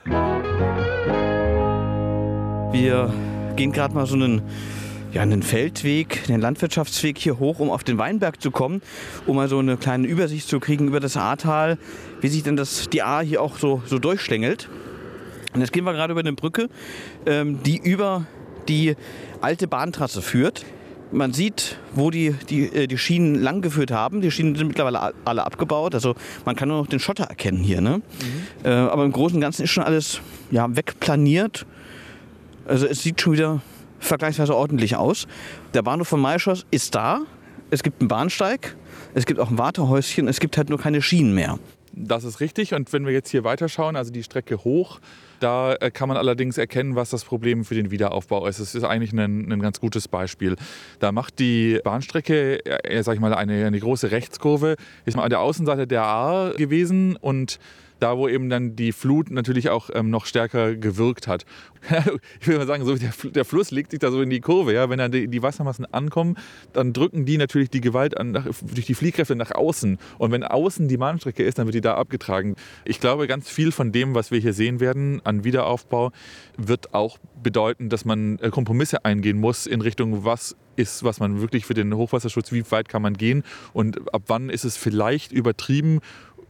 Wir 2.72 3.12
gehen 3.54 3.72
gerade 3.72 3.94
mal 3.94 4.06
so 4.06 4.14
einen, 4.14 4.42
ja, 5.16 5.22
einen 5.22 5.42
Feldweg, 5.42 6.24
einen 6.28 6.42
Landwirtschaftsweg 6.42 7.16
hier 7.16 7.38
hoch, 7.38 7.58
um 7.58 7.70
auf 7.70 7.84
den 7.84 7.96
Weinberg 7.96 8.42
zu 8.42 8.50
kommen, 8.50 8.82
um 9.26 9.36
mal 9.36 9.48
so 9.48 9.58
eine 9.58 9.78
kleine 9.78 10.06
Übersicht 10.06 10.46
zu 10.46 10.60
kriegen 10.60 10.88
über 10.88 11.00
das 11.00 11.16
Ahrtal, 11.16 11.78
wie 12.20 12.28
sich 12.28 12.42
denn 12.42 12.56
das, 12.56 12.90
die 12.90 13.02
Ahr 13.02 13.22
hier 13.22 13.40
auch 13.40 13.56
so, 13.56 13.82
so 13.86 13.98
durchschlängelt. 13.98 14.68
Und 15.54 15.62
jetzt 15.62 15.72
gehen 15.72 15.84
wir 15.84 15.94
gerade 15.94 16.12
über 16.12 16.20
eine 16.20 16.34
Brücke, 16.34 16.68
ähm, 17.24 17.62
die 17.62 17.78
über 17.78 18.26
die 18.68 18.94
alte 19.40 19.66
Bahntrasse 19.66 20.20
führt. 20.20 20.66
Man 21.12 21.32
sieht, 21.32 21.78
wo 21.94 22.10
die, 22.10 22.34
die, 22.50 22.66
äh, 22.66 22.86
die 22.86 22.98
Schienen 22.98 23.36
lang 23.36 23.62
geführt 23.62 23.92
haben. 23.92 24.20
Die 24.20 24.30
Schienen 24.30 24.54
sind 24.54 24.68
mittlerweile 24.68 25.14
alle 25.24 25.46
abgebaut. 25.46 25.94
Also 25.94 26.14
man 26.44 26.56
kann 26.56 26.68
nur 26.68 26.76
noch 26.76 26.88
den 26.88 27.00
Schotter 27.00 27.24
erkennen 27.24 27.62
hier. 27.62 27.80
Ne? 27.80 28.02
Mhm. 28.02 28.66
Äh, 28.66 28.68
aber 28.68 29.04
im 29.06 29.12
Großen 29.12 29.36
und 29.36 29.40
Ganzen 29.40 29.62
ist 29.62 29.70
schon 29.70 29.84
alles 29.84 30.20
ja, 30.50 30.76
wegplaniert. 30.76 31.64
Also 32.66 32.86
es 32.86 33.02
sieht 33.02 33.18
schon 33.22 33.32
wieder 33.32 33.62
vergleichsweise 33.98 34.54
ordentlich 34.54 34.96
aus. 34.96 35.26
Der 35.74 35.82
Bahnhof 35.82 36.08
von 36.08 36.20
Maischos 36.20 36.66
ist 36.70 36.94
da. 36.94 37.20
Es 37.70 37.82
gibt 37.82 38.00
einen 38.00 38.08
Bahnsteig. 38.08 38.76
Es 39.14 39.26
gibt 39.26 39.40
auch 39.40 39.50
ein 39.50 39.58
Wartehäuschen. 39.58 40.28
Es 40.28 40.40
gibt 40.40 40.56
halt 40.56 40.68
nur 40.68 40.78
keine 40.78 41.02
Schienen 41.02 41.34
mehr. 41.34 41.58
Das 41.98 42.24
ist 42.24 42.40
richtig. 42.40 42.74
Und 42.74 42.92
wenn 42.92 43.06
wir 43.06 43.12
jetzt 43.12 43.30
hier 43.30 43.42
weiterschauen, 43.42 43.96
also 43.96 44.12
die 44.12 44.22
Strecke 44.22 44.58
hoch, 44.64 45.00
da 45.40 45.74
äh, 45.74 45.90
kann 45.90 46.08
man 46.08 46.18
allerdings 46.18 46.58
erkennen, 46.58 46.94
was 46.94 47.08
das 47.08 47.24
Problem 47.24 47.64
für 47.64 47.74
den 47.74 47.90
Wiederaufbau 47.90 48.46
ist. 48.46 48.58
Es 48.58 48.74
ist 48.74 48.84
eigentlich 48.84 49.12
ein, 49.12 49.50
ein, 49.50 49.60
ganz 49.60 49.80
gutes 49.80 50.06
Beispiel. 50.06 50.56
Da 50.98 51.10
macht 51.10 51.38
die 51.38 51.80
Bahnstrecke, 51.82 52.64
äh, 52.66 53.02
sag 53.02 53.14
ich 53.14 53.20
mal, 53.20 53.32
eine, 53.32 53.64
eine 53.64 53.80
große 53.80 54.10
Rechtskurve, 54.10 54.76
ist 55.06 55.16
mal 55.16 55.24
an 55.24 55.30
der 55.30 55.40
Außenseite 55.40 55.86
der 55.86 56.04
A 56.04 56.50
gewesen 56.50 57.16
und 57.16 57.58
da 58.00 58.16
wo 58.18 58.28
eben 58.28 58.50
dann 58.50 58.76
die 58.76 58.92
Flut 58.92 59.30
natürlich 59.30 59.70
auch 59.70 59.90
ähm, 59.92 60.10
noch 60.10 60.26
stärker 60.26 60.74
gewirkt 60.74 61.28
hat. 61.28 61.46
ich 62.40 62.46
will 62.46 62.58
mal 62.58 62.66
sagen, 62.66 62.84
so 62.84 62.96
der, 62.96 63.12
der, 63.30 63.44
Fluss 63.44 63.70
legt 63.70 63.90
sich 63.90 64.00
da 64.00 64.10
so 64.10 64.20
in 64.22 64.30
die 64.30 64.40
Kurve. 64.40 64.74
Ja? 64.74 64.90
Wenn 64.90 64.98
dann 64.98 65.12
die, 65.12 65.28
die 65.28 65.42
Wassermassen 65.42 65.86
ankommen, 65.86 66.36
dann 66.72 66.92
drücken 66.92 67.24
die 67.24 67.38
natürlich 67.38 67.70
die 67.70 67.80
Gewalt 67.80 68.16
an, 68.16 68.32
nach, 68.32 68.44
durch 68.44 68.86
die 68.86 68.94
Fliehkräfte 68.94 69.36
nach 69.36 69.52
außen. 69.52 69.98
Und 70.18 70.32
wenn 70.32 70.42
außen 70.42 70.88
die 70.88 70.96
Bahnstrecke 70.96 71.42
ist, 71.42 71.58
dann 71.58 71.66
wird 71.66 71.74
die 71.74 71.80
da 71.80 71.94
abgetragen. 71.94 72.56
Ich 72.84 73.00
glaube, 73.00 73.26
ganz 73.26 73.48
viel 73.48 73.72
von 73.72 73.92
dem, 73.92 74.14
was 74.14 74.30
wir 74.30 74.40
hier 74.40 74.52
sehen 74.52 74.80
werden 74.80 75.20
an 75.24 75.44
Wiederaufbau, 75.44 76.12
wird 76.56 76.94
auch 76.94 77.18
bedeuten, 77.42 77.88
dass 77.88 78.04
man 78.04 78.38
äh, 78.38 78.50
Kompromisse 78.50 79.04
eingehen 79.04 79.38
muss 79.38 79.66
in 79.66 79.80
Richtung, 79.80 80.24
was 80.24 80.56
ist, 80.76 81.04
was 81.04 81.20
man 81.20 81.40
wirklich 81.40 81.66
für 81.66 81.74
den 81.74 81.94
Hochwasserschutz, 81.94 82.52
wie 82.52 82.70
weit 82.70 82.88
kann 82.88 83.02
man 83.02 83.14
gehen 83.14 83.42
und 83.72 84.12
ab 84.12 84.24
wann 84.26 84.50
ist 84.50 84.64
es 84.64 84.76
vielleicht 84.76 85.32
übertrieben 85.32 86.00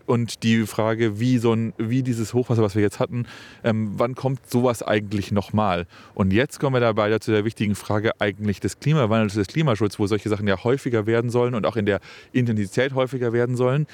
und 0.07 0.42
die 0.42 0.66
Frage, 0.66 1.21
wie, 1.21 1.38
so 1.38 1.53
ein, 1.53 1.73
wie 1.79 2.03
dieses 2.03 2.35
Hochwasser, 2.35 2.62
was 2.62 2.75
wir 2.75 2.83
jetzt 2.83 3.01
hatten, 3.01 3.27
ähm, 3.64 3.92
wann 3.97 4.14
kommt 4.14 4.49
sowas 4.49 4.83
eigentlich 4.83 5.33
nochmal? 5.33 5.87
Und 6.14 6.33
jetzt 6.33 6.61
kommen 6.61 6.75
wir 6.75 6.81
dabei 6.81 7.19
zu 7.19 7.31
der 7.31 7.45
wichtigen 7.45 7.75
Frage 7.75 8.12
eigentlich 8.21 8.61
des 8.61 8.81
Klimawandels, 8.81 9.35
des 9.35 9.49
Klimaschutzes, 9.49 9.99
wo 9.99 10.07
solche 10.07 10.29
Sachen 10.29 10.47
ja 10.49 10.62
häufiger 10.64 11.07
werden 11.07 11.31
sollen 11.31 11.55
und 11.55 11.66
auch 11.66 11.77
in 11.77 11.87
der 11.87 12.01
Intensität 12.33 12.95
häufiger 12.95 13.33
werden 13.33 13.57
sollen. 13.57 13.87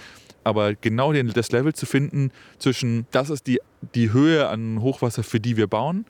Aber 0.44 0.75
genau 0.75 1.12
den, 1.12 1.29
das 1.29 1.53
Level 1.53 1.72
zu 1.72 1.87
finden 1.87 2.31
zwischen, 2.59 3.07
das 3.11 3.31
ist 3.31 3.46
die, 3.46 3.61
die 3.94 4.12
Höhe 4.12 4.48
an 4.48 4.81
Hochwasser, 4.81 5.22
für 5.22 5.40
die 5.40 5.57
wir 5.57 5.66
bauen, 5.66 6.05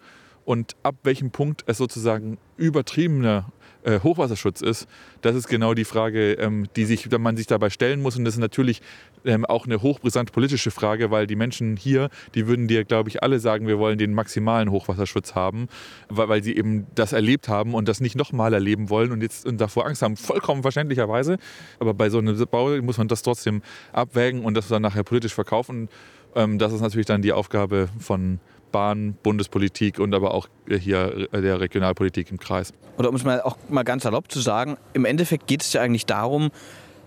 und 0.45 0.75
ab 0.83 0.97
welchem 1.05 1.31
Punkt 1.31 1.63
es 1.67 1.79
sozusagen 1.79 2.39
übertriebener 2.57 3.53
äh, 3.85 4.01
Hochwasserschutz 4.01 4.61
ist, 4.61 4.87
das 5.21 5.37
ist 5.37 5.49
genau 5.49 5.75
die 5.75 5.85
Frage, 5.85 6.33
ähm, 6.35 6.67
die 6.77 6.85
sich, 6.85 7.11
man 7.11 7.37
sich 7.37 7.47
dabei 7.47 7.71
stellen 7.71 8.01
muss. 8.01 8.17
Und 8.17 8.25
das 8.25 8.35
ist 8.35 8.41
natürlich 8.41 8.83
ähm, 9.25 9.45
auch 9.45 9.67
eine 9.67 9.83
hochbrisante 9.83 10.33
politische 10.33 10.71
Frage, 10.71 11.11
weil 11.11 11.27
die 11.27 11.37
Menschen 11.37 11.77
hier, 11.77 12.09
die 12.35 12.47
würden 12.47 12.69
dir, 12.69 12.85
glaube 12.85 13.09
ich, 13.09 13.23
alle 13.23 13.41
sagen, 13.41 13.67
wir 13.67 13.79
wollen 13.79 13.99
den 13.99 14.15
maximalen 14.15 14.71
Hochwasserschutz 14.71 15.35
haben, 15.35 15.69
weil, 16.09 16.29
weil 16.29 16.43
sie 16.43 16.57
eben 16.57 16.87
das 16.95 17.13
erlebt 17.13 17.49
haben 17.49 17.75
und 17.75 17.89
das 17.89 18.01
nicht 18.01 18.17
nochmal 18.17 18.53
erleben 18.55 18.91
wollen 18.91 19.13
und 19.13 19.23
jetzt 19.23 19.47
und 19.47 19.61
davor 19.61 19.87
Angst 19.87 20.03
haben, 20.03 20.17
vollkommen 20.17 20.63
verständlicherweise. 20.63 21.39
Aber 21.79 21.95
bei 21.95 22.11
so 22.11 22.19
einem 22.19 22.37
Bau 22.51 22.71
muss 22.83 22.99
man 22.99 23.09
das 23.09 23.23
trotzdem 23.23 23.63
abwägen 23.93 24.45
und 24.45 24.55
das 24.55 24.69
dann 24.69 24.83
nachher 24.83 25.05
politisch 25.05 25.35
verkaufen. 25.35 25.89
Ähm, 26.35 26.59
das 26.59 26.73
ist 26.73 26.81
natürlich 26.81 27.07
dann 27.07 27.23
die 27.23 27.33
Aufgabe 27.33 27.89
von 27.99 28.41
Bahn, 28.73 29.15
Bundespolitik 29.23 29.99
und 29.99 30.15
aber 30.15 30.35
auch 30.35 30.49
hier 30.67 31.29
der 31.33 31.61
Regionalpolitik 31.61 32.31
im 32.31 32.39
Kreis. 32.39 32.73
Oder 32.99 33.11
um 33.11 33.15
es 33.15 33.23
mal 33.23 33.41
auch 33.43 33.57
mal 33.69 33.85
ganz 33.85 34.05
erlaubt 34.05 34.33
zu 34.33 34.41
sagen, 34.41 34.79
im 34.95 35.05
Endeffekt 35.05 35.47
geht 35.47 35.63
es 35.63 35.73
ja 35.73 35.83
eigentlich 35.83 36.07
darum, 36.07 36.51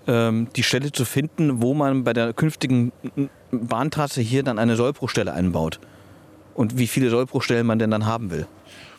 die 0.07 0.63
Stelle 0.63 0.91
zu 0.91 1.03
finden, 1.03 1.61
wo 1.61 1.73
man 1.73 2.03
bei 2.03 2.13
der 2.13 2.33
künftigen 2.33 2.91
Bahntrasse 3.51 4.21
hier 4.21 4.43
dann 4.43 4.59
eine 4.59 4.75
Sollbruchstelle 4.75 5.33
einbaut. 5.33 5.79
Und 6.53 6.77
wie 6.77 6.87
viele 6.87 7.09
Sollbruchstellen 7.09 7.65
man 7.65 7.79
denn 7.79 7.91
dann 7.91 8.05
haben 8.05 8.31
will. 8.31 8.47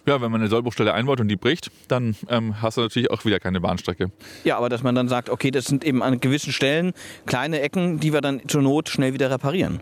Ja, 0.06 0.20
wenn 0.20 0.30
man 0.30 0.40
eine 0.40 0.48
Sollbruchstelle 0.48 0.94
einbaut 0.94 1.20
und 1.20 1.28
die 1.28 1.36
bricht, 1.36 1.70
dann 1.88 2.14
ähm, 2.28 2.62
hast 2.62 2.76
du 2.76 2.82
natürlich 2.82 3.10
auch 3.10 3.24
wieder 3.24 3.40
keine 3.40 3.60
Bahnstrecke. 3.60 4.12
Ja, 4.44 4.56
aber 4.56 4.68
dass 4.68 4.82
man 4.84 4.94
dann 4.94 5.08
sagt, 5.08 5.30
okay, 5.30 5.50
das 5.50 5.64
sind 5.64 5.84
eben 5.84 6.02
an 6.02 6.20
gewissen 6.20 6.52
Stellen 6.52 6.92
kleine 7.26 7.60
Ecken, 7.60 7.98
die 7.98 8.12
wir 8.12 8.20
dann 8.20 8.40
zur 8.46 8.62
Not 8.62 8.88
schnell 8.88 9.14
wieder 9.14 9.30
reparieren. 9.30 9.80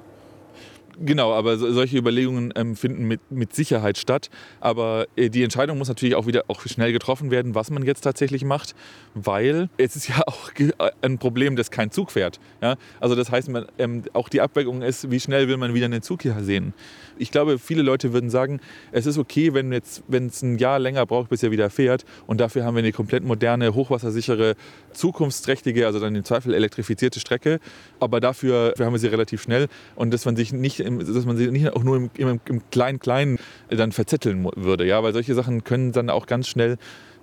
Genau, 0.98 1.32
aber 1.32 1.56
solche 1.58 1.96
Überlegungen 1.96 2.52
ähm, 2.56 2.76
finden 2.76 3.04
mit, 3.04 3.20
mit 3.30 3.54
Sicherheit 3.54 3.98
statt. 3.98 4.30
Aber 4.60 5.06
äh, 5.16 5.28
die 5.28 5.42
Entscheidung 5.42 5.78
muss 5.78 5.88
natürlich 5.88 6.14
auch 6.14 6.26
wieder 6.26 6.44
auch 6.48 6.62
schnell 6.66 6.92
getroffen 6.92 7.30
werden, 7.30 7.54
was 7.54 7.70
man 7.70 7.84
jetzt 7.84 8.02
tatsächlich 8.02 8.44
macht, 8.44 8.74
weil 9.14 9.68
es 9.76 9.96
ist 9.96 10.08
ja 10.08 10.22
auch 10.26 10.50
äh, 10.58 10.72
ein 11.02 11.18
Problem, 11.18 11.56
dass 11.56 11.70
kein 11.70 11.90
Zug 11.90 12.12
fährt. 12.12 12.38
Ja? 12.62 12.76
Also 13.00 13.14
das 13.14 13.30
heißt, 13.30 13.48
man, 13.48 13.66
ähm, 13.78 14.04
auch 14.12 14.28
die 14.28 14.40
Abwägung 14.40 14.82
ist, 14.82 15.10
wie 15.10 15.20
schnell 15.20 15.48
will 15.48 15.56
man 15.56 15.74
wieder 15.74 15.86
einen 15.86 16.02
Zug 16.02 16.22
hier 16.22 16.38
sehen. 16.40 16.74
Ich 17.18 17.30
glaube, 17.30 17.58
viele 17.58 17.82
Leute 17.82 18.12
würden 18.12 18.30
sagen, 18.30 18.60
es 18.92 19.06
ist 19.06 19.18
okay, 19.18 19.54
wenn 19.54 19.72
es 19.72 20.42
ein 20.42 20.58
Jahr 20.58 20.78
länger 20.78 21.06
braucht, 21.06 21.30
bis 21.30 21.42
er 21.42 21.50
wieder 21.50 21.70
fährt. 21.70 22.04
Und 22.26 22.40
dafür 22.40 22.64
haben 22.64 22.74
wir 22.74 22.82
eine 22.82 22.92
komplett 22.92 23.24
moderne, 23.24 23.74
hochwassersichere, 23.74 24.56
zukunftsträchtige, 24.92 25.86
also 25.86 26.00
dann 26.00 26.14
im 26.14 26.24
Zweifel 26.24 26.54
elektrifizierte 26.54 27.20
Strecke. 27.20 27.60
Aber 28.00 28.20
dafür, 28.20 28.70
dafür 28.70 28.86
haben 28.86 28.94
wir 28.94 28.98
sie 28.98 29.06
relativ 29.08 29.42
schnell 29.42 29.68
und 29.94 30.12
dass 30.12 30.24
man 30.24 30.36
sich 30.36 30.52
nicht 30.52 30.83
dass 30.84 31.26
man 31.26 31.36
sie 31.36 31.50
nicht 31.50 31.70
auch 31.72 31.82
nur 31.82 31.96
im, 31.96 32.10
im, 32.16 32.40
im 32.44 32.70
Klein-Klein 32.70 33.38
dann 33.68 33.92
verzetteln 33.92 34.48
würde. 34.56 34.86
Ja? 34.86 35.02
Weil 35.02 35.12
solche 35.12 35.34
Sachen 35.34 35.64
können 35.64 35.92
dann 35.92 36.10
auch 36.10 36.26
ganz 36.26 36.48
schnell 36.48 36.76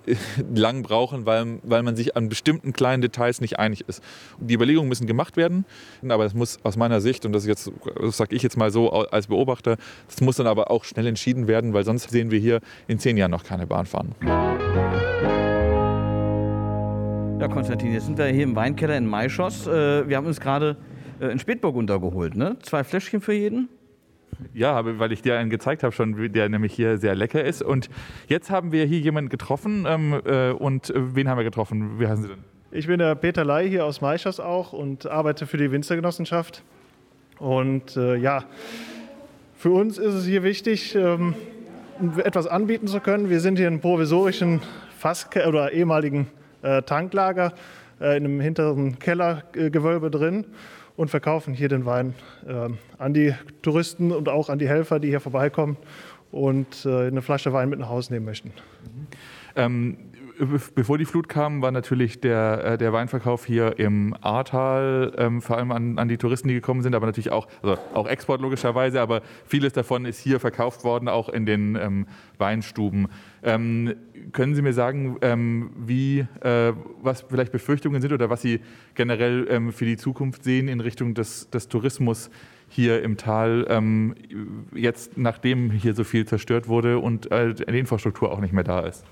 äh, 0.06 0.14
lang 0.54 0.82
brauchen, 0.82 1.26
weil, 1.26 1.58
weil 1.62 1.82
man 1.82 1.96
sich 1.96 2.16
an 2.16 2.28
bestimmten 2.28 2.72
kleinen 2.72 3.02
Details 3.02 3.40
nicht 3.40 3.58
einig 3.58 3.84
ist. 3.88 4.02
Die 4.38 4.54
Überlegungen 4.54 4.88
müssen 4.88 5.06
gemacht 5.06 5.36
werden, 5.36 5.64
aber 6.08 6.24
das 6.24 6.34
muss 6.34 6.58
aus 6.62 6.76
meiner 6.76 7.00
Sicht, 7.00 7.24
und 7.24 7.32
das, 7.32 7.44
das 7.44 7.70
sage 8.10 8.34
ich 8.34 8.42
jetzt 8.42 8.56
mal 8.56 8.70
so 8.70 8.90
als 8.90 9.28
Beobachter, 9.28 9.76
das 10.08 10.20
muss 10.20 10.36
dann 10.36 10.46
aber 10.46 10.70
auch 10.70 10.84
schnell 10.84 11.06
entschieden 11.06 11.46
werden, 11.46 11.72
weil 11.72 11.84
sonst 11.84 12.10
sehen 12.10 12.30
wir 12.30 12.38
hier 12.38 12.60
in 12.88 12.98
zehn 12.98 13.16
Jahren 13.16 13.30
noch 13.30 13.44
keine 13.44 13.66
Bahn 13.66 13.86
fahren. 13.86 14.14
Ja, 17.40 17.48
Konstantin, 17.48 17.92
jetzt 17.92 18.06
sind 18.06 18.18
wir 18.18 18.26
hier 18.26 18.44
im 18.44 18.54
Weinkeller 18.54 18.96
in 18.96 19.06
Maischoss. 19.06 19.66
Äh, 19.66 20.08
wir 20.08 20.16
haben 20.16 20.26
uns 20.26 20.38
gerade 20.38 20.76
äh, 20.78 20.91
in 21.30 21.38
Spätburg 21.38 21.76
untergeholt, 21.76 22.36
ne? 22.36 22.56
Zwei 22.62 22.84
Fläschchen 22.84 23.20
für 23.20 23.32
jeden? 23.32 23.68
Ja, 24.54 24.82
weil 24.98 25.12
ich 25.12 25.22
dir 25.22 25.38
einen 25.38 25.50
gezeigt 25.50 25.82
habe 25.82 25.92
schon, 25.92 26.32
der 26.32 26.48
nämlich 26.48 26.72
hier 26.72 26.98
sehr 26.98 27.14
lecker 27.14 27.44
ist. 27.44 27.62
Und 27.62 27.90
jetzt 28.28 28.50
haben 28.50 28.72
wir 28.72 28.84
hier 28.86 28.98
jemanden 28.98 29.28
getroffen. 29.28 29.84
Ähm, 29.86 30.20
äh, 30.24 30.50
und 30.50 30.90
äh, 30.90 31.14
wen 31.14 31.28
haben 31.28 31.38
wir 31.38 31.44
getroffen? 31.44 32.00
Wie 32.00 32.06
heißen 32.06 32.22
Sie 32.24 32.28
denn? 32.30 32.44
Ich 32.70 32.86
bin 32.86 32.98
der 32.98 33.14
Peter 33.14 33.44
Ley 33.44 33.68
hier 33.68 33.84
aus 33.84 34.00
Maischers 34.00 34.40
auch 34.40 34.72
und 34.72 35.06
arbeite 35.06 35.46
für 35.46 35.58
die 35.58 35.70
Winzergenossenschaft. 35.70 36.62
Und 37.38 37.96
äh, 37.96 38.16
ja, 38.16 38.44
für 39.56 39.70
uns 39.70 39.98
ist 39.98 40.14
es 40.14 40.24
hier 40.24 40.42
wichtig, 40.42 40.94
ähm, 40.94 41.34
etwas 42.24 42.46
anbieten 42.46 42.88
zu 42.88 43.00
können. 43.00 43.28
Wir 43.28 43.40
sind 43.40 43.56
hier 43.56 43.68
in 43.68 43.74
einem 43.74 43.80
provisorischen 43.82 44.62
Fass 44.96 45.28
oder 45.46 45.72
ehemaligen 45.72 46.28
äh, 46.62 46.82
Tanklager 46.82 47.52
äh, 48.00 48.16
in 48.16 48.24
einem 48.24 48.40
hinteren 48.40 48.98
Kellergewölbe 48.98 50.10
drin 50.10 50.46
und 51.02 51.08
verkaufen 51.08 51.52
hier 51.52 51.68
den 51.68 51.84
Wein 51.84 52.14
äh, 52.46 52.68
an 52.96 53.12
die 53.12 53.34
Touristen 53.60 54.12
und 54.12 54.28
auch 54.28 54.48
an 54.48 54.60
die 54.60 54.68
Helfer, 54.68 55.00
die 55.00 55.08
hier 55.08 55.18
vorbeikommen 55.18 55.76
und 56.30 56.86
äh, 56.86 57.08
eine 57.08 57.22
Flasche 57.22 57.52
Wein 57.52 57.70
mit 57.70 57.80
nach 57.80 57.88
Hause 57.88 58.12
nehmen 58.12 58.24
möchten. 58.24 58.52
Ähm, 59.56 59.96
bevor 60.74 60.98
die 60.98 61.04
Flut 61.04 61.28
kam, 61.28 61.62
war 61.62 61.70
natürlich 61.70 62.20
der, 62.20 62.64
äh, 62.64 62.78
der 62.78 62.92
Weinverkauf 62.92 63.44
hier 63.44 63.78
im 63.78 64.14
Ahrtal, 64.20 65.12
ähm, 65.16 65.42
vor 65.42 65.58
allem 65.58 65.72
an, 65.72 65.98
an, 65.98 66.08
die 66.08 66.18
Touristen, 66.18 66.48
die 66.48 66.54
gekommen 66.54 66.82
sind, 66.82 66.94
aber 66.94 67.06
natürlich 67.06 67.30
auch, 67.30 67.46
also 67.62 67.80
auch 67.94 68.08
Export 68.08 68.40
logischerweise, 68.40 69.00
aber 69.00 69.22
vieles 69.46 69.72
davon 69.72 70.04
ist 70.04 70.18
hier 70.18 70.40
verkauft 70.40 70.84
worden, 70.84 71.08
auch 71.08 71.28
in 71.28 71.46
den 71.46 71.76
ähm, 71.76 72.06
Weinstuben. 72.38 73.08
Ähm, 73.42 73.94
können 74.32 74.54
Sie 74.54 74.62
mir 74.62 74.72
sagen, 74.72 75.16
ähm, 75.20 75.70
wie, 75.76 76.26
äh, 76.40 76.72
was 77.02 77.22
vielleicht 77.22 77.52
Befürchtungen 77.52 78.00
sind 78.00 78.12
oder 78.12 78.30
was 78.30 78.42
Sie 78.42 78.60
generell 78.94 79.46
ähm, 79.50 79.72
für 79.72 79.84
die 79.84 79.96
Zukunft 79.96 80.44
sehen 80.44 80.68
in 80.68 80.80
Richtung 80.80 81.14
des, 81.14 81.50
des 81.50 81.68
Tourismus 81.68 82.30
hier 82.68 83.02
im 83.02 83.16
Tal, 83.16 83.66
ähm, 83.68 84.14
jetzt 84.74 85.18
nachdem 85.18 85.70
hier 85.70 85.94
so 85.94 86.04
viel 86.04 86.26
zerstört 86.26 86.68
wurde 86.68 86.98
und 86.98 87.30
äh, 87.30 87.54
die 87.54 87.78
Infrastruktur 87.78 88.32
auch 88.32 88.40
nicht 88.40 88.52
mehr 88.52 88.64
da 88.64 88.80
ist? 88.80 89.04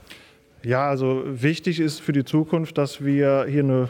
Ja, 0.63 0.89
also 0.89 1.23
wichtig 1.25 1.81
ist 1.81 2.01
für 2.01 2.13
die 2.13 2.25
Zukunft, 2.25 2.77
dass 2.77 3.03
wir 3.03 3.47
hier 3.49 3.63
eine 3.63 3.89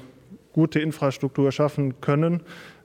gute 0.52 0.78
Infrastruktur 0.78 1.50
schaffen 1.50 2.00
können. 2.00 2.42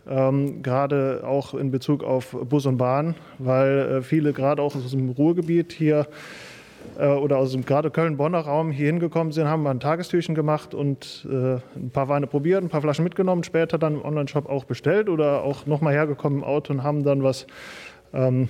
Ähm, 0.07 0.63
gerade 0.63 1.23
auch 1.23 1.53
in 1.53 1.69
Bezug 1.69 2.03
auf 2.03 2.31
Bus 2.31 2.65
und 2.65 2.77
Bahn, 2.77 3.13
weil 3.38 3.77
äh, 3.77 4.01
viele 4.01 4.33
gerade 4.33 4.61
auch 4.61 4.75
aus 4.75 4.89
dem 4.89 5.09
Ruhrgebiet 5.09 5.71
hier 5.71 6.07
äh, 6.97 7.07
oder 7.07 7.38
aus 7.38 7.51
dem 7.51 7.63
gerade 7.63 7.91
Köln-Bonner 7.91 8.39
Raum 8.39 8.71
hier 8.71 8.88
hingekommen 8.88 9.31
sind, 9.31 9.47
haben 9.47 9.61
mal 9.61 9.71
ein 9.71 9.79
Tagestürchen 9.79 10.33
gemacht 10.33 10.73
und 10.73 11.27
äh, 11.29 11.57
ein 11.75 11.91
paar 11.91 12.07
Weine 12.09 12.25
probiert, 12.25 12.63
ein 12.63 12.69
paar 12.69 12.81
Flaschen 12.81 13.03
mitgenommen, 13.03 13.43
später 13.43 13.77
dann 13.77 13.95
im 13.95 14.05
Onlineshop 14.05 14.49
auch 14.49 14.65
bestellt 14.65 15.09
oder 15.09 15.43
auch 15.43 15.67
nochmal 15.67 15.93
hergekommen 15.93 16.39
im 16.39 16.43
Auto 16.43 16.73
und 16.73 16.81
haben 16.83 17.03
dann 17.03 17.21
was 17.21 17.45
ähm, 18.13 18.49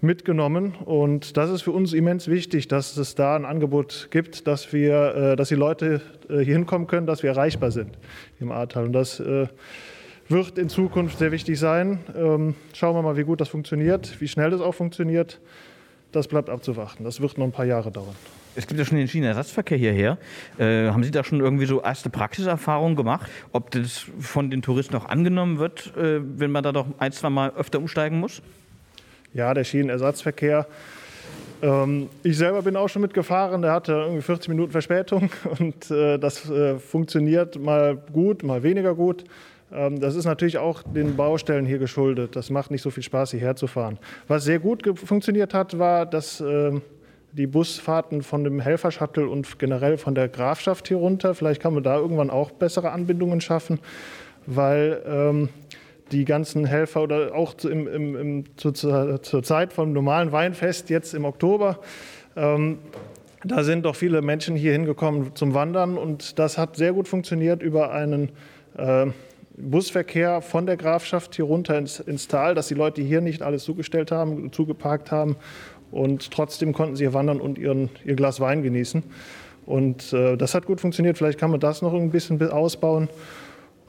mitgenommen. 0.00 0.74
Und 0.84 1.36
das 1.36 1.50
ist 1.50 1.62
für 1.62 1.72
uns 1.72 1.92
immens 1.92 2.28
wichtig, 2.28 2.68
dass 2.68 2.96
es 2.96 3.14
da 3.14 3.36
ein 3.36 3.44
Angebot 3.44 4.08
gibt, 4.10 4.46
dass, 4.46 4.72
wir, 4.72 5.14
äh, 5.14 5.36
dass 5.36 5.48
die 5.48 5.54
Leute 5.54 6.00
äh, 6.28 6.38
hier 6.38 6.54
hinkommen 6.54 6.86
können, 6.86 7.06
dass 7.06 7.22
wir 7.22 7.30
erreichbar 7.30 7.70
sind 7.70 7.98
im 8.40 8.52
Ahrtal. 8.52 8.84
Und 8.84 8.92
das 8.92 9.20
äh, 9.20 9.48
wird 10.28 10.58
in 10.58 10.68
Zukunft 10.68 11.18
sehr 11.18 11.32
wichtig 11.32 11.58
sein. 11.58 12.00
Ähm, 12.16 12.54
schauen 12.74 12.94
wir 12.94 13.02
mal, 13.02 13.16
wie 13.16 13.24
gut 13.24 13.40
das 13.40 13.48
funktioniert, 13.48 14.20
wie 14.20 14.28
schnell 14.28 14.50
das 14.50 14.60
auch 14.60 14.74
funktioniert 14.74 15.40
das 16.12 16.28
bleibt 16.28 16.48
abzuwarten. 16.48 17.04
Das 17.04 17.20
wird 17.20 17.38
noch 17.38 17.44
ein 17.44 17.52
paar 17.52 17.64
Jahre 17.64 17.90
dauern. 17.90 18.14
Es 18.54 18.66
gibt 18.66 18.78
ja 18.78 18.84
schon 18.84 18.98
den 18.98 19.08
Schienenersatzverkehr 19.08 19.78
hierher. 19.78 20.18
Äh, 20.58 20.88
haben 20.88 21.04
Sie 21.04 21.10
da 21.10 21.22
schon 21.22 21.40
irgendwie 21.40 21.66
so 21.66 21.80
erste 21.80 22.10
Praxiserfahrungen 22.10 22.96
gemacht? 22.96 23.30
Ob 23.52 23.70
das 23.70 24.06
von 24.18 24.50
den 24.50 24.62
Touristen 24.62 24.96
auch 24.96 25.04
angenommen 25.04 25.58
wird, 25.58 25.94
äh, 25.96 26.20
wenn 26.22 26.50
man 26.50 26.64
da 26.64 26.72
doch 26.72 26.86
ein, 26.98 27.12
zwei 27.12 27.30
Mal 27.30 27.52
öfter 27.54 27.78
umsteigen 27.78 28.18
muss? 28.18 28.42
Ja, 29.34 29.54
der 29.54 29.64
Schienenersatzverkehr. 29.64 30.66
Ähm, 31.62 32.08
ich 32.22 32.36
selber 32.38 32.62
bin 32.62 32.76
auch 32.76 32.88
schon 32.88 33.02
mitgefahren. 33.02 33.62
Der 33.62 33.72
hatte 33.72 33.92
irgendwie 33.92 34.22
40 34.22 34.48
Minuten 34.48 34.72
Verspätung 34.72 35.30
und 35.58 35.90
äh, 35.90 36.18
das 36.18 36.48
äh, 36.50 36.78
funktioniert 36.78 37.58
mal 37.58 37.96
gut, 38.12 38.42
mal 38.42 38.62
weniger 38.62 38.94
gut. 38.94 39.24
Ähm, 39.72 40.00
das 40.00 40.14
ist 40.14 40.24
natürlich 40.24 40.58
auch 40.58 40.82
den 40.82 41.16
Baustellen 41.16 41.66
hier 41.66 41.78
geschuldet. 41.78 42.36
Das 42.36 42.50
macht 42.50 42.70
nicht 42.70 42.82
so 42.82 42.90
viel 42.90 43.02
Spaß, 43.02 43.32
hierher 43.32 43.56
zu 43.56 43.66
fahren. 43.66 43.98
Was 44.28 44.44
sehr 44.44 44.58
gut 44.58 44.82
funktioniert 44.98 45.52
hat, 45.52 45.78
war, 45.78 46.06
dass 46.06 46.40
ähm, 46.40 46.82
die 47.32 47.46
Busfahrten 47.46 48.22
von 48.22 48.44
dem 48.44 48.60
Helfer-Shuttle 48.60 49.28
und 49.28 49.58
generell 49.58 49.98
von 49.98 50.14
der 50.14 50.28
Grafschaft 50.28 50.88
hier 50.88 50.96
runter, 50.96 51.34
vielleicht 51.34 51.60
kann 51.60 51.74
man 51.74 51.82
da 51.82 51.96
irgendwann 51.96 52.30
auch 52.30 52.50
bessere 52.50 52.90
Anbindungen 52.90 53.40
schaffen, 53.40 53.80
weil 54.46 55.02
ähm, 55.06 55.48
die 56.12 56.24
ganzen 56.24 56.64
Helfer 56.64 57.02
oder 57.02 57.34
auch 57.34 57.54
im, 57.64 57.86
im, 57.86 58.16
im, 58.16 58.44
zur, 58.56 58.74
zur, 58.74 59.42
Zeit 59.42 59.72
vom 59.72 59.92
normalen 59.92 60.32
Weinfest 60.32 60.90
jetzt 60.90 61.14
im 61.14 61.24
Oktober, 61.24 61.78
ähm, 62.36 62.78
da 63.44 63.62
sind 63.62 63.84
doch 63.84 63.94
viele 63.94 64.20
Menschen 64.20 64.56
hier 64.56 64.72
hingekommen 64.72 65.34
zum 65.34 65.54
Wandern 65.54 65.96
und 65.96 66.38
das 66.38 66.58
hat 66.58 66.76
sehr 66.76 66.92
gut 66.92 67.06
funktioniert 67.06 67.62
über 67.62 67.92
einen 67.92 68.30
äh, 68.76 69.06
Busverkehr 69.56 70.40
von 70.40 70.66
der 70.66 70.76
Grafschaft 70.76 71.36
hier 71.36 71.44
runter 71.44 71.78
ins, 71.78 72.00
ins 72.00 72.28
Tal, 72.28 72.54
dass 72.54 72.68
die 72.68 72.74
Leute 72.74 73.02
hier 73.02 73.20
nicht 73.20 73.42
alles 73.42 73.64
zugestellt 73.64 74.10
haben, 74.10 74.52
zugeparkt 74.52 75.10
haben 75.10 75.36
und 75.90 76.30
trotzdem 76.30 76.72
konnten 76.72 76.96
sie 76.96 77.04
hier 77.04 77.14
wandern 77.14 77.40
und 77.40 77.58
ihren, 77.58 77.90
ihr 78.04 78.14
Glas 78.14 78.40
Wein 78.40 78.62
genießen. 78.62 79.02
Und 79.66 80.12
äh, 80.12 80.36
das 80.36 80.54
hat 80.54 80.66
gut 80.66 80.80
funktioniert. 80.80 81.18
Vielleicht 81.18 81.38
kann 81.38 81.50
man 81.50 81.60
das 81.60 81.82
noch 81.82 81.92
ein 81.92 82.10
bisschen 82.10 82.40
ausbauen. 82.50 83.08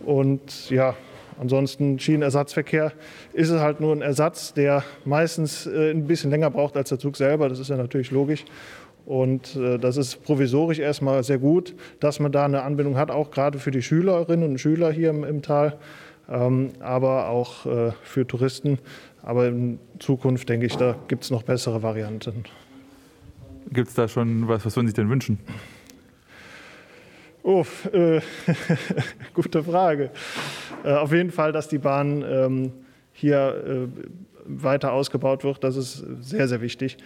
Und 0.05 0.69
ja, 0.69 0.95
ansonsten 1.39 1.99
Schienenersatzverkehr 1.99 2.91
ist 3.33 3.49
es 3.49 3.59
halt 3.59 3.79
nur 3.79 3.95
ein 3.95 4.01
Ersatz, 4.01 4.53
der 4.53 4.83
meistens 5.05 5.65
äh, 5.65 5.91
ein 5.91 6.05
bisschen 6.05 6.29
länger 6.29 6.49
braucht 6.49 6.77
als 6.77 6.89
der 6.89 6.99
Zug 6.99 7.17
selber. 7.17 7.49
Das 7.49 7.59
ist 7.59 7.69
ja 7.69 7.77
natürlich 7.77 8.11
logisch. 8.11 8.45
Und 9.05 9.55
äh, 9.55 9.79
das 9.79 9.97
ist 9.97 10.23
provisorisch 10.23 10.79
erstmal 10.79 11.23
sehr 11.23 11.39
gut, 11.39 11.73
dass 11.99 12.19
man 12.19 12.31
da 12.31 12.45
eine 12.45 12.61
Anbindung 12.61 12.97
hat, 12.97 13.09
auch 13.09 13.31
gerade 13.31 13.57
für 13.57 13.71
die 13.71 13.81
Schülerinnen 13.81 14.51
und 14.51 14.59
Schüler 14.59 14.91
hier 14.91 15.09
im, 15.09 15.23
im 15.23 15.41
Tal, 15.41 15.77
ähm, 16.29 16.69
aber 16.79 17.29
auch 17.29 17.65
äh, 17.65 17.91
für 18.03 18.27
Touristen. 18.27 18.77
Aber 19.23 19.47
in 19.47 19.79
Zukunft 19.97 20.47
denke 20.49 20.67
ich, 20.67 20.75
da 20.75 20.95
gibt 21.07 21.23
es 21.23 21.31
noch 21.31 21.43
bessere 21.43 21.81
Varianten. 21.81 22.43
Gibt 23.71 23.89
es 23.89 23.95
da 23.95 24.07
schon 24.07 24.47
was, 24.47 24.65
was 24.65 24.75
würden 24.75 24.87
Sie 24.87 24.93
denn 24.93 25.09
wünschen? 25.09 25.39
Oh, 27.49 27.65
äh, 27.93 28.21
gute 29.33 29.63
Frage. 29.63 30.11
Äh, 30.83 30.93
auf 30.93 31.11
jeden 31.11 31.31
Fall, 31.31 31.51
dass 31.51 31.67
die 31.67 31.79
Bahn 31.79 32.21
ähm, 32.21 32.71
hier 33.11 33.63
äh, 33.65 33.87
weiter 34.45 34.93
ausgebaut 34.93 35.43
wird, 35.43 35.63
das 35.63 35.75
ist 35.75 36.05
sehr, 36.21 36.47
sehr 36.47 36.61
wichtig. 36.61 36.97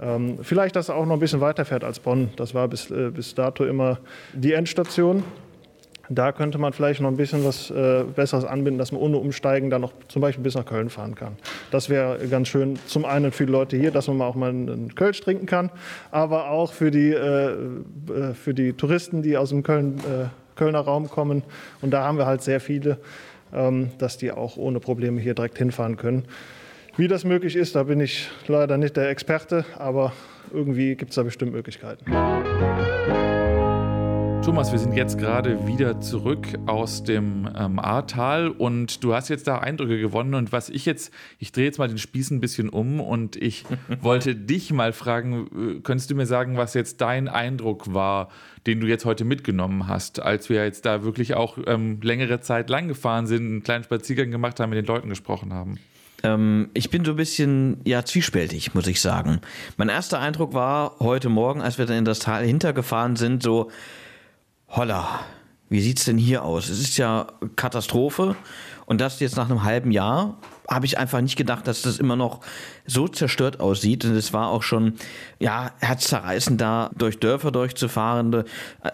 Ähm, 0.00 0.38
vielleicht, 0.42 0.76
dass 0.76 0.88
er 0.88 0.94
auch 0.94 1.04
noch 1.04 1.14
ein 1.14 1.18
bisschen 1.18 1.40
weiterfährt 1.40 1.82
als 1.82 1.98
Bonn. 1.98 2.30
Das 2.36 2.54
war 2.54 2.68
bis, 2.68 2.92
äh, 2.92 3.10
bis 3.12 3.34
dato 3.34 3.64
immer 3.64 3.98
die 4.34 4.52
Endstation. 4.52 5.24
Da 6.10 6.32
könnte 6.32 6.58
man 6.58 6.72
vielleicht 6.72 7.00
noch 7.00 7.08
ein 7.08 7.16
bisschen 7.16 7.44
was 7.44 7.70
äh, 7.70 8.04
Besseres 8.04 8.44
anbinden, 8.44 8.78
dass 8.78 8.92
man 8.92 9.00
ohne 9.00 9.18
Umsteigen 9.18 9.68
dann 9.68 9.82
noch 9.82 9.92
zum 10.08 10.22
Beispiel 10.22 10.42
bis 10.42 10.54
nach 10.54 10.64
Köln 10.64 10.88
fahren 10.88 11.14
kann. 11.14 11.36
Das 11.70 11.90
wäre 11.90 12.18
ganz 12.28 12.48
schön. 12.48 12.78
Zum 12.86 13.04
einen 13.04 13.30
für 13.30 13.44
die 13.44 13.52
Leute 13.52 13.76
hier, 13.76 13.90
dass 13.90 14.08
man 14.08 14.16
mal 14.16 14.26
auch 14.26 14.34
mal 14.34 14.50
einen 14.50 14.94
Kölsch 14.94 15.20
trinken 15.20 15.46
kann, 15.46 15.70
aber 16.10 16.50
auch 16.50 16.72
für 16.72 16.90
die, 16.90 17.10
äh, 17.10 17.50
äh 17.50 18.34
für 18.34 18.54
die 18.54 18.72
Touristen, 18.72 19.22
die 19.22 19.36
aus 19.36 19.50
dem 19.50 19.62
Köln, 19.62 19.98
äh, 19.98 20.28
Kölner 20.56 20.80
Raum 20.80 21.08
kommen. 21.10 21.42
Und 21.82 21.90
da 21.90 22.04
haben 22.04 22.18
wir 22.18 22.26
halt 22.26 22.42
sehr 22.42 22.60
viele, 22.60 22.98
ähm, 23.52 23.90
dass 23.98 24.16
die 24.16 24.32
auch 24.32 24.56
ohne 24.56 24.80
Probleme 24.80 25.20
hier 25.20 25.34
direkt 25.34 25.58
hinfahren 25.58 25.96
können. 25.96 26.24
Wie 26.96 27.06
das 27.06 27.24
möglich 27.24 27.54
ist, 27.54 27.76
da 27.76 27.84
bin 27.84 28.00
ich 28.00 28.28
leider 28.48 28.76
nicht 28.76 28.96
der 28.96 29.10
Experte, 29.10 29.64
aber 29.76 30.12
irgendwie 30.52 30.96
gibt 30.96 31.10
es 31.10 31.16
da 31.16 31.22
bestimmt 31.22 31.52
Möglichkeiten. 31.52 32.04
Thomas, 34.48 34.72
wir 34.72 34.78
sind 34.78 34.94
jetzt 34.94 35.18
gerade 35.18 35.66
wieder 35.66 36.00
zurück 36.00 36.46
aus 36.64 37.04
dem 37.04 37.46
ähm, 37.54 37.78
Ahrtal 37.78 38.48
und 38.48 39.04
du 39.04 39.12
hast 39.12 39.28
jetzt 39.28 39.46
da 39.46 39.58
Eindrücke 39.58 40.00
gewonnen 40.00 40.32
und 40.32 40.52
was 40.52 40.70
ich 40.70 40.86
jetzt, 40.86 41.12
ich 41.38 41.52
drehe 41.52 41.66
jetzt 41.66 41.78
mal 41.78 41.86
den 41.86 41.98
Spieß 41.98 42.30
ein 42.30 42.40
bisschen 42.40 42.70
um 42.70 42.98
und 42.98 43.36
ich 43.36 43.66
wollte 44.00 44.34
dich 44.34 44.72
mal 44.72 44.94
fragen, 44.94 45.76
äh, 45.76 45.80
könntest 45.82 46.10
du 46.10 46.14
mir 46.14 46.24
sagen, 46.24 46.56
was 46.56 46.72
jetzt 46.72 47.02
dein 47.02 47.28
Eindruck 47.28 47.92
war, 47.92 48.30
den 48.66 48.80
du 48.80 48.86
jetzt 48.86 49.04
heute 49.04 49.26
mitgenommen 49.26 49.86
hast, 49.86 50.22
als 50.22 50.48
wir 50.48 50.64
jetzt 50.64 50.86
da 50.86 51.04
wirklich 51.04 51.34
auch 51.34 51.58
ähm, 51.66 52.00
längere 52.00 52.40
Zeit 52.40 52.70
lang 52.70 52.88
gefahren 52.88 53.26
sind, 53.26 53.44
einen 53.44 53.62
kleinen 53.62 53.84
Spaziergang 53.84 54.30
gemacht 54.30 54.60
haben, 54.60 54.70
mit 54.70 54.78
den 54.78 54.86
Leuten 54.86 55.10
gesprochen 55.10 55.52
haben? 55.52 55.78
Ähm, 56.22 56.70
ich 56.72 56.88
bin 56.88 57.04
so 57.04 57.10
ein 57.10 57.18
bisschen 57.18 57.82
ja 57.84 58.02
zwiespältig, 58.02 58.72
muss 58.72 58.86
ich 58.86 59.02
sagen. 59.02 59.42
Mein 59.76 59.90
erster 59.90 60.20
Eindruck 60.20 60.54
war 60.54 60.96
heute 61.00 61.28
Morgen, 61.28 61.60
als 61.60 61.76
wir 61.76 61.84
dann 61.84 61.98
in 61.98 62.04
das 62.06 62.20
Tal 62.20 62.46
hintergefahren 62.46 63.16
sind, 63.16 63.42
so 63.42 63.70
holla, 64.68 65.20
wie 65.70 65.80
sieht's 65.80 66.04
denn 66.04 66.18
hier 66.18 66.44
aus? 66.44 66.68
Es 66.68 66.80
ist 66.80 66.96
ja 66.96 67.26
Katastrophe 67.56 68.36
und 68.86 69.00
das 69.00 69.20
jetzt 69.20 69.36
nach 69.36 69.50
einem 69.50 69.64
halben 69.64 69.90
Jahr 69.90 70.38
habe 70.68 70.84
ich 70.84 70.98
einfach 70.98 71.20
nicht 71.20 71.36
gedacht, 71.36 71.66
dass 71.66 71.82
das 71.82 71.98
immer 71.98 72.16
noch 72.16 72.40
so 72.86 73.08
zerstört 73.08 73.58
aussieht. 73.60 74.04
Und 74.04 74.14
es 74.14 74.32
war 74.32 74.48
auch 74.48 74.62
schon, 74.62 74.94
ja, 75.38 75.72
herzzerreißend 75.80 76.60
da 76.60 76.90
durch 76.96 77.18
Dörfer 77.18 77.50
durchzufahren, 77.50 78.44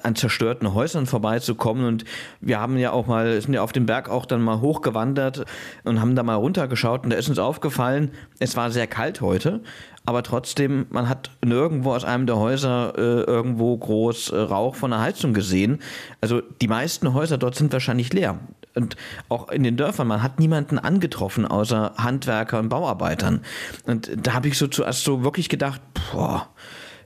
an 0.02 0.14
zerstörten 0.14 0.72
Häusern 0.72 1.06
vorbeizukommen. 1.06 1.84
Und 1.84 2.04
wir 2.40 2.60
haben 2.60 2.76
ja 2.78 2.92
auch 2.92 3.06
mal, 3.06 3.40
sind 3.40 3.54
ja 3.54 3.62
auf 3.62 3.72
den 3.72 3.86
Berg 3.86 4.08
auch 4.08 4.26
dann 4.26 4.42
mal 4.42 4.60
hochgewandert 4.60 5.44
und 5.82 6.00
haben 6.00 6.14
da 6.14 6.22
mal 6.22 6.36
runtergeschaut. 6.36 7.04
Und 7.04 7.10
da 7.10 7.16
ist 7.16 7.28
uns 7.28 7.38
aufgefallen, 7.40 8.12
es 8.38 8.56
war 8.56 8.70
sehr 8.70 8.86
kalt 8.86 9.20
heute. 9.20 9.62
Aber 10.06 10.22
trotzdem, 10.22 10.86
man 10.90 11.08
hat 11.08 11.30
nirgendwo 11.44 11.94
aus 11.94 12.04
einem 12.04 12.26
der 12.26 12.36
Häuser 12.36 12.92
äh, 12.96 13.22
irgendwo 13.22 13.76
groß 13.76 14.30
äh, 14.30 14.36
Rauch 14.36 14.74
von 14.74 14.90
der 14.90 15.00
Heizung 15.00 15.32
gesehen. 15.32 15.80
Also 16.20 16.42
die 16.60 16.68
meisten 16.68 17.14
Häuser 17.14 17.38
dort 17.38 17.54
sind 17.54 17.72
wahrscheinlich 17.72 18.12
leer 18.12 18.38
und 18.74 18.96
auch 19.28 19.50
in 19.50 19.62
den 19.62 19.76
Dörfern, 19.76 20.06
man 20.06 20.22
hat 20.22 20.38
niemanden 20.38 20.78
angetroffen 20.78 21.46
außer 21.46 21.94
Handwerker 21.96 22.58
und 22.58 22.68
Bauarbeitern. 22.68 23.40
Und 23.84 24.10
da 24.16 24.34
habe 24.34 24.48
ich 24.48 24.58
so 24.58 24.66
zuerst 24.66 25.04
so 25.04 25.22
wirklich 25.22 25.48
gedacht, 25.48 25.80
boah, 26.12 26.48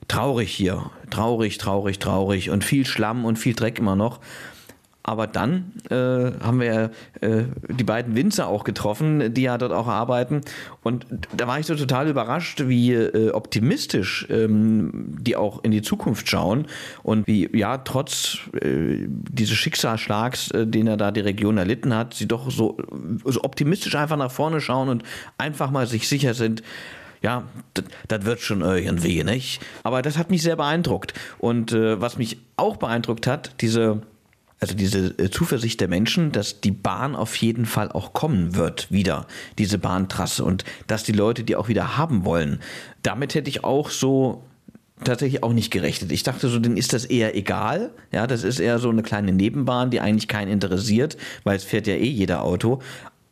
traurig 0.07 0.51
hier, 0.51 0.89
traurig, 1.09 1.57
traurig, 1.57 1.99
traurig 1.99 2.49
und 2.49 2.63
viel 2.63 2.85
Schlamm 2.85 3.25
und 3.25 3.37
viel 3.37 3.53
Dreck 3.53 3.79
immer 3.79 3.95
noch. 3.95 4.19
Aber 5.01 5.27
dann 5.27 5.71
äh, 5.89 5.95
haben 5.95 6.59
wir 6.59 6.91
äh, 7.21 7.43
die 7.69 7.83
beiden 7.85 8.15
Winzer 8.15 8.47
auch 8.47 8.63
getroffen, 8.63 9.33
die 9.33 9.43
ja 9.43 9.57
dort 9.57 9.71
auch 9.71 9.87
arbeiten. 9.87 10.41
Und 10.83 11.05
da 11.35 11.47
war 11.47 11.57
ich 11.57 11.65
so 11.65 11.75
total 11.75 12.09
überrascht, 12.09 12.63
wie 12.67 12.93
äh, 12.93 13.31
optimistisch 13.31 14.27
ähm, 14.29 15.17
die 15.19 15.37
auch 15.37 15.63
in 15.63 15.71
die 15.71 15.81
Zukunft 15.81 16.29
schauen 16.29 16.67
und 17.01 17.27
wie, 17.27 17.49
ja, 17.57 17.77
trotz 17.77 18.39
äh, 18.61 19.07
dieses 19.07 19.57
Schicksalsschlags, 19.57 20.51
äh, 20.51 20.67
den 20.67 20.87
er 20.87 20.97
da 20.97 21.11
die 21.11 21.21
Region 21.21 21.57
erlitten 21.57 21.95
hat, 21.95 22.13
sie 22.13 22.27
doch 22.27 22.51
so, 22.51 22.77
so 23.23 23.43
optimistisch 23.43 23.95
einfach 23.95 24.17
nach 24.17 24.31
vorne 24.31 24.59
schauen 24.59 24.89
und 24.89 25.03
einfach 25.37 25.71
mal 25.71 25.87
sich 25.87 26.09
sicher 26.09 26.33
sind, 26.33 26.61
ja, 27.21 27.43
das 28.07 28.25
wird 28.25 28.39
schon 28.39 28.61
irgendwie, 28.61 29.23
nicht? 29.23 29.61
Aber 29.83 30.01
das 30.01 30.17
hat 30.17 30.29
mich 30.29 30.41
sehr 30.41 30.55
beeindruckt. 30.55 31.13
Und 31.37 31.73
äh, 31.73 31.99
was 31.99 32.17
mich 32.17 32.37
auch 32.55 32.77
beeindruckt 32.77 33.27
hat, 33.27 33.61
diese 33.61 34.01
also 34.59 34.75
diese 34.75 35.17
äh, 35.17 35.29
Zuversicht 35.29 35.79
der 35.79 35.87
Menschen, 35.87 36.31
dass 36.31 36.61
die 36.61 36.71
Bahn 36.71 37.15
auf 37.15 37.35
jeden 37.37 37.65
Fall 37.65 37.91
auch 37.91 38.13
kommen 38.13 38.55
wird, 38.55 38.91
wieder, 38.91 39.25
diese 39.57 39.77
Bahntrasse 39.77 40.43
und 40.43 40.65
dass 40.87 41.03
die 41.03 41.13
Leute 41.13 41.43
die 41.43 41.55
auch 41.55 41.67
wieder 41.67 41.97
haben 41.97 42.25
wollen. 42.25 42.59
Damit 43.01 43.35
hätte 43.35 43.49
ich 43.49 43.63
auch 43.63 43.89
so 43.89 44.43
tatsächlich 45.03 45.43
auch 45.43 45.53
nicht 45.53 45.71
gerechnet. 45.71 46.11
Ich 46.11 46.23
dachte 46.23 46.49
so, 46.49 46.59
denen 46.59 46.77
ist 46.77 46.93
das 46.93 47.05
eher 47.05 47.35
egal. 47.35 47.91
Ja, 48.11 48.27
das 48.27 48.43
ist 48.43 48.59
eher 48.59 48.79
so 48.79 48.89
eine 48.89 49.01
kleine 49.01 49.31
Nebenbahn, 49.31 49.91
die 49.91 50.01
eigentlich 50.01 50.27
keinen 50.27 50.51
interessiert, 50.51 51.17
weil 51.43 51.55
es 51.55 51.63
fährt 51.63 51.87
ja 51.87 51.95
eh 51.95 52.09
jeder 52.09 52.43
Auto. 52.43 52.81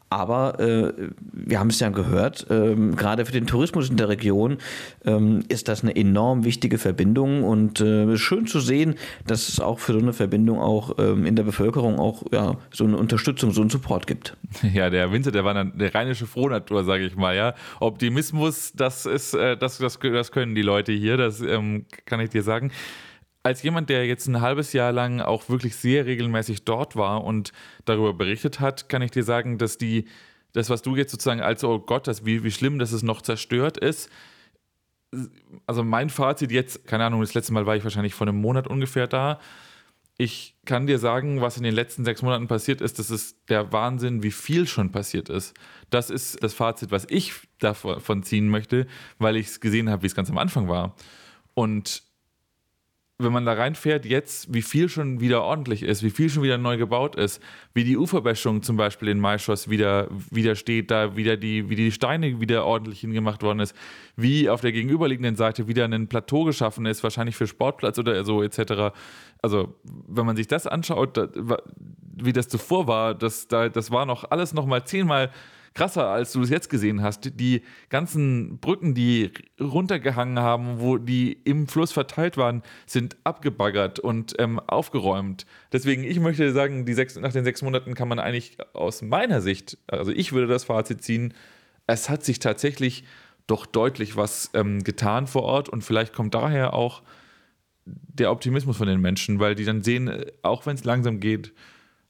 Aber 0.10 0.60
äh, 0.60 0.94
wir 1.34 1.60
haben 1.60 1.70
es 1.70 1.80
ja 1.82 1.90
gehört, 1.90 2.48
ähm, 2.50 2.96
gerade 2.96 3.26
für 3.26 3.34
den 3.34 3.46
Tourismus 3.46 3.90
in 3.90 3.98
der 3.98 4.08
Region 4.08 4.58
ähm, 5.06 5.44
ist 5.50 5.68
das 5.68 5.84
eine 5.84 5.96
enorm 5.96 6.46
wichtige 6.46 6.78
Verbindung 6.78 7.44
und 7.44 7.82
äh, 7.82 8.16
schön 8.18 8.48
zu 8.48 8.62
sehen, 8.62 8.96
dass 9.26 9.50
es 9.50 9.60
auch 9.60 9.80
für 9.80 9.94
so 9.94 10.00
eine 10.00 10.14
Verbindung 10.14 10.60
auch 10.60 10.98
ähm, 10.98 11.26
in 11.26 11.36
der 11.36 11.44
Bevölkerung 11.44 12.00
auch 12.00 12.24
ja, 12.32 12.56
so 12.72 12.86
eine 12.86 12.96
Unterstützung, 12.96 13.52
so 13.52 13.62
einen 13.62 13.70
Support 13.70 14.08
gibt. 14.08 14.38
Ja, 14.78 14.90
der 14.90 15.12
Winter, 15.12 15.32
der 15.32 15.44
war 15.44 15.56
eine 15.56 15.94
rheinische 15.94 16.28
Frohnatur, 16.28 16.84
sage 16.84 17.06
ich 17.06 17.16
mal. 17.16 17.36
Ja, 17.36 17.56
Optimismus, 17.80 18.74
das 18.76 19.06
ist, 19.06 19.34
äh, 19.34 19.58
das, 19.58 19.78
das, 19.78 19.98
das 20.00 20.32
können 20.32 20.56
die 20.56 20.62
Leute 20.62 20.92
hier, 20.92 21.18
das 21.18 21.42
ähm, 21.42 21.86
kann 22.06 22.20
ich 22.20 22.30
dir 22.30 22.44
sagen 22.44 22.72
als 23.48 23.64
jemand, 23.64 23.90
der 23.90 24.06
jetzt 24.06 24.28
ein 24.28 24.42
halbes 24.42 24.74
Jahr 24.74 24.92
lang 24.92 25.22
auch 25.22 25.48
wirklich 25.48 25.78
sehr 25.78 26.06
regelmäßig 26.06 26.66
dort 26.66 26.98
war 26.98 27.24
und 27.24 27.54
darüber 27.86 28.14
berichtet 28.14 28.60
hat, 28.60 28.90
kann 28.90 29.02
ich 29.02 29.12
dir 29.12 29.24
sagen, 29.24 29.58
dass 29.58 29.78
die, 29.78 30.06
das, 30.52 30.70
was 30.70 30.82
du 30.82 30.98
jetzt 30.98 31.12
sozusagen 31.12 31.40
als, 31.40 31.64
oh 31.64 31.80
Gott, 31.80 32.08
das, 32.08 32.26
wie, 32.26 32.44
wie 32.44 32.52
schlimm, 32.52 32.78
dass 32.78 32.92
es 32.92 33.04
noch 33.04 33.22
zerstört 33.22 33.78
ist, 33.78 34.10
also 35.66 35.82
mein 35.82 36.10
Fazit 36.10 36.52
jetzt, 36.52 36.86
keine 36.86 37.06
Ahnung, 37.06 37.22
das 37.22 37.34
letzte 37.34 37.54
Mal 37.54 37.66
war 37.66 37.78
ich 37.78 37.86
wahrscheinlich 37.86 38.14
vor 38.14 38.28
einem 38.28 38.42
Monat 38.42 38.68
ungefähr 38.68 39.08
da. 39.08 39.40
Ich 40.18 40.58
kann 40.66 40.86
dir 40.86 41.00
sagen, 41.00 41.40
was 41.40 41.56
in 41.56 41.64
den 41.64 41.74
letzten 41.74 42.04
sechs 42.04 42.22
Monaten 42.22 42.50
passiert 42.50 42.82
ist, 42.82 43.00
das 43.00 43.10
ist 43.10 43.38
der 43.48 43.72
Wahnsinn, 43.72 44.24
wie 44.24 44.32
viel 44.32 44.68
schon 44.68 44.92
passiert 44.92 45.30
ist. 45.30 45.54
Das 45.90 46.10
ist 46.10 46.44
das 46.44 46.54
Fazit, 46.54 46.92
was 46.92 47.06
ich 47.10 47.34
davon 47.60 48.24
ziehen 48.24 48.50
möchte, 48.50 48.88
weil 49.20 49.38
ich 49.38 49.48
es 49.48 49.62
gesehen 49.62 49.90
habe, 49.90 50.02
wie 50.02 50.08
es 50.08 50.16
ganz 50.16 50.30
am 50.30 50.38
Anfang 50.38 50.68
war. 50.68 50.96
Und 51.54 52.04
wenn 53.20 53.32
man 53.32 53.46
da 53.46 53.54
reinfährt, 53.54 54.06
jetzt, 54.06 54.54
wie 54.54 54.62
viel 54.62 54.90
schon 54.90 55.20
wieder 55.20 55.44
ordentlich 55.44 55.82
ist, 55.82 56.04
wie 56.04 56.12
viel 56.12 56.30
schon 56.30 56.44
wieder 56.44 56.60
neu 56.60 56.78
gebaut 56.78 57.16
ist, 57.16 57.42
wie 57.74 57.84
die 57.84 57.98
Uferböschung 57.98 58.62
zum 58.62 58.78
Beispiel 58.78 59.08
in 59.08 59.20
Maischoss 59.20 59.70
wieder, 59.70 60.08
wieder 60.30 60.54
steht, 60.54 60.92
da 60.92 61.16
wieder 61.16 61.36
die, 61.36 61.68
wie 61.68 61.76
die 61.76 61.92
Steine 61.92 62.40
wieder 62.40 62.66
ordentlich 62.66 63.00
hingemacht 63.00 63.42
worden 63.42 63.62
ist, 63.62 63.76
wie 64.16 64.50
auf 64.50 64.62
der 64.62 64.72
gegenüberliegenden 64.72 65.36
Seite 65.36 65.68
wieder 65.68 65.86
ein 65.86 66.08
Plateau 66.08 66.44
geschaffen 66.44 66.86
ist, 66.86 67.02
wahrscheinlich 67.02 67.36
für 67.36 67.48
Sportplatz 67.48 67.98
oder 67.98 68.24
so 68.24 68.44
etc. 68.44 68.94
Also, 69.42 69.74
wenn 69.84 70.28
man 70.28 70.36
sich 70.36 70.48
das 70.48 70.68
anschaut, 70.68 71.18
wie 72.16 72.34
das 72.34 72.48
zuvor 72.50 72.86
war, 72.86 73.16
das, 73.16 73.48
da, 73.48 73.68
das 73.70 73.90
war 73.90 74.06
noch 74.06 74.30
alles 74.30 74.54
noch 74.54 74.68
mal 74.68 74.86
zehnmal 74.86 75.32
krasser, 75.74 76.08
als 76.08 76.32
du 76.32 76.42
es 76.42 76.50
jetzt 76.50 76.70
gesehen 76.70 77.02
hast. 77.02 77.40
Die 77.40 77.62
ganzen 77.90 78.60
Brücken, 78.60 78.94
die 78.94 79.32
runtergehangen 79.60 80.40
haben, 80.40 80.80
wo 80.80 80.98
die 80.98 81.34
im 81.44 81.68
Fluss 81.68 81.92
verteilt 81.92 82.38
waren, 82.38 82.64
sind 82.86 83.18
abgebaggert 83.24 84.00
und 84.00 84.36
ähm, 84.40 84.60
aufgeräumt. 84.60 85.46
Deswegen, 85.72 86.04
ich 86.04 86.20
möchte 86.20 86.52
sagen, 86.52 86.86
die 86.86 86.94
sechs, 86.94 87.16
nach 87.16 87.34
den 87.34 87.44
sechs 87.44 87.62
Monaten 87.62 87.94
kann 87.94 88.08
man 88.08 88.20
eigentlich 88.20 88.58
aus 88.74 89.02
meiner 89.02 89.42
Sicht, 89.42 89.78
also 89.88 90.12
ich 90.12 90.34
würde 90.34 90.48
das 90.48 90.66
Fazit 90.66 91.04
ziehen, 91.04 91.34
es 91.88 92.10
hat 92.10 92.24
sich 92.24 92.40
tatsächlich 92.40 93.04
doch 93.48 93.66
deutlich 93.66 94.18
was 94.18 94.52
ähm, 94.54 94.84
getan 94.84 95.26
vor 95.26 95.44
Ort 95.44 95.70
und 95.70 95.84
vielleicht 95.84 96.14
kommt 96.14 96.36
daher 96.36 96.74
auch 96.74 97.02
der 97.86 98.32
Optimismus 98.32 98.78
von 98.78 98.88
den 98.88 99.00
Menschen, 99.00 99.40
weil 99.40 99.56
die 99.56 99.66
dann 99.66 99.82
sehen, 99.82 100.08
äh, 100.08 100.26
auch 100.42 100.66
wenn 100.66 100.76
es 100.76 100.84
langsam 100.84 101.20
geht, 101.20 101.54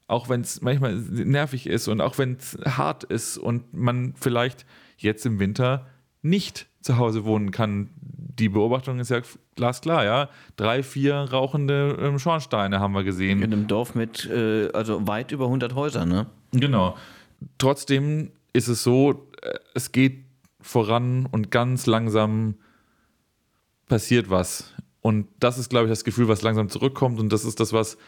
auch 0.08 0.28
wenn 0.28 0.40
es 0.40 0.62
manchmal 0.62 0.94
nervig 0.94 1.66
ist 1.66 1.86
und 1.86 2.00
auch 2.00 2.18
wenn 2.18 2.36
es 2.38 2.58
hart 2.64 3.04
ist 3.04 3.38
und 3.38 3.72
man 3.74 4.14
vielleicht 4.18 4.66
jetzt 4.96 5.24
im 5.26 5.38
Winter 5.38 5.86
nicht 6.22 6.66
zu 6.80 6.96
Hause 6.96 7.24
wohnen 7.24 7.50
kann. 7.50 7.90
Die 8.00 8.48
Beobachtung 8.48 8.98
ist 9.00 9.10
ja 9.10 9.20
glasklar, 9.54 10.04
ja. 10.04 10.28
Drei, 10.56 10.82
vier 10.82 11.14
rauchende 11.14 11.98
ähm, 12.00 12.18
Schornsteine 12.18 12.80
haben 12.80 12.94
wir 12.94 13.04
gesehen. 13.04 13.42
In 13.42 13.52
einem 13.52 13.66
Dorf 13.66 13.94
mit, 13.94 14.24
äh, 14.26 14.70
also 14.72 15.06
weit 15.06 15.30
über 15.30 15.44
100 15.44 15.74
Häusern, 15.74 16.08
ne? 16.08 16.26
Genau. 16.52 16.96
Trotzdem 17.58 18.30
ist 18.52 18.68
es 18.68 18.82
so, 18.82 19.28
äh, 19.42 19.58
es 19.74 19.92
geht 19.92 20.24
voran 20.60 21.26
und 21.26 21.50
ganz 21.50 21.86
langsam 21.86 22.54
passiert 23.88 24.30
was. 24.30 24.72
Und 25.00 25.28
das 25.40 25.58
ist, 25.58 25.68
glaube 25.68 25.86
ich, 25.86 25.90
das 25.90 26.04
Gefühl, 26.04 26.28
was 26.28 26.42
langsam 26.42 26.68
zurückkommt. 26.68 27.20
Und 27.20 27.32
das 27.32 27.44
ist 27.44 27.60
das, 27.60 27.72
was 27.72 27.98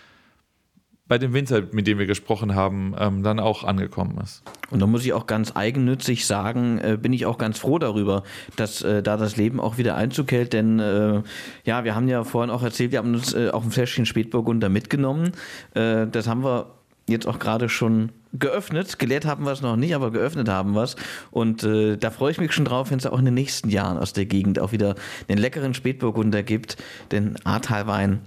bei 1.10 1.18
dem 1.18 1.32
Winzer, 1.32 1.62
mit 1.72 1.88
dem 1.88 1.98
wir 1.98 2.06
gesprochen 2.06 2.54
haben, 2.54 2.94
ähm, 2.96 3.24
dann 3.24 3.40
auch 3.40 3.64
angekommen 3.64 4.16
ist. 4.22 4.44
Und 4.70 4.78
da 4.78 4.86
muss 4.86 5.04
ich 5.04 5.12
auch 5.12 5.26
ganz 5.26 5.56
eigennützig 5.56 6.24
sagen, 6.24 6.78
äh, 6.78 6.96
bin 6.96 7.12
ich 7.12 7.26
auch 7.26 7.36
ganz 7.36 7.58
froh 7.58 7.80
darüber, 7.80 8.22
dass 8.54 8.82
äh, 8.82 9.02
da 9.02 9.16
das 9.16 9.36
Leben 9.36 9.58
auch 9.58 9.76
wieder 9.76 9.96
Einzug 9.96 10.30
hält, 10.30 10.52
denn 10.52 10.78
äh, 10.78 11.22
ja, 11.64 11.82
wir 11.82 11.96
haben 11.96 12.06
ja 12.06 12.22
vorhin 12.22 12.48
auch 12.48 12.62
erzählt, 12.62 12.92
wir 12.92 13.00
haben 13.00 13.12
uns 13.12 13.34
äh, 13.34 13.50
auch 13.50 13.64
ein 13.64 13.72
Fläschchen 13.72 14.06
Spätburgunder 14.06 14.68
mitgenommen. 14.68 15.32
Äh, 15.74 16.06
das 16.06 16.28
haben 16.28 16.44
wir 16.44 16.66
jetzt 17.08 17.26
auch 17.26 17.40
gerade 17.40 17.68
schon 17.68 18.12
geöffnet. 18.32 19.00
Geleert 19.00 19.26
haben 19.26 19.44
wir 19.44 19.50
es 19.50 19.62
noch 19.62 19.74
nicht, 19.74 19.96
aber 19.96 20.12
geöffnet 20.12 20.48
haben 20.48 20.76
wir 20.76 20.84
es. 20.84 20.94
Und 21.32 21.64
äh, 21.64 21.96
da 21.96 22.12
freue 22.12 22.30
ich 22.30 22.38
mich 22.38 22.52
schon 22.52 22.66
drauf, 22.66 22.92
wenn 22.92 22.98
es 22.98 23.06
auch 23.06 23.18
in 23.18 23.24
den 23.24 23.34
nächsten 23.34 23.68
Jahren 23.68 23.98
aus 23.98 24.12
der 24.12 24.26
Gegend 24.26 24.60
auch 24.60 24.70
wieder 24.70 24.94
den 25.28 25.38
leckeren 25.38 25.74
Spätburgunder 25.74 26.44
gibt. 26.44 26.76
Denn 27.10 27.34
Ahrtalwein 27.42 28.20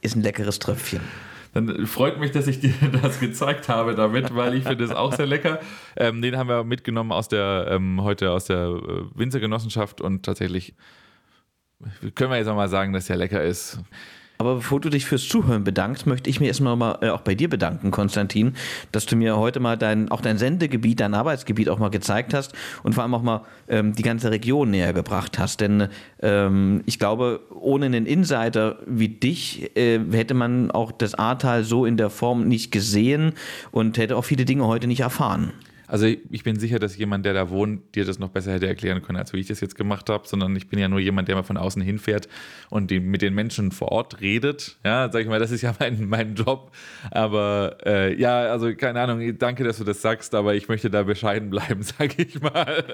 ist 0.00 0.16
ein 0.16 0.22
leckeres 0.22 0.58
Tröpfchen 0.58 1.02
dann 1.52 1.86
freut 1.86 2.18
mich, 2.20 2.30
dass 2.30 2.46
ich 2.46 2.60
dir 2.60 2.72
das 3.02 3.20
gezeigt 3.20 3.68
habe 3.68 3.94
damit, 3.94 4.34
weil 4.34 4.54
ich 4.54 4.64
finde 4.64 4.84
es 4.84 4.90
auch 4.90 5.12
sehr 5.12 5.26
lecker. 5.26 5.60
Ähm, 5.96 6.22
den 6.22 6.36
haben 6.36 6.48
wir 6.48 6.64
mitgenommen 6.64 7.12
aus 7.12 7.28
der, 7.28 7.66
ähm, 7.70 8.02
heute 8.02 8.30
aus 8.30 8.44
der 8.44 8.66
äh, 8.68 9.02
Winzergenossenschaft 9.14 10.00
und 10.00 10.24
tatsächlich 10.24 10.74
können 12.14 12.30
wir 12.30 12.36
jetzt 12.36 12.48
auch 12.48 12.56
mal 12.56 12.68
sagen, 12.68 12.92
dass 12.92 13.08
er 13.08 13.16
lecker 13.16 13.42
ist. 13.42 13.80
Aber 14.40 14.54
bevor 14.54 14.80
du 14.80 14.88
dich 14.88 15.04
fürs 15.04 15.28
Zuhören 15.28 15.64
bedankst, 15.64 16.06
möchte 16.06 16.30
ich 16.30 16.40
mir 16.40 16.46
erstmal 16.46 16.74
mal, 16.74 16.96
äh, 17.02 17.10
auch 17.10 17.20
bei 17.20 17.34
dir 17.34 17.50
bedanken, 17.50 17.90
Konstantin, 17.90 18.54
dass 18.90 19.04
du 19.04 19.14
mir 19.14 19.36
heute 19.36 19.60
mal 19.60 19.76
dein, 19.76 20.10
auch 20.10 20.22
dein 20.22 20.38
Sendegebiet, 20.38 21.00
dein 21.00 21.12
Arbeitsgebiet 21.12 21.68
auch 21.68 21.78
mal 21.78 21.90
gezeigt 21.90 22.32
hast 22.32 22.54
und 22.82 22.94
vor 22.94 23.02
allem 23.02 23.12
auch 23.12 23.20
mal 23.20 23.42
ähm, 23.68 23.94
die 23.94 24.02
ganze 24.02 24.30
Region 24.30 24.70
näher 24.70 24.94
gebracht 24.94 25.38
hast. 25.38 25.60
Denn 25.60 25.88
ähm, 26.22 26.80
ich 26.86 26.98
glaube, 26.98 27.40
ohne 27.50 27.84
einen 27.84 28.06
Insider 28.06 28.78
wie 28.86 29.08
dich 29.08 29.76
äh, 29.76 30.00
hätte 30.10 30.32
man 30.32 30.70
auch 30.70 30.90
das 30.90 31.14
Ahrtal 31.14 31.62
so 31.62 31.84
in 31.84 31.98
der 31.98 32.08
Form 32.08 32.48
nicht 32.48 32.72
gesehen 32.72 33.34
und 33.72 33.98
hätte 33.98 34.16
auch 34.16 34.24
viele 34.24 34.46
Dinge 34.46 34.66
heute 34.66 34.86
nicht 34.86 35.00
erfahren. 35.00 35.52
Also 35.90 36.06
ich 36.06 36.44
bin 36.44 36.56
sicher, 36.56 36.78
dass 36.78 36.96
jemand, 36.96 37.26
der 37.26 37.34
da 37.34 37.50
wohnt, 37.50 37.96
dir 37.96 38.04
das 38.04 38.20
noch 38.20 38.28
besser 38.28 38.52
hätte 38.52 38.68
erklären 38.68 39.02
können, 39.02 39.18
als 39.18 39.32
wie 39.32 39.40
ich 39.40 39.48
das 39.48 39.60
jetzt 39.60 39.74
gemacht 39.74 40.08
habe, 40.08 40.26
sondern 40.28 40.54
ich 40.54 40.68
bin 40.68 40.78
ja 40.78 40.88
nur 40.88 41.00
jemand, 41.00 41.26
der 41.26 41.34
mal 41.34 41.42
von 41.42 41.56
außen 41.56 41.82
hinfährt 41.82 42.28
und 42.68 42.92
die, 42.92 43.00
mit 43.00 43.22
den 43.22 43.34
Menschen 43.34 43.72
vor 43.72 43.90
Ort 43.90 44.20
redet. 44.20 44.76
Ja, 44.84 45.10
sag 45.10 45.22
ich 45.22 45.26
mal, 45.26 45.40
das 45.40 45.50
ist 45.50 45.62
ja 45.62 45.74
mein, 45.80 46.08
mein 46.08 46.36
Job. 46.36 46.70
Aber 47.10 47.78
äh, 47.84 48.14
ja, 48.14 48.42
also 48.42 48.72
keine 48.76 49.00
Ahnung, 49.00 49.36
danke, 49.36 49.64
dass 49.64 49.78
du 49.78 49.84
das 49.84 50.00
sagst, 50.00 50.32
aber 50.36 50.54
ich 50.54 50.68
möchte 50.68 50.90
da 50.90 51.02
bescheiden 51.02 51.50
bleiben, 51.50 51.82
sag 51.98 52.16
ich 52.20 52.40
mal. 52.40 52.84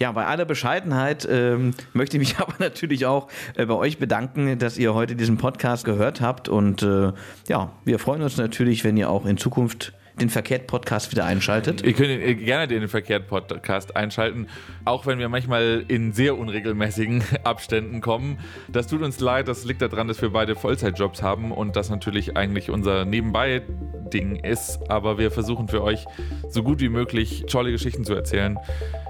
Ja, 0.00 0.10
bei 0.10 0.26
aller 0.26 0.46
Bescheidenheit 0.46 1.28
ähm, 1.30 1.74
möchte 1.92 2.16
ich 2.16 2.28
mich 2.28 2.38
aber 2.40 2.54
natürlich 2.58 3.06
auch 3.06 3.28
äh, 3.54 3.66
bei 3.66 3.74
euch 3.74 3.98
bedanken, 3.98 4.58
dass 4.58 4.78
ihr 4.78 4.94
heute 4.94 5.14
diesen 5.14 5.36
Podcast 5.36 5.84
gehört 5.84 6.20
habt. 6.20 6.48
Und 6.48 6.82
äh, 6.82 7.12
ja, 7.48 7.70
wir 7.84 8.00
freuen 8.00 8.22
uns 8.22 8.36
natürlich, 8.36 8.82
wenn 8.82 8.96
ihr 8.96 9.10
auch 9.10 9.26
in 9.26 9.36
Zukunft 9.36 9.92
den 10.20 10.30
Verkehrt-Podcast 10.30 11.10
wieder 11.12 11.24
einschaltet. 11.24 11.82
Ihr 11.82 11.92
könnt 11.92 12.44
gerne 12.44 12.68
den 12.68 12.88
Verkehrt-Podcast 12.88 13.96
einschalten, 13.96 14.48
auch 14.84 15.06
wenn 15.06 15.18
wir 15.18 15.28
manchmal 15.28 15.84
in 15.88 16.12
sehr 16.12 16.36
unregelmäßigen 16.36 17.22
Abständen 17.44 18.00
kommen. 18.00 18.38
Das 18.68 18.86
tut 18.86 19.02
uns 19.02 19.20
leid, 19.20 19.48
das 19.48 19.64
liegt 19.64 19.82
daran, 19.82 20.08
dass 20.08 20.20
wir 20.22 20.30
beide 20.30 20.54
Vollzeitjobs 20.54 21.22
haben 21.22 21.52
und 21.52 21.76
das 21.76 21.90
natürlich 21.90 22.36
eigentlich 22.36 22.70
unser 22.70 23.04
Nebenbei-Ding 23.04 24.36
ist. 24.36 24.78
Aber 24.88 25.18
wir 25.18 25.30
versuchen 25.30 25.68
für 25.68 25.82
euch 25.82 26.06
so 26.48 26.62
gut 26.62 26.80
wie 26.80 26.88
möglich 26.88 27.44
tolle 27.48 27.70
Geschichten 27.70 28.04
zu 28.04 28.14
erzählen. 28.14 28.58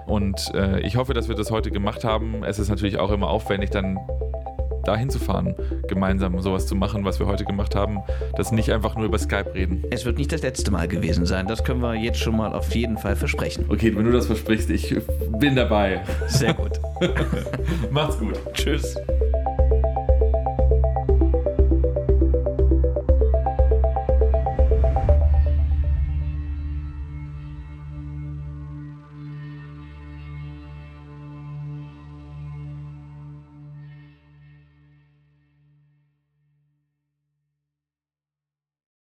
Und 0.06 0.52
äh, 0.54 0.80
ich 0.80 0.96
hoffe, 0.96 1.14
dass 1.14 1.28
wir 1.28 1.36
das 1.36 1.50
heute 1.50 1.70
gemacht 1.70 2.04
haben. 2.04 2.42
Es 2.44 2.58
ist 2.58 2.68
natürlich 2.68 2.98
auch 2.98 3.10
immer 3.10 3.28
aufwendig, 3.28 3.70
dann 3.70 3.98
dahin 4.88 5.10
zu 5.10 5.18
fahren, 5.18 5.54
gemeinsam 5.86 6.40
sowas 6.40 6.66
zu 6.66 6.74
machen, 6.74 7.04
was 7.04 7.18
wir 7.20 7.26
heute 7.26 7.44
gemacht 7.44 7.74
haben, 7.74 7.98
dass 8.36 8.52
nicht 8.52 8.72
einfach 8.72 8.96
nur 8.96 9.04
über 9.04 9.18
Skype 9.18 9.54
reden. 9.54 9.84
Es 9.90 10.04
wird 10.04 10.18
nicht 10.18 10.32
das 10.32 10.42
letzte 10.42 10.70
Mal 10.70 10.88
gewesen 10.88 11.26
sein. 11.26 11.46
Das 11.46 11.62
können 11.62 11.80
wir 11.80 11.94
jetzt 11.94 12.18
schon 12.18 12.36
mal 12.36 12.54
auf 12.54 12.74
jeden 12.74 12.96
Fall 12.96 13.14
versprechen. 13.14 13.66
Okay, 13.68 13.94
wenn 13.94 14.04
du 14.04 14.12
das 14.12 14.26
versprichst, 14.26 14.70
ich 14.70 14.96
bin 15.38 15.54
dabei. 15.54 16.00
Sehr 16.26 16.54
gut. 16.54 16.80
Macht's 17.90 18.18
gut. 18.18 18.40
Tschüss. 18.54 18.96